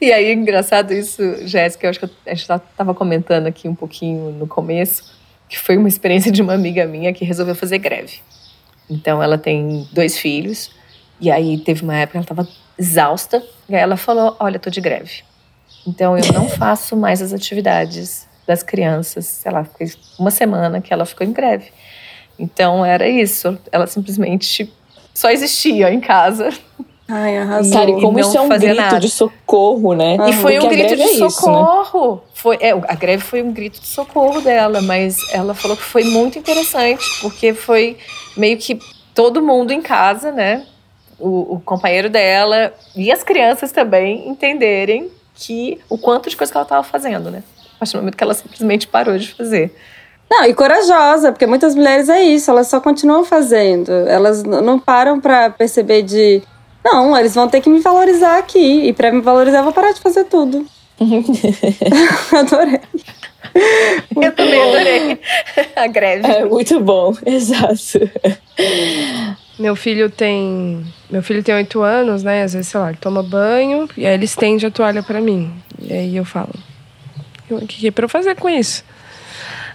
E 0.00 0.10
aí, 0.10 0.32
engraçado 0.32 0.94
isso, 0.94 1.22
Jéssica, 1.46 1.86
eu 1.86 1.90
acho 1.90 2.00
que 2.00 2.06
a 2.26 2.34
gente 2.34 2.50
estava 2.50 2.94
comentando 2.94 3.46
aqui 3.46 3.68
um 3.68 3.74
pouquinho 3.74 4.30
no 4.30 4.46
começo, 4.46 5.14
que 5.46 5.58
foi 5.58 5.76
uma 5.76 5.88
experiência 5.88 6.32
de 6.32 6.40
uma 6.40 6.54
amiga 6.54 6.86
minha 6.86 7.12
que 7.12 7.22
resolveu 7.22 7.54
fazer 7.54 7.78
greve. 7.78 8.20
Então 8.88 9.22
ela 9.22 9.38
tem 9.38 9.86
dois 9.92 10.18
filhos. 10.18 10.70
E 11.20 11.30
aí 11.30 11.58
teve 11.58 11.82
uma 11.82 11.96
época 11.96 12.12
que 12.22 12.32
ela 12.32 12.42
estava 12.42 12.48
exausta. 12.78 13.42
E 13.68 13.74
aí 13.74 13.80
ela 13.80 13.96
falou: 13.96 14.36
Olha, 14.38 14.58
tô 14.58 14.70
de 14.70 14.80
greve. 14.80 15.22
Então 15.86 16.16
eu 16.16 16.32
não 16.32 16.48
faço 16.50 16.96
mais 16.96 17.20
as 17.20 17.32
atividades 17.32 18.28
das 18.46 18.62
crianças. 18.62 19.26
Sei 19.26 19.50
lá, 19.50 19.64
foi 19.64 19.90
uma 20.18 20.30
semana 20.30 20.80
que 20.80 20.92
ela 20.92 21.04
ficou 21.04 21.26
em 21.26 21.32
greve. 21.32 21.70
Então 22.38 22.84
era 22.84 23.08
isso. 23.08 23.58
Ela 23.72 23.86
simplesmente 23.86 24.72
só 25.12 25.30
existia 25.30 25.92
em 25.92 26.00
casa. 26.00 26.50
Ai, 27.10 27.38
arrasou. 27.38 27.72
Cara, 27.72 27.90
e 27.90 28.00
como 28.02 28.20
isso 28.20 28.36
é 28.36 28.40
um 28.40 28.48
grito 28.50 28.74
nada. 28.74 29.00
de 29.00 29.08
socorro, 29.08 29.94
né? 29.94 30.18
E 30.28 30.32
foi 30.34 30.58
um 30.58 30.68
grito 30.68 30.94
de 30.94 31.02
é 31.02 31.30
socorro. 31.30 31.98
Isso, 31.98 32.14
né? 32.14 32.20
foi, 32.34 32.58
é, 32.60 32.70
a 32.70 32.94
greve 32.94 33.22
foi 33.22 33.42
um 33.42 33.50
grito 33.50 33.80
de 33.80 33.86
socorro 33.86 34.42
dela, 34.42 34.82
mas 34.82 35.16
ela 35.32 35.54
falou 35.54 35.74
que 35.74 35.82
foi 35.82 36.04
muito 36.04 36.38
interessante, 36.38 37.02
porque 37.22 37.54
foi 37.54 37.96
meio 38.36 38.58
que 38.58 38.78
todo 39.14 39.40
mundo 39.40 39.72
em 39.72 39.80
casa, 39.80 40.30
né? 40.30 40.66
O, 41.18 41.54
o 41.54 41.60
companheiro 41.64 42.10
dela 42.10 42.74
e 42.94 43.10
as 43.10 43.22
crianças 43.22 43.72
também 43.72 44.28
entenderem 44.28 45.10
que 45.34 45.80
o 45.88 45.96
quanto 45.96 46.28
de 46.28 46.36
coisa 46.36 46.52
que 46.52 46.58
ela 46.58 46.64
estava 46.64 46.82
fazendo, 46.82 47.30
né? 47.30 47.42
A 47.74 47.78
partir 47.78 47.92
do 47.94 48.00
momento 48.00 48.16
que 48.16 48.22
ela 48.22 48.34
simplesmente 48.34 48.86
parou 48.86 49.16
de 49.16 49.32
fazer. 49.32 49.74
Não, 50.30 50.44
e 50.44 50.52
corajosa, 50.52 51.32
porque 51.32 51.46
muitas 51.46 51.74
mulheres 51.74 52.10
é 52.10 52.22
isso, 52.22 52.50
elas 52.50 52.66
só 52.66 52.80
continuam 52.80 53.24
fazendo. 53.24 53.90
Elas 53.90 54.42
não 54.42 54.78
param 54.78 55.18
para 55.18 55.48
perceber 55.48 56.02
de 56.02 56.42
não, 56.84 57.16
eles 57.16 57.34
vão 57.34 57.48
ter 57.48 57.60
que 57.60 57.70
me 57.70 57.80
valorizar 57.80 58.38
aqui. 58.38 58.88
E 58.88 58.92
para 58.92 59.12
me 59.12 59.20
valorizar, 59.20 59.58
eu 59.58 59.64
vou 59.64 59.72
parar 59.72 59.92
de 59.92 60.00
fazer 60.00 60.24
tudo. 60.24 60.66
Adorei. 62.32 62.80
Eu 64.20 64.32
também 64.32 64.62
adorei 64.62 65.20
a 65.74 65.86
greve. 65.86 66.26
É 66.26 66.44
muito 66.44 66.80
bom, 66.80 67.14
exato. 67.24 68.10
Meu 69.58 69.74
filho 69.74 70.10
tem. 70.10 70.84
Meu 71.10 71.22
filho 71.22 71.42
tem 71.42 71.54
oito 71.54 71.82
anos, 71.82 72.22
né? 72.22 72.42
Às 72.42 72.52
vezes, 72.52 72.68
sei 72.68 72.80
lá, 72.80 72.90
ele 72.90 72.98
toma 73.00 73.22
banho 73.22 73.88
e 73.96 74.06
aí 74.06 74.14
ele 74.14 74.24
estende 74.24 74.66
a 74.66 74.70
toalha 74.70 75.02
pra 75.02 75.20
mim. 75.20 75.52
E 75.80 75.92
aí 75.92 76.16
eu 76.16 76.24
falo: 76.24 76.52
O 77.50 77.66
que, 77.66 77.80
que 77.80 77.88
é 77.88 77.90
pra 77.90 78.04
eu 78.04 78.08
fazer 78.08 78.36
com 78.36 78.48
isso? 78.48 78.84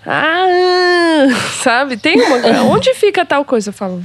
Ah, 0.05 1.27
sabe? 1.63 1.97
Tem 1.97 2.21
uma. 2.21 2.63
Onde 2.63 2.93
fica 2.93 3.25
tal 3.25 3.43
coisa? 3.43 3.69
Eu 3.69 3.73
falo: 3.73 4.03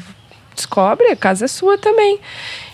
Descobre, 0.54 1.06
a 1.08 1.16
casa 1.16 1.44
é 1.44 1.48
sua 1.48 1.78
também. 1.78 2.18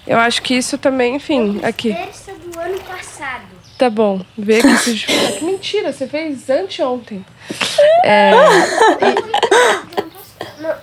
Eu 0.07 0.19
acho 0.19 0.43
que 0.43 0.55
isso 0.55 0.77
também, 0.77 1.17
enfim, 1.17 1.61
aqui. 1.63 1.93
Terça 1.95 2.33
do 2.35 2.59
ano 2.61 2.79
passado. 2.81 3.45
Tá 3.79 3.91
bom, 3.91 4.25
vê 4.37 4.59
aqui 4.59 4.77
se. 4.77 4.95
Que 5.39 5.45
mentira, 5.45 5.93
você 5.93 6.07
fez 6.07 6.49
anteontem. 6.51 7.25
É, 8.07 8.33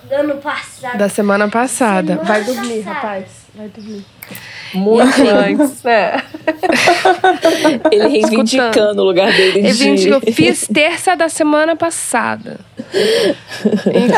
do 0.08 0.14
ano 0.14 0.36
passado. 0.38 0.98
da 0.98 1.08
semana 1.08 1.48
passada. 1.48 2.14
Semana 2.14 2.28
Vai 2.28 2.44
dormir, 2.44 2.82
passada. 2.82 2.94
rapaz. 2.94 3.26
Vai 3.54 3.68
dormir. 3.68 4.04
Muito 4.74 5.22
antes, 5.28 5.82
né? 5.82 6.22
Ele 7.90 8.08
reivindicando 8.08 9.02
o 9.02 9.04
lugar 9.04 9.32
dele 9.32 9.58
Ele 9.58 9.72
de... 9.72 9.84
vem, 9.84 10.08
eu 10.08 10.20
fiz 10.32 10.66
terça 10.72 11.14
da 11.14 11.28
semana 11.28 11.76
passada. 11.76 12.58
Enfim. 13.86 14.12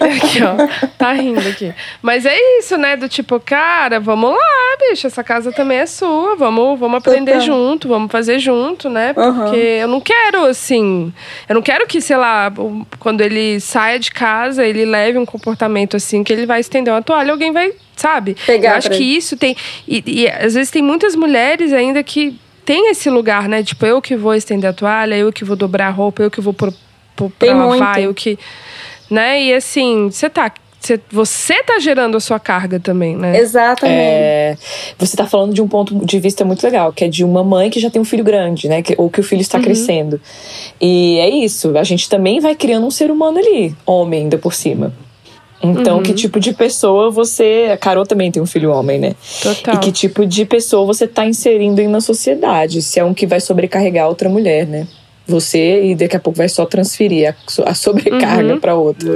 Aqui, 0.00 0.42
ó. 0.42 0.88
Tá 0.98 1.12
rindo 1.12 1.46
aqui. 1.48 1.72
Mas 2.02 2.26
é 2.26 2.36
isso, 2.58 2.76
né? 2.76 2.96
Do 2.96 3.08
tipo, 3.08 3.38
cara, 3.40 4.00
vamos 4.00 4.30
lá, 4.30 4.76
bicho. 4.88 5.06
Essa 5.06 5.22
casa 5.22 5.52
também 5.52 5.78
é 5.78 5.86
sua. 5.86 6.36
Vamos, 6.36 6.78
vamos 6.78 6.98
aprender 6.98 7.32
Total. 7.32 7.46
junto, 7.46 7.88
vamos 7.88 8.10
fazer 8.10 8.38
junto, 8.38 8.88
né? 8.88 9.12
Porque 9.12 9.28
Aham. 9.28 9.54
eu 9.56 9.88
não 9.88 10.00
quero, 10.00 10.44
assim. 10.46 11.12
Eu 11.48 11.54
não 11.54 11.62
quero 11.62 11.86
que, 11.86 12.00
sei 12.00 12.16
lá, 12.16 12.52
quando 12.98 13.20
ele 13.20 13.60
saia 13.60 13.98
de 13.98 14.10
casa, 14.10 14.64
ele 14.64 14.84
leve 14.84 15.18
um 15.18 15.26
comportamento 15.26 15.96
assim, 15.96 16.24
que 16.24 16.32
ele 16.32 16.46
vai 16.46 16.60
estender 16.60 16.92
uma 16.92 17.02
toalha, 17.02 17.32
alguém 17.32 17.52
vai, 17.52 17.72
sabe? 18.00 18.36
Pegar 18.46 18.70
eu 18.70 18.76
acho 18.76 18.90
que 18.90 18.96
ele. 18.96 19.16
isso 19.16 19.36
tem. 19.36 19.54
E, 19.86 20.02
e 20.06 20.28
às 20.28 20.54
vezes 20.54 20.70
tem 20.70 20.82
muitas 20.82 21.14
mulheres 21.14 21.72
ainda 21.72 22.02
que 22.02 22.34
tem 22.64 22.90
esse 22.90 23.10
lugar, 23.10 23.48
né? 23.48 23.62
Tipo, 23.62 23.84
eu 23.84 24.00
que 24.00 24.16
vou 24.16 24.34
estender 24.34 24.70
a 24.70 24.72
toalha, 24.72 25.14
eu 25.14 25.32
que 25.32 25.44
vou 25.44 25.56
dobrar 25.56 25.88
a 25.88 25.90
roupa, 25.90 26.22
eu 26.22 26.30
que 26.30 26.40
vou 26.40 26.54
pro, 26.54 26.72
pro, 27.14 27.28
pra 27.30 27.48
Tem 27.48 27.54
lavar, 27.54 27.96
muito. 27.96 27.98
eu 27.98 28.14
que. 28.14 28.38
Né? 29.10 29.42
E 29.44 29.54
assim, 29.54 30.08
você 30.10 30.30
tá. 30.30 30.50
Você, 30.78 30.98
você 31.12 31.62
tá 31.62 31.78
gerando 31.78 32.16
a 32.16 32.20
sua 32.20 32.40
carga 32.40 32.80
também, 32.80 33.14
né? 33.14 33.38
Exatamente. 33.38 34.00
É, 34.00 34.56
você 34.98 35.14
tá 35.14 35.26
falando 35.26 35.52
de 35.52 35.60
um 35.60 35.68
ponto 35.68 36.06
de 36.06 36.18
vista 36.18 36.42
muito 36.42 36.62
legal, 36.62 36.90
que 36.90 37.04
é 37.04 37.08
de 37.08 37.22
uma 37.22 37.44
mãe 37.44 37.68
que 37.68 37.78
já 37.78 37.90
tem 37.90 38.00
um 38.00 38.04
filho 38.04 38.24
grande, 38.24 38.66
né? 38.66 38.80
Que, 38.80 38.94
ou 38.96 39.10
que 39.10 39.20
o 39.20 39.22
filho 39.22 39.42
está 39.42 39.60
crescendo. 39.60 40.18
E 40.80 41.18
é 41.18 41.28
isso, 41.28 41.76
a 41.76 41.84
gente 41.84 42.08
também 42.08 42.40
vai 42.40 42.54
criando 42.54 42.86
um 42.86 42.90
ser 42.90 43.10
humano 43.10 43.38
ali, 43.38 43.76
homem 43.84 44.22
ainda 44.22 44.38
por 44.38 44.54
cima. 44.54 44.90
Então, 45.62 46.02
que 46.02 46.14
tipo 46.14 46.40
de 46.40 46.52
pessoa 46.54 47.10
você. 47.10 47.68
A 47.72 47.76
Carol 47.76 48.06
também 48.06 48.30
tem 48.32 48.42
um 48.42 48.46
filho 48.46 48.70
homem, 48.72 48.98
né? 48.98 49.14
Total. 49.42 49.74
E 49.74 49.78
que 49.78 49.92
tipo 49.92 50.24
de 50.24 50.44
pessoa 50.46 50.86
você 50.86 51.06
tá 51.06 51.26
inserindo 51.26 51.80
aí 51.80 51.86
na 51.88 52.00
sociedade? 52.00 52.80
Se 52.82 52.98
é 52.98 53.04
um 53.04 53.12
que 53.12 53.26
vai 53.26 53.40
sobrecarregar 53.40 54.08
outra 54.08 54.28
mulher, 54.28 54.66
né? 54.66 54.86
Você 55.26 55.84
e 55.84 55.94
daqui 55.94 56.16
a 56.16 56.20
pouco 56.20 56.38
vai 56.38 56.48
só 56.48 56.64
transferir 56.64 57.30
a, 57.30 57.34
so- 57.50 57.62
a 57.66 57.74
sobrecarga 57.74 58.54
Uhum. 58.54 58.58
pra 58.60 58.74
outra. 58.74 59.08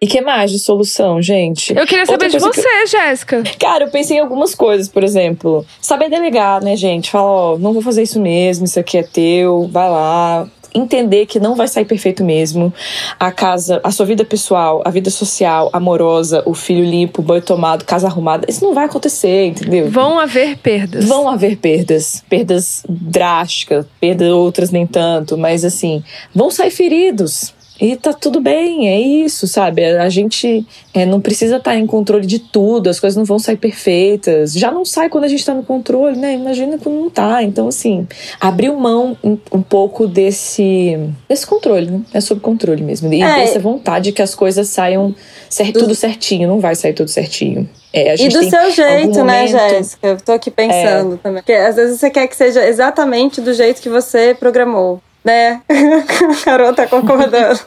E 0.00 0.06
que 0.06 0.20
mais 0.20 0.52
de 0.52 0.60
solução, 0.60 1.20
gente? 1.20 1.76
Eu 1.76 1.84
queria 1.84 2.06
saber 2.06 2.28
de 2.28 2.38
você, 2.38 2.86
Jéssica. 2.86 3.42
Cara, 3.58 3.84
eu 3.86 3.90
pensei 3.90 4.18
em 4.18 4.20
algumas 4.20 4.54
coisas, 4.54 4.88
por 4.88 5.02
exemplo, 5.02 5.66
saber 5.80 6.08
delegar, 6.08 6.62
né, 6.62 6.76
gente? 6.76 7.10
Falar, 7.10 7.24
ó, 7.32 7.58
não 7.58 7.72
vou 7.72 7.82
fazer 7.82 8.02
isso 8.04 8.20
mesmo, 8.20 8.64
isso 8.64 8.78
aqui 8.78 8.98
é 8.98 9.02
teu, 9.02 9.68
vai 9.72 9.90
lá. 9.90 10.48
Entender 10.78 11.26
que 11.26 11.40
não 11.40 11.54
vai 11.54 11.66
sair 11.66 11.84
perfeito 11.84 12.24
mesmo. 12.24 12.72
A 13.18 13.32
casa, 13.32 13.80
a 13.82 13.90
sua 13.90 14.06
vida 14.06 14.24
pessoal, 14.24 14.82
a 14.84 14.90
vida 14.90 15.10
social, 15.10 15.70
amorosa, 15.72 16.42
o 16.46 16.54
filho 16.54 16.84
limpo, 16.84 17.20
banho 17.20 17.42
tomado, 17.42 17.84
casa 17.84 18.06
arrumada, 18.06 18.46
isso 18.48 18.64
não 18.64 18.74
vai 18.74 18.84
acontecer, 18.84 19.46
entendeu? 19.46 19.90
Vão 19.90 20.18
haver 20.18 20.56
perdas. 20.58 21.04
Vão 21.04 21.28
haver 21.28 21.56
perdas, 21.56 22.22
perdas 22.28 22.84
drásticas, 22.88 23.86
perdas 24.00 24.30
outras 24.30 24.70
nem 24.70 24.86
tanto, 24.86 25.36
mas 25.36 25.64
assim, 25.64 26.02
vão 26.34 26.50
sair 26.50 26.70
feridos. 26.70 27.57
E 27.80 27.94
tá 27.94 28.12
tudo 28.12 28.40
bem, 28.40 28.88
é 28.88 29.00
isso, 29.00 29.46
sabe? 29.46 29.84
A 29.84 30.08
gente 30.08 30.66
é, 30.92 31.06
não 31.06 31.20
precisa 31.20 31.58
estar 31.58 31.76
em 31.76 31.86
controle 31.86 32.26
de 32.26 32.40
tudo, 32.40 32.90
as 32.90 32.98
coisas 32.98 33.16
não 33.16 33.24
vão 33.24 33.38
sair 33.38 33.56
perfeitas. 33.56 34.52
Já 34.52 34.72
não 34.72 34.84
sai 34.84 35.08
quando 35.08 35.24
a 35.24 35.28
gente 35.28 35.44
tá 35.46 35.54
no 35.54 35.62
controle, 35.62 36.16
né? 36.18 36.34
Imagina 36.34 36.76
quando 36.76 36.96
não 36.96 37.08
tá. 37.10 37.42
Então, 37.42 37.68
assim, 37.68 38.06
abriu 38.40 38.74
mão 38.76 39.16
um, 39.22 39.38
um 39.52 39.62
pouco 39.62 40.08
desse, 40.08 40.98
desse 41.28 41.46
controle, 41.46 41.88
né? 41.90 42.00
É 42.12 42.20
sob 42.20 42.40
controle 42.40 42.82
mesmo. 42.82 43.12
E 43.12 43.22
É. 43.22 43.36
dessa 43.36 43.60
vontade 43.60 44.10
que 44.10 44.22
as 44.22 44.34
coisas 44.34 44.68
saiam 44.68 45.14
cer- 45.48 45.72
tudo 45.72 45.94
certinho, 45.94 46.48
não 46.48 46.58
vai 46.58 46.74
sair 46.74 46.94
tudo 46.94 47.08
certinho. 47.08 47.68
É, 47.92 48.14
E 48.22 48.28
do 48.28 48.42
seu 48.50 48.70
jeito, 48.70 49.24
né, 49.24 49.42
momento- 49.46 49.50
Jéssica? 49.52 50.06
Eu 50.08 50.16
tô 50.20 50.32
aqui 50.32 50.50
pensando 50.50 51.16
também. 51.16 51.42
Porque 51.42 51.52
às 51.52 51.76
vezes 51.76 51.98
você 51.98 52.10
quer 52.10 52.26
que 52.26 52.36
seja 52.36 52.66
exatamente 52.66 53.40
do 53.40 53.54
jeito 53.54 53.80
que 53.80 53.88
você 53.88 54.36
programou. 54.38 55.00
Né? 55.24 55.60
A 55.68 56.44
Carol 56.44 56.72
tá 56.72 56.86
concordando. 56.86 57.60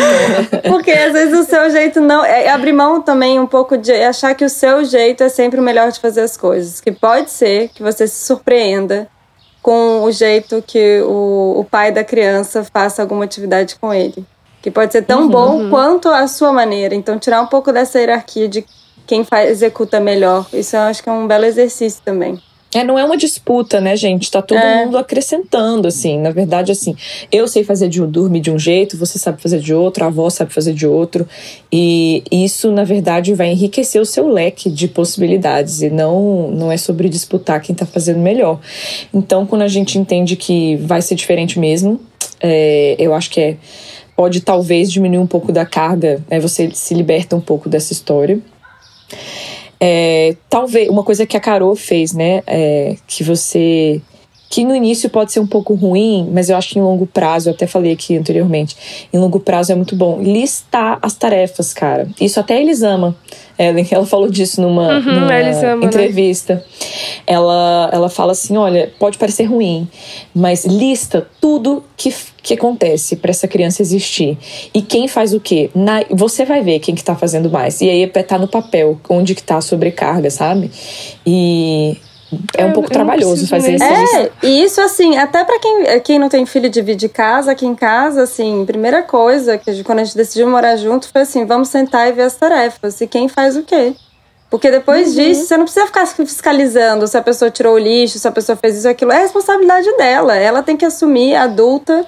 Porque 0.68 0.90
às 0.90 1.12
vezes 1.12 1.40
o 1.40 1.44
seu 1.44 1.70
jeito 1.70 2.00
não. 2.00 2.24
É 2.24 2.50
abrir 2.50 2.72
mão 2.72 3.00
também 3.00 3.40
um 3.40 3.46
pouco 3.46 3.76
de 3.76 3.92
achar 3.92 4.34
que 4.34 4.44
o 4.44 4.50
seu 4.50 4.84
jeito 4.84 5.22
é 5.22 5.28
sempre 5.28 5.58
o 5.58 5.62
melhor 5.62 5.90
de 5.90 5.98
fazer 6.00 6.20
as 6.20 6.36
coisas. 6.36 6.80
Que 6.80 6.92
pode 6.92 7.30
ser 7.30 7.68
que 7.68 7.82
você 7.82 8.06
se 8.06 8.24
surpreenda 8.24 9.08
com 9.62 10.02
o 10.02 10.12
jeito 10.12 10.62
que 10.66 11.00
o, 11.02 11.60
o 11.60 11.64
pai 11.64 11.92
da 11.92 12.04
criança 12.04 12.64
faça 12.64 13.00
alguma 13.00 13.24
atividade 13.24 13.76
com 13.76 13.92
ele. 13.94 14.24
Que 14.60 14.70
pode 14.70 14.92
ser 14.92 15.02
tão 15.02 15.28
bom 15.28 15.70
quanto 15.70 16.08
a 16.08 16.28
sua 16.28 16.52
maneira. 16.52 16.94
Então, 16.94 17.18
tirar 17.18 17.40
um 17.40 17.46
pouco 17.46 17.72
dessa 17.72 17.98
hierarquia 17.98 18.48
de 18.48 18.64
quem 19.06 19.24
faz, 19.24 19.50
executa 19.50 19.98
melhor. 19.98 20.46
Isso 20.52 20.76
eu 20.76 20.82
acho 20.82 21.02
que 21.02 21.08
é 21.08 21.12
um 21.12 21.26
belo 21.26 21.44
exercício 21.44 22.00
também. 22.04 22.40
É, 22.74 22.82
não 22.82 22.98
é 22.98 23.04
uma 23.04 23.16
disputa, 23.16 23.80
né, 23.80 23.94
gente? 23.96 24.30
Tá 24.30 24.40
todo 24.40 24.58
É. 24.58 24.84
mundo 24.84 24.96
acrescentando, 24.96 25.86
assim. 25.86 26.18
Na 26.18 26.30
verdade, 26.30 26.72
assim, 26.72 26.96
eu 27.30 27.46
sei 27.46 27.62
fazer 27.64 27.88
de 27.88 28.02
um 28.02 28.10
dormir 28.10 28.40
de 28.40 28.50
um 28.50 28.58
jeito, 28.58 28.96
você 28.96 29.18
sabe 29.18 29.42
fazer 29.42 29.60
de 29.60 29.74
outro, 29.74 30.04
a 30.04 30.06
avó 30.06 30.30
sabe 30.30 30.52
fazer 30.54 30.72
de 30.72 30.86
outro. 30.86 31.28
E 31.70 32.22
isso, 32.30 32.72
na 32.72 32.82
verdade, 32.84 33.34
vai 33.34 33.50
enriquecer 33.50 34.00
o 34.00 34.06
seu 34.06 34.26
leque 34.26 34.70
de 34.70 34.88
possibilidades. 34.88 35.82
E 35.82 35.90
não, 35.90 36.50
não 36.50 36.72
é 36.72 36.76
sobre 36.78 37.08
disputar 37.10 37.60
quem 37.60 37.74
tá 37.74 37.84
fazendo 37.84 38.20
melhor. 38.20 38.58
Então, 39.12 39.44
quando 39.44 39.62
a 39.62 39.68
gente 39.68 39.98
entende 39.98 40.34
que 40.34 40.76
vai 40.76 41.02
ser 41.02 41.14
diferente 41.14 41.58
mesmo, 41.58 42.00
é, 42.40 42.96
eu 42.98 43.12
acho 43.14 43.30
que 43.30 43.40
é. 43.40 43.56
Pode 44.14 44.42
talvez 44.42 44.92
diminuir 44.92 45.18
um 45.18 45.26
pouco 45.26 45.50
da 45.50 45.64
carga, 45.64 46.22
né? 46.30 46.38
Você 46.38 46.70
se 46.74 46.92
liberta 46.94 47.34
um 47.34 47.40
pouco 47.40 47.66
dessa 47.68 47.94
história. 47.94 48.38
É, 49.84 50.36
talvez 50.48 50.88
uma 50.88 51.02
coisa 51.02 51.26
que 51.26 51.36
a 51.36 51.40
Carol 51.40 51.74
fez, 51.74 52.12
né? 52.12 52.40
é, 52.46 52.94
que 53.04 53.24
você. 53.24 54.00
Que 54.52 54.64
no 54.66 54.76
início 54.76 55.08
pode 55.08 55.32
ser 55.32 55.40
um 55.40 55.46
pouco 55.46 55.72
ruim, 55.72 56.28
mas 56.30 56.50
eu 56.50 56.58
acho 56.58 56.74
que 56.74 56.78
em 56.78 56.82
longo 56.82 57.06
prazo, 57.06 57.48
eu 57.48 57.54
até 57.54 57.66
falei 57.66 57.90
aqui 57.90 58.18
anteriormente, 58.18 58.76
em 59.10 59.16
longo 59.18 59.40
prazo 59.40 59.72
é 59.72 59.74
muito 59.74 59.96
bom. 59.96 60.20
Listar 60.20 60.98
as 61.00 61.14
tarefas, 61.14 61.72
cara. 61.72 62.06
Isso 62.20 62.38
até 62.38 62.56
a 62.56 62.60
Elisama. 62.60 63.16
Ellen, 63.58 63.86
ela 63.90 64.04
falou 64.04 64.28
disso 64.28 64.60
numa, 64.60 64.98
Uhum, 64.98 65.20
numa 65.20 65.32
a 65.32 65.40
Elisama, 65.40 65.76
né? 65.80 65.86
entrevista. 65.86 66.62
Ela, 67.26 67.88
ela 67.94 68.10
fala 68.10 68.32
assim: 68.32 68.58
olha, 68.58 68.92
pode 68.98 69.16
parecer 69.16 69.44
ruim, 69.44 69.88
mas 70.34 70.66
lista 70.66 71.26
tudo 71.40 71.82
que, 71.96 72.14
que 72.42 72.52
acontece 72.52 73.16
para 73.16 73.30
essa 73.30 73.48
criança 73.48 73.80
existir. 73.80 74.36
E 74.74 74.82
quem 74.82 75.08
faz 75.08 75.32
o 75.32 75.40
quê? 75.40 75.70
Na, 75.74 76.04
você 76.10 76.44
vai 76.44 76.60
ver 76.60 76.78
quem 76.80 76.94
que 76.94 77.02
tá 77.02 77.16
fazendo 77.16 77.48
mais. 77.48 77.80
E 77.80 77.88
aí 77.88 78.06
tá 78.06 78.36
no 78.36 78.46
papel 78.46 79.00
onde 79.08 79.34
que 79.34 79.42
tá 79.42 79.56
a 79.56 79.62
sobrecarga, 79.62 80.30
sabe? 80.30 80.70
E 81.26 81.96
é 82.56 82.64
um 82.64 82.68
Eu- 82.68 82.72
pouco 82.72 82.88
eu 82.88 82.92
trabalhoso 82.92 83.46
fazer 83.46 83.74
isso. 83.74 83.84
É, 83.84 84.30
e 84.42 84.62
isso 84.64 84.80
assim, 84.80 85.16
até 85.16 85.44
pra 85.44 85.58
quem, 85.58 86.00
quem 86.00 86.18
não 86.18 86.28
tem 86.28 86.44
filho 86.46 86.68
divide 86.68 87.08
casa, 87.08 87.52
aqui 87.52 87.66
em 87.66 87.74
casa, 87.74 88.22
assim, 88.22 88.64
primeira 88.66 89.02
coisa 89.02 89.58
que 89.58 89.82
quando 89.84 90.00
a 90.00 90.04
gente 90.04 90.16
decidiu 90.16 90.48
morar 90.48 90.76
junto 90.76 91.08
foi 91.10 91.22
assim, 91.22 91.44
vamos 91.44 91.68
sentar 91.68 92.08
e 92.08 92.12
ver 92.12 92.22
as 92.22 92.34
tarefas 92.34 93.00
e 93.00 93.06
quem 93.06 93.28
faz 93.28 93.56
o 93.56 93.62
quê. 93.62 93.94
Porque 94.50 94.70
depois 94.70 95.14
disso, 95.14 95.46
você 95.46 95.56
não 95.56 95.64
precisa 95.64 95.86
ficar 95.86 96.06
fiscalizando 96.06 97.06
se 97.08 97.16
a 97.16 97.22
pessoa 97.22 97.50
tirou 97.50 97.74
o 97.74 97.78
lixo, 97.78 98.18
se 98.18 98.28
a 98.28 98.32
pessoa 98.32 98.54
fez 98.54 98.76
isso 98.76 98.86
ou 98.86 98.92
aquilo. 98.92 99.10
É 99.10 99.18
responsabilidade 99.18 99.90
dela. 99.96 100.36
Ela 100.36 100.62
tem 100.62 100.76
que 100.76 100.84
assumir, 100.84 101.34
adulta, 101.34 102.04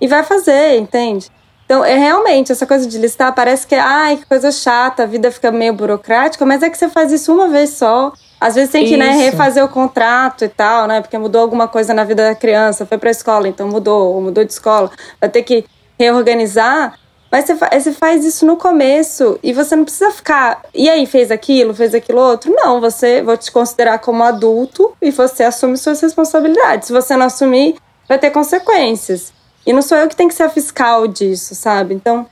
e 0.00 0.06
vai 0.08 0.22
fazer, 0.22 0.78
entende? 0.78 1.28
Então, 1.66 1.84
é 1.84 1.96
realmente, 1.96 2.50
essa 2.50 2.66
coisa 2.66 2.86
de 2.86 2.96
listar 2.98 3.34
parece 3.34 3.66
que, 3.66 3.74
ai, 3.74 4.16
que 4.16 4.24
coisa 4.26 4.50
chata, 4.50 5.02
a 5.02 5.06
vida 5.06 5.30
fica 5.30 5.52
meio 5.52 5.74
burocrática, 5.74 6.44
mas 6.46 6.62
é 6.62 6.70
que 6.70 6.78
você 6.78 6.88
faz 6.88 7.12
isso 7.12 7.30
uma 7.30 7.48
vez 7.48 7.70
só. 7.70 8.10
Às 8.42 8.56
vezes 8.56 8.70
tem 8.70 8.84
que, 8.84 8.96
né, 8.96 9.10
refazer 9.12 9.64
o 9.64 9.68
contrato 9.68 10.44
e 10.44 10.48
tal, 10.48 10.88
né? 10.88 11.00
Porque 11.00 11.16
mudou 11.16 11.40
alguma 11.40 11.68
coisa 11.68 11.94
na 11.94 12.02
vida 12.02 12.24
da 12.24 12.34
criança, 12.34 12.84
foi 12.84 12.98
pra 12.98 13.10
escola, 13.10 13.46
então 13.46 13.68
mudou, 13.68 14.14
ou 14.14 14.20
mudou 14.20 14.44
de 14.44 14.52
escola. 14.52 14.90
Vai 15.20 15.30
ter 15.30 15.42
que 15.42 15.64
reorganizar. 15.98 16.98
Mas 17.30 17.46
você 17.46 17.92
faz 17.92 18.24
isso 18.24 18.44
no 18.44 18.56
começo 18.56 19.38
e 19.42 19.54
você 19.54 19.74
não 19.74 19.84
precisa 19.84 20.10
ficar. 20.10 20.60
E 20.74 20.90
aí, 20.90 21.06
fez 21.06 21.30
aquilo, 21.30 21.72
fez 21.72 21.94
aquilo 21.94 22.20
outro? 22.20 22.52
Não, 22.54 22.78
você 22.78 23.22
vou 23.22 23.38
te 23.38 23.50
considerar 23.50 24.00
como 24.00 24.22
adulto 24.22 24.92
e 25.00 25.10
você 25.10 25.44
assume 25.44 25.78
suas 25.78 25.98
responsabilidades. 26.00 26.88
Se 26.88 26.92
você 26.92 27.16
não 27.16 27.26
assumir, 27.26 27.76
vai 28.06 28.18
ter 28.18 28.30
consequências. 28.30 29.32
E 29.64 29.72
não 29.72 29.80
sou 29.80 29.96
eu 29.96 30.08
que 30.08 30.16
tenho 30.16 30.28
que 30.28 30.34
ser 30.34 30.42
a 30.42 30.50
fiscal 30.50 31.06
disso, 31.06 31.54
sabe? 31.54 31.94
Então, 31.94 32.26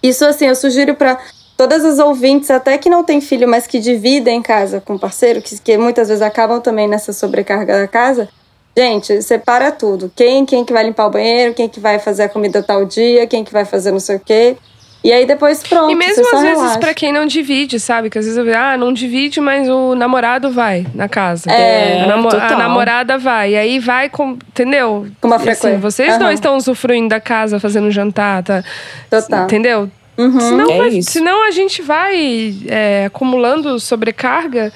isso 0.00 0.24
assim, 0.24 0.46
eu 0.46 0.54
sugiro 0.54 0.94
para 0.94 1.18
todas 1.56 1.84
as 1.84 1.98
ouvintes, 1.98 2.50
até 2.50 2.76
que 2.78 2.88
não 2.90 3.02
tem 3.02 3.20
filho, 3.20 3.48
mas 3.48 3.66
que 3.66 3.78
dividem 3.78 4.42
casa 4.42 4.80
com 4.84 4.94
o 4.94 4.98
parceiro, 4.98 5.40
que, 5.40 5.58
que 5.60 5.78
muitas 5.78 6.08
vezes 6.08 6.22
acabam 6.22 6.60
também 6.60 6.86
nessa 6.88 7.12
sobrecarga 7.12 7.78
da 7.80 7.88
casa. 7.88 8.28
Gente, 8.76 9.22
separa 9.22 9.72
tudo. 9.72 10.12
Quem, 10.14 10.44
quem 10.44 10.62
que 10.64 10.72
vai 10.72 10.84
limpar 10.84 11.06
o 11.06 11.10
banheiro, 11.10 11.54
quem 11.54 11.66
que 11.68 11.80
vai 11.80 11.98
fazer 11.98 12.24
a 12.24 12.28
comida 12.28 12.62
tal 12.62 12.84
dia, 12.84 13.26
quem 13.26 13.42
que 13.42 13.52
vai 13.52 13.64
fazer 13.64 13.90
não 13.90 14.00
sei 14.00 14.16
o 14.16 14.20
quê. 14.20 14.56
E 15.02 15.12
aí 15.12 15.24
depois 15.24 15.62
pronto. 15.62 15.90
E 15.90 15.94
mesmo 15.94 16.26
às 16.34 16.42
vezes 16.42 16.76
pra 16.78 16.92
quem 16.92 17.12
não 17.12 17.26
divide, 17.26 17.78
sabe? 17.78 18.10
Que 18.10 18.18
às 18.18 18.24
vezes 18.24 18.36
eu 18.36 18.44
vejo, 18.44 18.58
ah, 18.58 18.76
não 18.76 18.92
divide, 18.92 19.40
mas 19.40 19.68
o 19.68 19.94
namorado 19.94 20.50
vai 20.50 20.84
na 20.94 21.08
casa. 21.08 21.48
É, 21.50 22.02
a, 22.02 22.06
namo- 22.08 22.28
a 22.28 22.32
total. 22.32 22.58
namorada 22.58 23.16
vai. 23.16 23.52
E 23.52 23.56
aí 23.56 23.78
vai 23.78 24.10
com. 24.10 24.32
Entendeu? 24.32 25.06
Com 25.20 25.28
uma 25.28 25.36
assim, 25.36 25.44
frequência. 25.44 25.78
vocês 25.78 26.10
Aham. 26.10 26.18
dois 26.18 26.34
estão 26.34 26.56
usufruindo 26.56 27.08
da 27.08 27.20
casa, 27.20 27.60
fazendo 27.60 27.88
jantar, 27.90 28.42
tá? 28.42 28.64
Total. 29.08 29.44
Entendeu? 29.44 29.88
Uhum. 30.18 30.40
Senão, 30.40 30.70
É 30.70 30.78
vai- 30.78 30.88
isso. 30.88 31.10
senão 31.12 31.46
a 31.46 31.50
gente 31.50 31.82
vai 31.82 32.54
é, 32.66 33.04
acumulando 33.06 33.78
sobrecarga, 33.78 34.72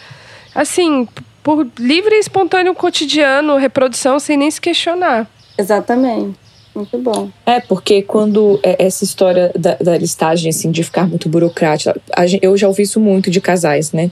assim, 0.55 1.09
por 1.43 1.67
livre 1.79 2.15
e 2.17 2.19
espontâneo 2.19 2.75
cotidiano, 2.75 3.57
reprodução, 3.57 4.19
sem 4.21 4.37
nem 4.37 4.51
se 4.51 4.61
questionar. 4.61 5.27
Exatamente. 5.57 6.39
Muito 6.75 6.97
bom. 6.99 7.29
É, 7.45 7.59
porque 7.61 8.01
quando 8.03 8.61
é, 8.63 8.85
essa 8.87 9.03
história 9.03 9.51
da, 9.59 9.75
da 9.75 9.99
listagem, 9.99 10.51
assim, 10.51 10.71
de 10.71 10.85
ficar 10.85 11.07
muito 11.09 11.29
burocrática, 11.29 12.01
eu 12.41 12.57
já 12.57 12.69
ouvi 12.69 12.85
isso 12.85 13.01
muito 13.01 13.29
de 13.31 13.41
casais, 13.41 13.91
né? 13.93 14.09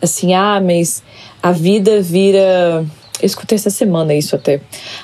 Assim, 0.00 0.32
ah, 0.34 0.58
mas 0.64 1.02
a 1.42 1.52
vida 1.52 2.00
vira. 2.00 2.84
Eu 3.20 3.26
escutei 3.26 3.56
essa 3.56 3.70
semana 3.70 4.14
isso 4.14 4.36
até. 4.36 4.60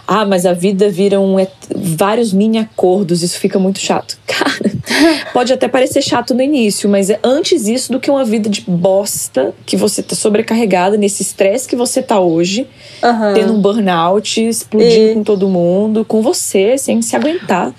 Ah, 0.06 0.24
mas 0.24 0.46
a 0.46 0.52
vida 0.52 0.88
vira 0.88 1.20
um, 1.20 1.38
et- 1.40 1.50
vários 1.74 2.32
mini 2.32 2.58
acordos, 2.58 3.22
isso 3.22 3.38
fica 3.38 3.58
muito 3.58 3.78
chato. 3.80 4.18
Cara, 4.26 5.24
pode 5.32 5.52
até 5.52 5.66
parecer 5.68 6.02
chato 6.02 6.34
no 6.34 6.42
início, 6.42 6.88
mas 6.88 7.10
é 7.10 7.18
antes 7.24 7.66
isso 7.66 7.90
do 7.92 7.98
que 8.00 8.10
uma 8.10 8.24
vida 8.24 8.48
de 8.48 8.62
bosta 8.62 9.52
que 9.66 9.76
você 9.76 10.02
tá 10.02 10.14
sobrecarregada 10.14 10.96
nesse 10.96 11.22
estresse 11.22 11.66
que 11.68 11.74
você 11.76 12.02
tá 12.02 12.20
hoje 12.20 12.66
Aham. 13.02 13.34
tendo 13.34 13.52
um 13.54 13.60
burnout, 13.60 14.40
explodindo 14.46 15.10
E- 15.10 15.14
com 15.14 15.22
todo 15.24 15.48
mundo, 15.48 16.04
com 16.04 16.22
você, 16.22 16.78
sem 16.78 17.02
se 17.02 17.16
aguentar. 17.16 17.72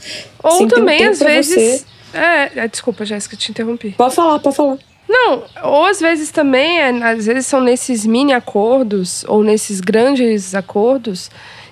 Ou 0.44 0.52
sem 0.52 0.68
ter 0.68 0.76
um 0.76 0.80
também, 0.80 0.98
tempo 1.00 1.12
às 1.12 1.20
vezes. 1.20 1.86
É, 2.14 2.60
é, 2.64 2.68
desculpa, 2.68 3.06
Jéssica, 3.06 3.36
te 3.36 3.52
interrompi. 3.52 3.92
Pode 3.98 4.16
falar, 4.16 4.40
pode 4.40 4.56
falar. 4.56 4.78
Não, 5.08 5.43
ou 5.64 5.86
às 5.86 5.99
vezes 5.99 6.32
também, 6.32 6.80
é, 6.80 6.89
às 7.03 7.26
vezes 7.26 7.45
são 7.45 7.62
nesses 7.62 8.06
mini 8.06 8.34
acordos 8.34 9.24
ou 9.28 9.43
nesses 9.43 9.80
grandes 9.80 10.56
acordos 10.56 11.30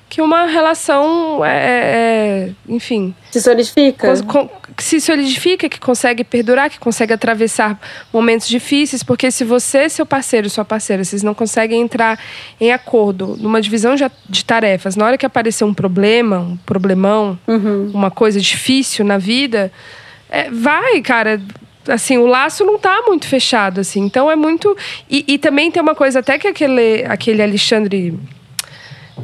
que 0.10 0.22
uma 0.22 0.46
relação 0.46 1.44
é, 1.44 1.50
é- 1.50 2.50
enfim, 2.70 3.16
Se 3.32 3.42
solidifica. 3.42 4.14
que 4.78 4.84
se 4.84 5.02
solidifica, 5.02 5.68
que 5.68 5.80
consegue 5.80 6.24
perdurar, 6.24 6.70
que 6.70 6.78
consegue 6.78 7.14
atravessar 7.14 7.80
momentos 8.14 8.48
difíceis, 8.48 9.02
porque 9.02 9.32
se 9.32 9.44
você, 9.44 9.90
seu 9.90 10.06
parceiro, 10.06 10.48
sua 10.52 10.64
parceira, 10.64 11.04
vocês 11.04 11.24
não 11.24 11.34
conseguem 11.34 11.82
entrar 11.82 12.20
em 12.62 12.72
acordo 12.72 13.36
numa 13.40 13.60
divisão 13.60 13.96
de 14.30 14.46
tarefas, 14.46 14.96
na 14.96 15.04
hora 15.06 15.18
que 15.18 15.26
aparecer 15.26 15.64
um 15.64 15.74
problema, 15.74 16.38
um 16.40 16.58
problemão, 16.58 17.38
Uhum. 17.48 17.90
uma 17.92 18.12
coisa 18.12 18.40
difícil 18.40 19.04
na 19.04 19.18
vida, 19.18 19.72
é, 20.30 20.48
vai, 20.52 21.02
cara. 21.02 21.42
Assim, 21.88 22.18
o 22.18 22.26
laço 22.26 22.64
não 22.64 22.78
tá 22.80 23.04
muito 23.08 23.28
fechado, 23.28 23.82
assim. 23.82 24.02
Então 24.02 24.30
é 24.32 24.36
muito. 24.36 24.76
E, 25.10 25.26
e 25.28 25.38
também 25.38 25.70
tem 25.72 25.82
uma 25.82 25.96
coisa, 25.96 26.20
até 26.20 26.38
que 26.40 26.48
aquele, 26.48 27.04
aquele 27.06 27.42
Alexandre. 27.42 28.18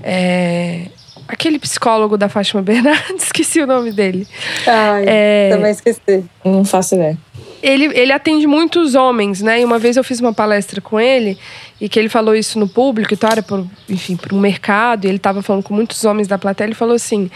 é, 0.04 0.86
aquele 1.28 1.60
psicólogo 1.60 2.18
da 2.18 2.28
Fátima 2.30 2.62
Bernardes, 2.64 3.24
esqueci 3.26 3.62
o 3.62 3.68
nome 3.68 3.92
dele. 3.92 4.28
Ai, 4.68 5.06
É. 5.08 5.50
também 5.52 5.72
esqueci. 5.72 6.24
Não 6.44 6.66
faço 6.66 6.96
ideia. 6.96 7.18
Ele, 7.62 7.86
ele 7.94 8.14
atende 8.14 8.48
muitos 8.48 8.96
homens, 8.96 9.42
né? 9.42 9.60
E 9.60 9.66
uma 9.66 9.78
vez 9.78 9.98
eu 9.98 10.04
fiz 10.04 10.22
uma 10.22 10.34
palestra 10.34 10.80
com 10.80 10.98
ele 10.98 11.38
e 11.80 11.90
que 11.90 12.00
ele 12.00 12.08
falou 12.08 12.34
isso 12.34 12.58
no 12.58 12.70
público, 12.70 13.14
então 13.14 13.30
era 13.30 13.44
por, 13.44 13.68
enfim, 13.90 14.16
para 14.16 14.34
um 14.34 14.40
mercado, 14.40 15.04
e 15.04 15.10
ele 15.10 15.18
estava 15.18 15.42
falando 15.42 15.64
com 15.64 15.74
muitos 15.74 16.06
homens 16.06 16.26
da 16.26 16.38
plateia, 16.38 16.68
ele 16.68 16.74
falou 16.76 16.96
assim: 16.96 17.30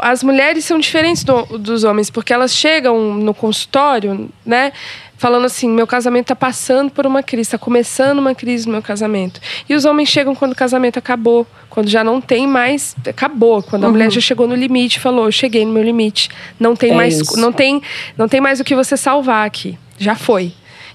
as 0.00 0.22
mulheres 0.22 0.64
são 0.64 0.78
diferentes 0.78 1.24
do- 1.24 1.58
dos 1.58 1.84
homens, 1.84 2.10
porque 2.10 2.32
elas 2.32 2.52
chegam 2.54 3.14
no 3.14 3.32
consultório, 3.34 4.28
né? 4.44 4.72
Falando 5.16 5.46
assim, 5.46 5.68
meu 5.68 5.86
casamento 5.86 6.26
está 6.26 6.36
passando 6.36 6.90
por 6.90 7.04
uma 7.04 7.22
crise, 7.24 7.48
está 7.48 7.58
começando 7.58 8.20
uma 8.20 8.34
crise 8.36 8.66
no 8.66 8.72
meu 8.72 8.82
casamento. 8.82 9.40
E 9.68 9.74
os 9.74 9.84
homens 9.84 10.08
chegam 10.08 10.32
quando 10.34 10.52
o 10.52 10.54
casamento 10.54 10.96
acabou, 10.98 11.44
quando 11.68 11.88
já 11.88 12.04
não 12.04 12.20
tem 12.20 12.46
mais, 12.46 12.94
acabou, 13.06 13.60
quando 13.62 13.84
a 13.84 13.88
mulher 13.90 14.12
já 14.12 14.20
chegou 14.20 14.46
no 14.46 14.54
limite, 14.54 15.00
falou, 15.00 15.24
eu 15.26 15.32
cheguei 15.32 15.64
no 15.64 15.72
meu 15.72 15.82
limite, 15.82 16.28
não 16.58 16.76
tem 16.76 16.92
É 16.92 16.94
mais, 16.94 17.20
isso. 17.20 17.36
não 17.36 17.52
tem, 17.52 17.82
não 18.16 18.28
tem 18.28 18.40
mais 18.40 18.60
o 18.60 18.64
que 18.64 18.76
você 18.76 18.96
salvar 18.96 19.44
aqui, 19.44 19.76
já 19.98 20.14
foi. 20.14 20.52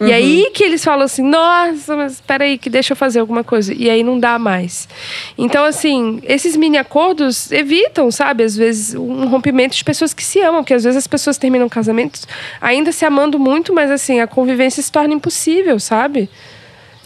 E 0.08 0.14
aí 0.14 0.52
que 0.54 0.64
eles 0.64 0.84
falam 0.84 1.04
assim, 1.04 1.24
nossa, 1.24 1.96
mas 1.96 2.22
peraí, 2.22 2.58
que 2.58 2.70
deixa 2.70 2.94
eu 2.94 2.98
fazer 2.98 3.20
alguma 3.20 3.44
coisa. 3.44 3.74
E 3.74 3.90
aí 3.90 4.04
não 4.04 4.20
dá 4.20 4.38
mais. 4.40 4.88
Então, 5.38 5.64
assim, 5.64 6.20
esses 6.24 6.56
mini 6.56 6.78
acordos 6.78 7.52
evitam, 7.52 8.10
sabe, 8.12 8.44
às 8.44 8.56
vezes, 8.56 8.96
um 8.96 9.28
rompimento 9.28 9.76
de 9.76 9.84
pessoas 9.84 10.14
que 10.14 10.24
se 10.24 10.40
amam, 10.42 10.62
porque 10.62 10.74
às 10.74 10.84
vezes 10.84 10.98
as 10.98 11.08
pessoas 11.08 11.38
terminam 11.38 11.68
casamentos 11.70 12.28
ainda 12.62 12.92
se 12.92 13.06
amando 13.06 13.40
muito, 13.40 13.74
mas 13.74 13.92
assim, 13.92 14.20
a 14.20 14.28
convivência 14.28 14.82
se 14.82 14.92
torna 14.92 15.14
impossível, 15.14 15.80
sabe? 15.80 16.30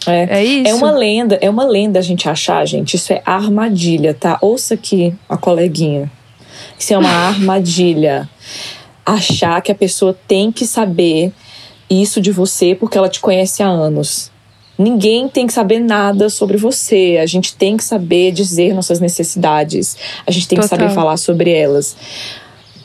É. 0.06 0.38
É 0.38 0.44
isso. 0.44 0.70
É 0.70 0.74
uma 0.74 0.90
lenda, 0.90 1.38
é 1.40 1.50
uma 1.50 1.64
lenda 1.64 1.98
a 1.98 2.02
gente 2.02 2.28
achar, 2.28 2.64
gente. 2.66 2.94
Isso 2.94 3.12
é 3.12 3.22
armadilha, 3.24 4.14
tá? 4.14 4.38
Ouça 4.40 4.74
aqui 4.74 5.14
a 5.28 5.36
coleguinha. 5.36 6.10
Isso 6.78 6.94
é 6.94 6.98
uma 6.98 7.10
armadilha. 7.10 8.28
Achar 9.04 9.60
que 9.60 9.72
a 9.72 9.74
pessoa 9.74 10.16
tem 10.26 10.52
que 10.52 10.66
saber 10.66 11.32
isso 11.90 12.20
de 12.20 12.30
você 12.30 12.74
porque 12.74 12.98
ela 12.98 13.08
te 13.08 13.20
conhece 13.20 13.62
há 13.62 13.68
anos. 13.68 14.30
Ninguém 14.78 15.28
tem 15.28 15.46
que 15.46 15.52
saber 15.52 15.80
nada 15.80 16.30
sobre 16.30 16.56
você. 16.56 17.18
A 17.20 17.26
gente 17.26 17.54
tem 17.54 17.76
que 17.76 17.82
saber 17.82 18.30
dizer 18.30 18.72
nossas 18.74 19.00
necessidades. 19.00 19.96
A 20.24 20.30
gente 20.30 20.46
tem 20.46 20.56
que 20.58 20.68
Total. 20.68 20.78
saber 20.78 20.94
falar 20.94 21.16
sobre 21.16 21.50
elas. 21.50 21.96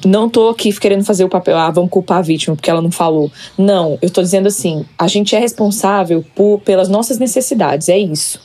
Não 0.05 0.27
tô 0.27 0.49
aqui 0.49 0.73
querendo 0.73 1.05
fazer 1.05 1.23
o 1.23 1.29
papel, 1.29 1.57
ah, 1.57 1.71
vamos 1.71 1.89
culpar 1.89 2.17
a 2.17 2.21
vítima 2.21 2.55
porque 2.55 2.69
ela 2.69 2.81
não 2.81 2.91
falou. 2.91 3.31
Não, 3.57 3.97
eu 4.01 4.09
tô 4.09 4.21
dizendo 4.21 4.47
assim, 4.47 4.85
a 4.97 5.07
gente 5.07 5.33
é 5.35 5.39
responsável 5.39 6.25
por, 6.35 6.59
pelas 6.59 6.89
nossas 6.89 7.17
necessidades, 7.19 7.87
é 7.87 7.97
isso. 7.97 8.41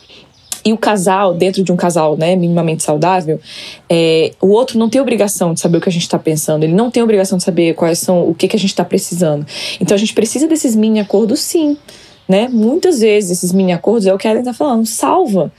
E 0.68 0.72
o 0.74 0.76
casal, 0.76 1.32
dentro 1.32 1.62
de 1.62 1.72
um 1.72 1.76
casal 1.76 2.14
né, 2.14 2.36
minimamente 2.36 2.82
saudável, 2.82 3.40
é, 3.88 4.32
o 4.38 4.48
outro 4.48 4.78
não 4.78 4.90
tem 4.90 5.00
obrigação 5.00 5.54
de 5.54 5.60
saber 5.60 5.78
o 5.78 5.80
que 5.80 5.88
a 5.88 5.92
gente 5.92 6.02
está 6.02 6.18
pensando, 6.18 6.62
ele 6.62 6.74
não 6.74 6.90
tem 6.90 7.02
obrigação 7.02 7.38
de 7.38 7.44
saber 7.44 7.72
quais 7.72 7.98
são 7.98 8.28
o 8.28 8.34
que, 8.34 8.46
que 8.46 8.54
a 8.54 8.58
gente 8.58 8.68
está 8.68 8.84
precisando. 8.84 9.46
Então 9.80 9.94
a 9.94 9.98
gente 9.98 10.12
precisa 10.12 10.46
desses 10.46 10.76
mini 10.76 11.00
acordos, 11.00 11.40
sim. 11.40 11.74
Né? 12.28 12.48
Muitas 12.48 13.00
vezes 13.00 13.38
esses 13.38 13.50
mini 13.50 13.72
acordos 13.72 14.06
é 14.06 14.12
o 14.12 14.18
que 14.18 14.28
a 14.28 14.30
Ellen 14.30 14.42
está 14.42 14.52
falando, 14.52 14.84
salva 14.84 15.50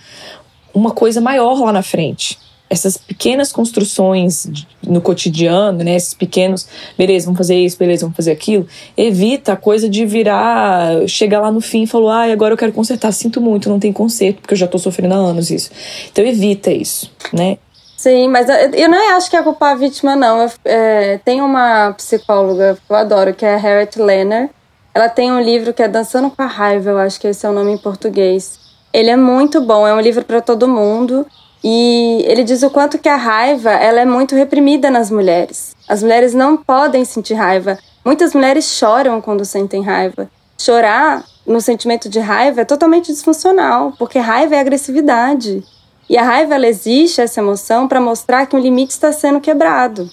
uma 0.71 0.91
coisa 0.91 1.19
maior 1.19 1.59
lá 1.59 1.73
na 1.73 1.81
frente. 1.81 2.37
Essas 2.69 2.97
pequenas 2.97 3.51
construções 3.51 4.47
no 4.85 5.01
cotidiano, 5.01 5.83
né? 5.83 5.95
Esses 5.95 6.13
pequenos, 6.13 6.67
beleza, 6.97 7.25
vamos 7.25 7.37
fazer 7.37 7.55
isso, 7.55 7.77
beleza, 7.77 8.01
vamos 8.01 8.15
fazer 8.15 8.31
aquilo, 8.31 8.67
evita 8.95 9.53
a 9.53 9.57
coisa 9.57 9.89
de 9.89 10.05
virar, 10.05 11.07
chegar 11.07 11.41
lá 11.41 11.51
no 11.51 11.61
fim 11.61 11.83
e 11.83 11.87
falar, 11.87 12.27
ah, 12.27 12.31
agora 12.31 12.53
eu 12.53 12.57
quero 12.57 12.71
consertar, 12.71 13.11
sinto 13.11 13.41
muito, 13.41 13.69
não 13.69 13.79
tem 13.79 13.91
conserto, 13.91 14.41
porque 14.41 14.53
eu 14.53 14.57
já 14.57 14.67
tô 14.67 14.77
sofrendo 14.77 15.15
há 15.15 15.17
anos 15.17 15.49
isso. 15.49 15.71
Então 16.11 16.23
evita 16.23 16.71
isso, 16.71 17.11
né? 17.33 17.57
Sim, 17.99 18.29
mas 18.29 18.47
eu, 18.47 18.87
não 18.87 19.17
acho 19.17 19.29
que 19.29 19.35
é 19.35 19.43
culpar 19.43 19.73
a 19.73 19.75
vítima, 19.75 20.15
não. 20.15 20.49
É, 20.63 21.17
tem 21.25 21.41
uma 21.41 21.91
psicóloga 21.97 22.75
que 22.75 22.93
eu 22.93 22.95
adoro, 22.95 23.33
que 23.33 23.45
é 23.45 23.55
a 23.55 23.57
Harriet 23.57 23.99
Lerner. 23.99 24.49
Ela 24.93 25.09
tem 25.09 25.29
um 25.31 25.41
livro 25.41 25.73
que 25.73 25.83
é 25.83 25.87
Dançando 25.87 26.29
com 26.29 26.41
a 26.41 26.45
Raiva, 26.45 26.91
eu 26.91 26.97
acho 26.97 27.19
que 27.19 27.27
esse 27.27 27.45
é 27.45 27.49
o 27.49 27.51
nome 27.51 27.73
em 27.73 27.77
português. 27.77 28.57
Ele 28.93 29.09
é 29.09 29.17
muito 29.17 29.59
bom, 29.59 29.85
é 29.85 29.93
um 29.93 29.99
livro 29.99 30.23
para 30.23 30.39
todo 30.39 30.65
mundo. 30.65 31.27
E 31.63 32.23
ele 32.25 32.43
diz 32.43 32.63
o 32.63 32.69
quanto 32.69 32.97
que 32.97 33.09
a 33.09 33.15
raiva 33.15 33.71
ela 33.71 33.99
é 33.99 34.05
muito 34.05 34.35
reprimida 34.35 34.89
nas 34.89 35.11
mulheres. 35.11 35.75
As 35.87 36.01
mulheres 36.01 36.33
não 36.33 36.55
podem 36.55 37.03
sentir 37.03 37.33
raiva. 37.33 37.77
Muitas 38.03 38.33
mulheres 38.33 38.65
choram 38.65 39.19
quando 39.19 39.43
sentem 39.43 39.83
raiva. 39.83 40.29
Chorar 40.57 41.23
no 41.45 41.59
sentimento 41.59 42.07
de 42.07 42.19
raiva 42.19 42.61
é 42.61 42.65
totalmente 42.65 43.11
disfuncional, 43.11 43.93
porque 43.97 44.19
raiva 44.19 44.55
é 44.55 44.59
agressividade. 44.59 45.63
E 46.09 46.17
a 46.17 46.23
raiva 46.23 46.55
ela 46.55 46.67
existe, 46.67 47.21
essa 47.21 47.39
emoção, 47.39 47.87
para 47.87 47.99
mostrar 47.99 48.45
que 48.45 48.55
um 48.55 48.59
limite 48.59 48.91
está 48.91 49.11
sendo 49.11 49.41
quebrado. 49.41 50.09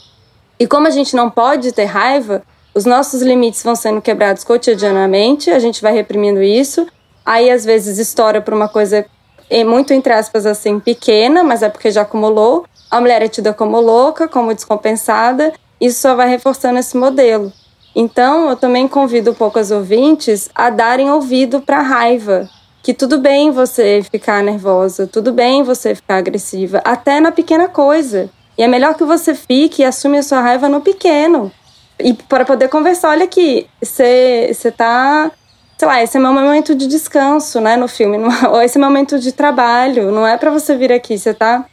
E 0.58 0.66
como 0.66 0.86
a 0.86 0.90
gente 0.90 1.14
não 1.14 1.30
pode 1.30 1.72
ter 1.72 1.84
raiva, 1.84 2.42
os 2.74 2.84
nossos 2.84 3.22
limites 3.22 3.62
vão 3.62 3.74
sendo 3.74 4.02
quebrados 4.02 4.44
cotidianamente, 4.44 5.50
a 5.50 5.58
gente 5.58 5.80
vai 5.80 5.92
reprimindo 5.92 6.42
isso. 6.42 6.86
Aí 7.24 7.50
às 7.50 7.64
vezes 7.64 7.98
estoura 7.98 8.40
por 8.40 8.52
uma 8.52 8.68
coisa 8.68 9.06
é 9.48 9.64
muito 9.64 9.92
entre 9.92 10.12
aspas 10.12 10.46
assim 10.46 10.80
pequena, 10.80 11.42
mas 11.44 11.62
é 11.62 11.68
porque 11.68 11.90
já 11.90 12.02
acumulou. 12.02 12.64
A 12.90 13.00
mulher 13.00 13.22
é 13.22 13.28
tida 13.28 13.52
como 13.52 13.80
louca, 13.80 14.28
como 14.28 14.54
descompensada. 14.54 15.52
Isso 15.80 16.00
só 16.00 16.14
vai 16.14 16.28
reforçando 16.28 16.78
esse 16.78 16.96
modelo. 16.96 17.52
Então, 17.94 18.50
eu 18.50 18.56
também 18.56 18.86
convido 18.86 19.34
poucas 19.34 19.70
ouvintes 19.70 20.50
a 20.54 20.68
darem 20.68 21.10
ouvido 21.10 21.60
para 21.60 21.78
a 21.78 21.82
raiva. 21.82 22.48
Que 22.82 22.92
tudo 22.92 23.18
bem 23.18 23.50
você 23.50 24.02
ficar 24.10 24.42
nervosa, 24.42 25.06
tudo 25.06 25.32
bem 25.32 25.62
você 25.62 25.94
ficar 25.94 26.18
agressiva, 26.18 26.80
até 26.84 27.20
na 27.20 27.32
pequena 27.32 27.68
coisa. 27.68 28.30
E 28.56 28.62
é 28.62 28.68
melhor 28.68 28.94
que 28.94 29.04
você 29.04 29.34
fique 29.34 29.82
e 29.82 29.84
assume 29.84 30.18
a 30.18 30.22
sua 30.22 30.40
raiva 30.40 30.68
no 30.68 30.80
pequeno. 30.80 31.50
E 31.98 32.12
para 32.14 32.44
poder 32.44 32.68
conversar, 32.68 33.10
olha 33.10 33.24
aqui, 33.24 33.66
você 33.82 34.72
tá 34.76 35.30
sei 35.76 35.88
lá, 35.88 36.02
esse 36.02 36.16
é 36.16 36.20
meu 36.20 36.32
momento 36.32 36.74
de 36.74 36.86
descanso, 36.86 37.60
né, 37.60 37.76
no 37.76 37.88
filme, 37.88 38.16
não, 38.18 38.52
ou 38.52 38.62
esse 38.62 38.78
é 38.78 38.80
meu 38.80 38.88
momento 38.88 39.18
de 39.18 39.32
trabalho, 39.32 40.10
não 40.10 40.26
é 40.26 40.36
para 40.36 40.50
você 40.50 40.76
vir 40.76 40.92
aqui, 40.92 41.18
você 41.18 41.34
tá 41.34 41.64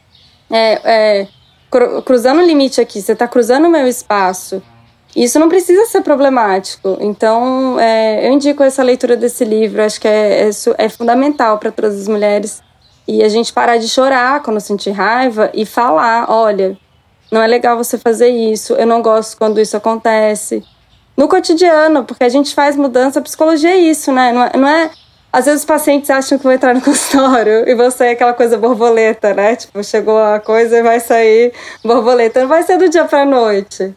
é, 0.50 0.80
é, 0.84 1.28
cruzando 2.04 2.40
o 2.40 2.44
limite 2.44 2.80
aqui, 2.80 3.00
você 3.00 3.14
tá 3.14 3.26
cruzando 3.26 3.66
o 3.66 3.70
meu 3.70 3.86
espaço. 3.86 4.62
Isso 5.16 5.38
não 5.38 5.48
precisa 5.48 5.86
ser 5.86 6.00
problemático. 6.00 6.98
Então, 7.00 7.78
é, 7.78 8.26
eu 8.26 8.32
indico 8.32 8.64
essa 8.64 8.82
leitura 8.82 9.16
desse 9.16 9.44
livro, 9.44 9.80
acho 9.80 10.00
que 10.00 10.08
é, 10.08 10.48
é, 10.48 10.50
é 10.76 10.88
fundamental 10.88 11.58
para 11.58 11.70
todas 11.70 12.00
as 12.00 12.08
mulheres. 12.08 12.60
E 13.06 13.22
a 13.22 13.28
gente 13.28 13.52
parar 13.52 13.76
de 13.76 13.88
chorar 13.88 14.42
quando 14.42 14.58
sentir 14.60 14.90
raiva 14.90 15.50
e 15.54 15.64
falar: 15.64 16.28
olha, 16.28 16.76
não 17.30 17.40
é 17.40 17.46
legal 17.46 17.76
você 17.76 17.96
fazer 17.96 18.28
isso, 18.28 18.72
eu 18.74 18.86
não 18.86 19.02
gosto 19.02 19.36
quando 19.38 19.60
isso 19.60 19.76
acontece 19.76 20.64
no 21.16 21.28
cotidiano, 21.28 22.04
porque 22.04 22.24
a 22.24 22.28
gente 22.28 22.54
faz 22.54 22.76
mudança, 22.76 23.18
a 23.18 23.22
psicologia 23.22 23.70
é 23.70 23.76
isso, 23.76 24.12
né? 24.12 24.32
Não 24.32 24.42
é, 24.44 24.56
não 24.56 24.68
é 24.68 24.90
às 25.32 25.46
vezes 25.46 25.62
os 25.62 25.66
pacientes 25.66 26.08
acham 26.10 26.38
que 26.38 26.44
vão 26.44 26.52
entrar 26.52 26.72
no 26.74 26.80
consultório 26.82 27.68
e 27.68 27.74
você 27.74 28.04
é 28.04 28.10
aquela 28.10 28.32
coisa 28.32 28.56
borboleta, 28.56 29.34
né? 29.34 29.56
Tipo, 29.56 29.82
chegou 29.82 30.16
a 30.16 30.38
coisa 30.38 30.78
e 30.78 30.82
vai 30.82 31.00
sair 31.00 31.52
borboleta. 31.84 32.40
Não 32.40 32.48
vai 32.48 32.62
ser 32.62 32.78
do 32.78 32.88
dia 32.88 33.04
pra 33.04 33.24
noite. 33.24 33.94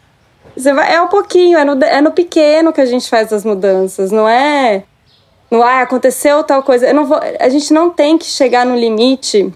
Vai, 0.56 0.96
é 0.96 1.02
um 1.02 1.08
pouquinho, 1.08 1.58
é 1.58 1.64
no, 1.64 1.84
é 1.84 2.02
no 2.02 2.12
pequeno 2.12 2.74
que 2.74 2.82
a 2.82 2.86
gente 2.86 3.08
faz 3.08 3.32
as 3.32 3.46
mudanças, 3.46 4.12
não 4.12 4.28
é. 4.28 4.84
Não 5.50 5.62
ah, 5.62 5.82
aconteceu 5.82 6.44
tal 6.44 6.64
coisa. 6.64 6.88
Eu 6.88 6.96
não 6.96 7.06
vou, 7.06 7.20
a 7.40 7.50
gente 7.50 7.72
não 7.72 7.92
tem 7.92 8.18
que 8.18 8.26
chegar 8.26 8.66
no 8.66 8.76
limite 8.76 9.54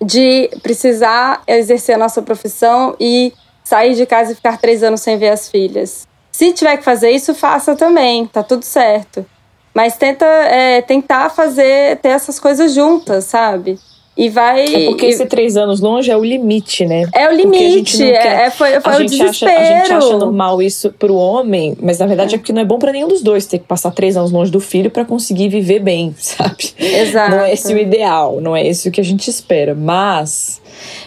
de 0.00 0.48
precisar 0.62 1.42
exercer 1.46 1.96
a 1.96 1.98
nossa 1.98 2.22
profissão 2.22 2.96
e 3.00 3.32
sair 3.64 3.94
de 3.94 4.06
casa 4.06 4.32
e 4.32 4.34
ficar 4.34 4.56
três 4.58 4.82
anos 4.82 5.00
sem 5.00 5.18
ver 5.18 5.30
as 5.30 5.50
filhas. 5.50 6.07
Se 6.38 6.52
tiver 6.52 6.76
que 6.76 6.84
fazer 6.84 7.10
isso, 7.10 7.34
faça 7.34 7.74
também, 7.74 8.24
tá 8.24 8.44
tudo 8.44 8.62
certo. 8.62 9.26
Mas 9.74 9.96
tenta 9.96 10.24
é, 10.24 10.80
tentar 10.80 11.30
fazer, 11.30 11.96
ter 11.96 12.10
essas 12.10 12.38
coisas 12.38 12.72
juntas, 12.72 13.24
sabe? 13.24 13.76
E 14.16 14.28
vai. 14.28 14.72
É 14.72 14.84
porque 14.86 15.06
esse 15.06 15.26
três 15.26 15.56
anos 15.56 15.80
longe 15.80 16.12
é 16.12 16.16
o 16.16 16.22
limite, 16.22 16.86
né? 16.86 17.08
É 17.12 17.28
o 17.28 17.32
limite. 17.32 18.04
É, 18.04 18.44
é, 18.44 18.50
foi 18.50 18.80
foi 18.80 18.92
a 18.92 18.96
o 18.96 19.00
gente 19.00 19.18
desespero. 19.18 19.50
Acha, 19.50 19.60
a 19.60 19.78
gente 19.82 19.92
acha 19.94 20.16
normal 20.16 20.62
isso 20.62 20.94
pro 20.96 21.16
homem, 21.16 21.76
mas 21.82 21.98
na 21.98 22.06
verdade 22.06 22.36
é 22.36 22.38
porque 22.38 22.52
não 22.52 22.62
é 22.62 22.64
bom 22.64 22.78
para 22.78 22.92
nenhum 22.92 23.08
dos 23.08 23.20
dois 23.20 23.44
ter 23.44 23.58
que 23.58 23.66
passar 23.66 23.90
três 23.90 24.16
anos 24.16 24.30
longe 24.30 24.52
do 24.52 24.60
filho 24.60 24.92
para 24.92 25.04
conseguir 25.04 25.48
viver 25.48 25.80
bem, 25.80 26.14
sabe? 26.18 26.72
Exato. 26.78 27.32
Não 27.32 27.40
é 27.40 27.52
esse 27.52 27.74
o 27.74 27.76
ideal, 27.76 28.40
não 28.40 28.54
é 28.54 28.64
esse 28.64 28.88
o 28.88 28.92
que 28.92 29.00
a 29.00 29.04
gente 29.04 29.28
espera. 29.28 29.74
Mas, 29.74 30.62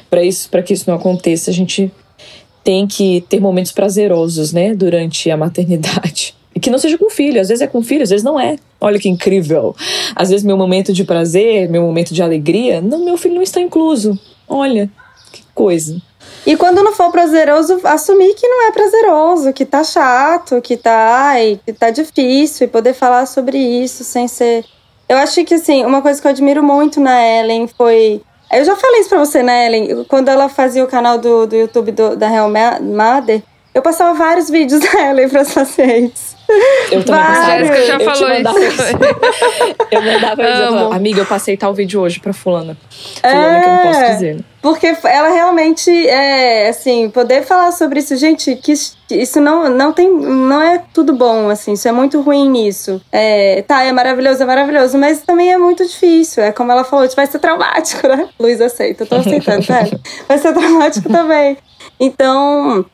para 0.10 0.22
isso, 0.22 0.50
para 0.50 0.62
que 0.62 0.74
isso 0.74 0.90
não 0.90 0.98
aconteça, 0.98 1.52
a 1.52 1.54
gente 1.54 1.90
tem 2.64 2.88
que 2.88 3.24
ter 3.30 3.40
momentos 3.40 3.72
prazerosos, 3.72 4.54
né, 4.54 4.74
durante 4.74 5.30
a 5.30 5.38
maternidade. 5.38 6.36
E 6.54 6.60
que 6.60 6.70
não 6.70 6.78
seja 6.78 6.98
com 6.98 7.10
filho, 7.10 7.40
às 7.40 7.48
vezes 7.48 7.62
é 7.62 7.68
com 7.68 7.82
filho, 7.82 8.04
às 8.04 8.10
vezes 8.10 8.24
não 8.24 8.40
é. 8.40 8.58
Olha 8.80 9.00
que 9.00 9.08
incrível. 9.08 9.76
Às 10.16 10.30
vezes 10.30 10.46
meu 10.46 10.58
momento 10.58 10.92
de 10.92 11.04
prazer, 11.04 11.70
meu 11.70 11.82
momento 11.82 12.14
de 12.14 12.22
alegria, 12.22 12.82
não, 12.82 13.06
meu 13.06 13.18
filho 13.18 13.36
não 13.36 13.42
está 13.42 13.62
incluso. 13.62 14.20
Olha, 14.48 14.90
que 15.32 15.44
coisa. 15.56 16.02
E 16.46 16.58
quando 16.58 16.84
não 16.84 16.94
for 16.94 17.12
prazeroso, 17.12 17.80
assumir 17.84 18.34
que 18.34 18.48
não 18.48 18.68
é 18.68 18.72
prazeroso, 18.72 19.54
que 19.54 19.66
tá 19.66 19.84
chato, 19.84 20.62
que 20.62 20.76
tá, 20.76 21.30
ai, 21.30 21.60
que 21.66 21.72
tá 21.72 21.90
difícil, 21.90 22.66
e 22.66 22.70
poder 22.70 22.94
falar 22.94 23.28
sobre 23.28 23.58
isso 23.58 24.04
sem 24.04 24.28
ser. 24.28 24.66
Eu 25.08 25.18
acho 25.18 25.44
que 25.46 25.54
assim, 25.54 25.86
uma 25.86 26.02
coisa 26.02 26.20
que 26.20 26.28
eu 26.28 26.32
admiro 26.32 26.64
muito 26.64 27.00
na 27.00 27.22
Ellen 27.22 27.68
foi 27.68 28.22
eu 28.54 28.66
já 28.66 28.76
falei 28.76 29.02
isso 29.02 29.10
pra 29.10 29.20
você, 29.20 29.42
né, 29.42 29.68
Ellen? 29.68 30.04
Quando 30.06 30.30
ela 30.30 30.50
fazia 30.50 30.84
o 30.84 30.88
canal 30.88 31.18
do, 31.18 31.48
do 31.48 31.56
YouTube 31.56 31.92
do, 31.92 32.16
da 32.16 32.28
Real 32.28 32.50
Mother, 32.50 33.42
eu 33.74 33.82
passava 33.82 34.14
vários 34.18 34.50
vídeos 34.50 34.80
dela 34.92 35.28
para 35.30 35.42
os 35.42 35.54
pacientes. 35.54 36.36
Eu 36.92 37.06
também 37.06 37.46
Jéssica 37.46 37.86
já 37.86 37.94
eu 37.94 38.00
falou 38.02 38.28
mandava 38.30 38.60
isso. 38.60 38.82
eu 39.92 40.02
mandava 40.02 40.42
isso. 40.44 40.52
Eu 40.62 40.68
Amo. 40.68 40.78
falava, 40.78 40.96
amiga, 40.96 41.22
eu 41.22 41.26
passei 41.26 41.56
tal 41.56 41.74
vídeo 41.74 42.02
hoje 42.02 42.20
pra 42.20 42.34
fulana. 42.34 42.76
Fulana 43.22 43.60
que 43.62 43.66
eu 43.70 43.72
não 43.74 43.82
posso 43.84 44.00
É. 44.02 44.14
dizer. 44.14 44.46
Porque 44.62 44.96
ela 45.06 45.30
realmente 45.30 45.90
é 46.10 46.68
assim, 46.70 47.10
poder 47.10 47.44
falar 47.44 47.72
sobre 47.72 48.00
isso, 48.00 48.16
gente, 48.18 48.54
que 48.58 48.74
isso- 48.74 49.40
não, 49.40 49.70
não 49.70 49.94
tem. 49.94 50.12
não 50.14 50.62
é 50.62 50.84
tudo 50.94 51.14
bom, 51.14 51.50
assim, 51.50 51.72
isso 51.74 51.88
é 51.88 51.92
muito 51.94 52.20
ruim 52.22 52.50
nisso. 52.50 53.02
É, 53.12 53.64
tá, 53.66 53.84
é 53.84 53.92
maravilhoso, 53.94 54.44
é 54.44 54.46
maravilhoso, 54.46 54.98
mas 54.98 55.22
também 55.22 55.52
é 55.54 55.58
muito 55.58 55.88
difícil. 55.88 56.44
É 56.44 56.52
como 56.52 56.72
ela 56.72 56.84
falou, 56.84 57.06
isso 57.06 57.16
vai 57.16 57.26
ser 57.28 57.40
traumático, 57.40 58.06
né? 58.08 58.28
Luiz 58.38 58.60
aceita, 58.60 59.04
eu 59.04 59.08
tô 59.08 59.16
aceitando, 59.16 59.66
tá? 59.66 59.86
Vai 60.28 60.38
ser 60.38 60.54
traumático 60.54 61.08
também. 61.10 61.58
Então. 62.00 62.86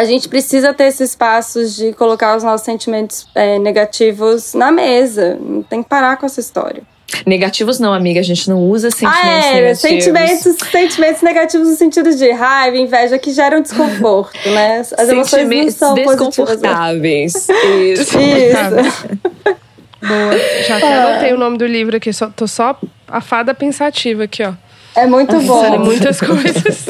A 0.00 0.04
gente 0.04 0.30
precisa 0.30 0.72
ter 0.72 0.84
esses 0.84 1.10
espaços 1.10 1.76
de 1.76 1.92
colocar 1.92 2.34
os 2.34 2.42
nossos 2.42 2.64
sentimentos 2.64 3.26
é, 3.34 3.58
negativos 3.58 4.54
na 4.54 4.72
mesa. 4.72 5.36
Não 5.38 5.62
tem 5.62 5.82
que 5.82 5.88
parar 5.90 6.16
com 6.16 6.24
essa 6.24 6.40
história. 6.40 6.82
Negativos 7.26 7.78
não, 7.78 7.92
amiga. 7.92 8.18
A 8.18 8.22
gente 8.22 8.48
não 8.48 8.60
usa 8.70 8.90
sentimentos 8.90 9.20
Ah, 9.22 9.28
é, 9.28 9.54
negativos. 9.56 9.78
sentimentos, 9.80 10.56
sentimentos 10.70 11.20
negativos 11.22 11.68
no 11.68 11.76
sentido 11.76 12.14
de 12.16 12.30
raiva, 12.30 12.78
inveja, 12.78 13.18
que 13.18 13.30
geram 13.30 13.60
desconforto, 13.60 14.38
né? 14.48 14.78
As 14.80 14.90
emoções 14.90 15.16
não 15.16 15.24
Sentimentos 15.24 15.74
são 15.74 15.94
positivas. 15.94 16.28
desconfortáveis. 16.28 17.34
Isso. 17.92 18.18
Isso. 18.18 18.70
Boa. 20.00 20.38
Já 20.66 20.76
até 20.78 20.94
anotei 20.94 21.32
o 21.34 21.38
nome 21.38 21.58
do 21.58 21.66
livro 21.66 21.94
aqui, 21.98 22.10
só, 22.10 22.30
tô 22.34 22.46
só 22.48 22.74
a 23.06 23.20
fada 23.20 23.52
pensativa 23.52 24.24
aqui, 24.24 24.42
ó. 24.42 24.54
É 24.96 25.06
muito 25.06 25.38
bom. 25.42 25.78
Muitas 25.78 26.20
coisas. 26.24 26.86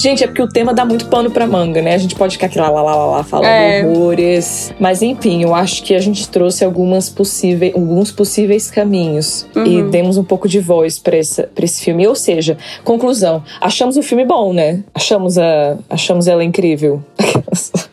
Gente, 0.00 0.24
é 0.24 0.26
porque 0.26 0.40
o 0.40 0.48
tema 0.48 0.72
dá 0.72 0.82
muito 0.82 1.06
pano 1.08 1.30
pra 1.30 1.46
manga, 1.46 1.82
né? 1.82 1.94
A 1.94 1.98
gente 1.98 2.14
pode 2.14 2.32
ficar 2.36 2.46
aqui 2.46 2.58
lá, 2.58 2.70
lá, 2.70 2.80
lá, 2.80 2.96
lá, 2.96 3.06
lá 3.18 3.22
falando 3.22 3.46
É. 3.46 3.84
horrores. 3.84 4.72
Mas 4.80 5.02
enfim, 5.02 5.42
eu 5.42 5.54
acho 5.54 5.82
que 5.82 5.94
a 5.94 5.98
gente 5.98 6.26
trouxe 6.30 6.64
algumas 6.64 7.10
possíveis, 7.10 7.74
alguns 7.74 8.10
possíveis 8.10 8.70
caminhos. 8.70 9.46
E 9.66 9.82
demos 9.82 10.16
um 10.16 10.24
pouco 10.24 10.48
de 10.48 10.58
voz 10.58 10.98
pra, 10.98 11.18
essa, 11.18 11.50
pra 11.54 11.66
esse 11.66 11.84
filme. 11.84 12.06
Ou 12.08 12.14
seja, 12.14 12.56
conclusão, 12.82 13.42
achamos 13.60 13.98
o 13.98 14.02
filme 14.02 14.24
bom, 14.24 14.54
né? 14.54 14.82
Achamos, 14.94 15.36
a, 15.36 15.76
achamos 15.90 16.26
ela 16.26 16.42
incrível. 16.42 17.02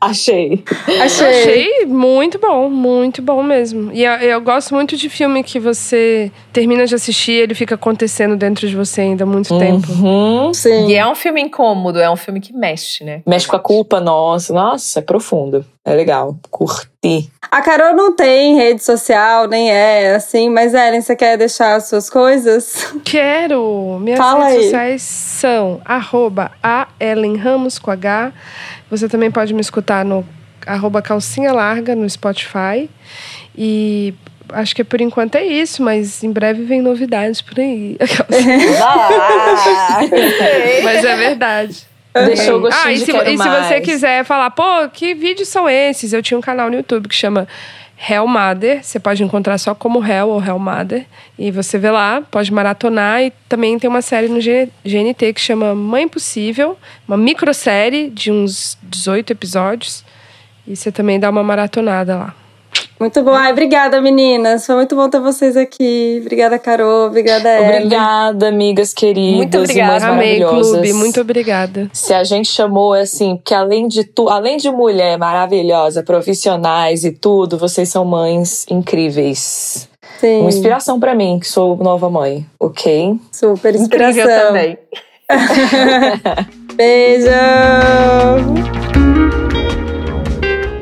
Achei. 0.00 0.64
Achei. 1.02 1.26
Achei 1.26 1.86
muito 1.86 2.38
bom, 2.38 2.70
muito 2.70 3.20
bom 3.20 3.42
mesmo. 3.42 3.90
E 3.92 4.02
eu, 4.02 4.12
eu 4.14 4.40
gosto 4.40 4.74
muito 4.74 4.96
de 4.96 5.10
filme 5.10 5.42
que 5.42 5.60
você 5.60 6.32
termina 6.52 6.86
de 6.86 6.94
assistir 6.94 7.32
e 7.32 7.40
ele 7.40 7.54
fica 7.54 7.74
acontecendo 7.74 8.34
dentro 8.34 8.66
de 8.66 8.74
você 8.74 9.02
ainda 9.02 9.24
há 9.24 9.26
muito 9.26 9.58
tempo. 9.58 9.92
Uhum. 9.92 10.54
Sim. 10.54 10.88
E 10.88 10.94
é 10.94 11.06
um 11.06 11.14
filme 11.14 11.42
incômodo, 11.42 12.00
é 12.00 12.10
um 12.10 12.16
filme 12.16 12.40
que 12.40 12.52
mexe, 12.52 13.04
né? 13.04 13.20
Mexe 13.26 13.46
com 13.46 13.56
a 13.56 13.60
culpa, 13.60 14.00
nossa. 14.00 14.54
Nossa, 14.54 15.00
é 15.00 15.02
profundo. 15.02 15.64
É 15.84 15.94
legal. 15.94 16.38
Curti. 16.50 17.30
A 17.50 17.62
Carol 17.62 17.94
não 17.94 18.14
tem 18.14 18.54
rede 18.54 18.84
social, 18.84 19.48
nem 19.48 19.70
é 19.70 20.14
assim, 20.14 20.48
mas 20.50 20.74
Ellen, 20.74 21.00
você 21.00 21.16
quer 21.16 21.36
deixar 21.36 21.74
as 21.74 21.88
suas 21.88 22.08
coisas? 22.10 22.94
Quero! 23.04 23.98
Minhas 24.00 24.18
Fala 24.18 24.44
redes 24.44 24.58
aí. 24.58 24.64
sociais 24.64 25.02
são 25.02 25.80
arroba 25.84 26.52
a 26.62 26.88
Ellen 27.00 27.36
Ramos 27.36 27.78
com 27.78 27.90
H. 27.90 28.32
Você 28.90 29.08
também 29.08 29.30
pode 29.30 29.54
me 29.54 29.60
escutar 29.60 30.04
no 30.04 30.26
arroba 30.66 31.00
calcinha 31.00 31.52
larga 31.52 31.94
no 31.94 32.08
Spotify. 32.08 32.90
E 33.56 34.14
acho 34.52 34.74
que 34.74 34.82
por 34.84 35.00
enquanto 35.00 35.36
é 35.36 35.44
isso, 35.44 35.82
mas 35.82 36.22
em 36.22 36.32
breve 36.32 36.64
vem 36.64 36.82
novidades 36.82 37.40
por 37.40 37.58
aí. 37.58 37.96
Mas 40.82 41.04
é 41.04 41.16
verdade. 41.16 41.90
Deixou 42.12 42.58
o 42.58 42.60
gostinho 42.60 42.86
Ah, 42.86 42.92
e 42.92 42.94
de 42.94 43.04
se, 43.04 43.12
quero 43.12 43.30
e 43.30 43.38
se 43.38 43.48
você 43.48 43.80
quiser 43.80 44.24
falar, 44.24 44.50
pô, 44.50 44.88
que 44.92 45.14
vídeos 45.14 45.48
são 45.48 45.68
esses? 45.68 46.12
Eu 46.12 46.20
tinha 46.20 46.36
um 46.36 46.40
canal 46.40 46.68
no 46.68 46.76
YouTube 46.76 47.08
que 47.08 47.14
chama 47.14 47.46
Hell 48.08 48.26
Mother. 48.26 48.82
Você 48.82 48.98
pode 48.98 49.22
encontrar 49.22 49.58
só 49.58 49.74
como 49.74 50.04
Hell 50.04 50.28
ou 50.28 50.42
Hell 50.42 50.58
Mother. 50.58 51.04
E 51.38 51.50
você 51.50 51.78
vê 51.78 51.90
lá, 51.90 52.22
pode 52.22 52.52
maratonar. 52.52 53.22
E 53.22 53.32
também 53.48 53.78
tem 53.78 53.90
uma 53.90 54.02
série 54.02 54.28
no 54.28 54.40
GNT 54.40 55.32
que 55.34 55.40
chama 55.40 55.74
Mãe 55.74 56.08
Possível, 56.08 56.78
uma 57.06 57.16
microsérie 57.16 58.08
de 58.08 58.32
uns 58.32 58.78
18 58.82 59.32
episódios. 59.32 60.04
E 60.66 60.74
você 60.74 60.90
também 60.90 61.20
dá 61.20 61.28
uma 61.28 61.42
maratonada 61.42 62.16
lá. 62.16 62.34
Muito 63.00 63.22
bom. 63.22 63.32
Ai, 63.32 63.50
obrigada, 63.50 63.98
meninas. 63.98 64.66
Foi 64.66 64.74
muito 64.74 64.94
bom 64.94 65.08
ter 65.08 65.18
vocês 65.20 65.56
aqui. 65.56 66.18
Obrigada, 66.20 66.58
Carol. 66.58 67.06
Obrigada, 67.06 67.48
Ellen. 67.48 67.76
Obrigada, 67.76 68.48
amigas 68.48 68.92
queridas. 68.92 69.36
Muito 69.38 69.58
obrigada. 69.58 70.06
Amei, 70.08 70.38
clube. 70.44 70.92
Muito 70.92 71.18
obrigada. 71.18 71.88
Se 71.94 72.12
a 72.12 72.22
gente 72.22 72.50
chamou 72.50 72.92
assim, 72.92 73.36
porque 73.36 73.54
além 73.54 73.88
de 73.88 74.04
tu, 74.04 74.28
além 74.28 74.58
de 74.58 74.70
mulher 74.70 75.18
maravilhosa, 75.18 76.02
profissionais 76.02 77.02
e 77.02 77.10
tudo, 77.10 77.56
vocês 77.56 77.88
são 77.88 78.04
mães 78.04 78.66
incríveis. 78.70 79.88
Sim, 80.20 80.40
Uma 80.40 80.50
inspiração 80.50 81.00
pra 81.00 81.14
mim, 81.14 81.38
que 81.40 81.48
sou 81.48 81.78
nova 81.78 82.10
mãe, 82.10 82.44
ok? 82.58 83.16
super 83.32 83.74
inspiração. 83.74 84.20
Incrível 84.20 84.46
também. 84.46 84.78
Beijo! 86.76 87.30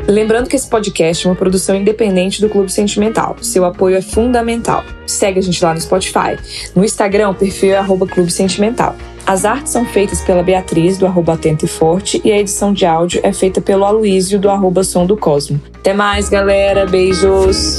Lembrando 0.08 0.48
que 0.48 0.56
esse 0.56 0.66
podcast 0.66 1.26
é 1.26 1.30
uma 1.30 1.36
produção 1.36 1.76
independente 1.76 2.40
do 2.40 2.48
Clube 2.48 2.72
Sentimental. 2.72 3.36
Seu 3.42 3.66
apoio 3.66 3.94
é 3.94 4.00
fundamental. 4.00 4.82
Segue 5.06 5.38
a 5.38 5.42
gente 5.42 5.62
lá 5.62 5.74
no 5.74 5.80
Spotify. 5.80 6.38
No 6.74 6.82
Instagram, 6.82 7.28
o 7.28 7.34
perfil 7.34 7.74
é 7.74 7.76
Clube 8.06 8.32
Sentimental. 8.32 8.96
As 9.26 9.44
artes 9.44 9.70
são 9.70 9.84
feitas 9.84 10.22
pela 10.22 10.42
Beatriz, 10.42 10.96
do 10.96 11.04
arroba 11.04 11.34
Atento 11.34 11.66
e 11.66 11.68
Forte, 11.68 12.22
e 12.24 12.32
a 12.32 12.38
edição 12.38 12.72
de 12.72 12.86
áudio 12.86 13.20
é 13.22 13.30
feita 13.30 13.60
pelo 13.60 13.84
Aloísio, 13.84 14.38
do 14.38 14.48
arroba 14.48 14.82
Som 14.82 15.04
do 15.04 15.18
Cosmo. 15.18 15.60
Até 15.74 15.92
mais, 15.92 16.30
galera. 16.30 16.86
Beijos! 16.86 17.78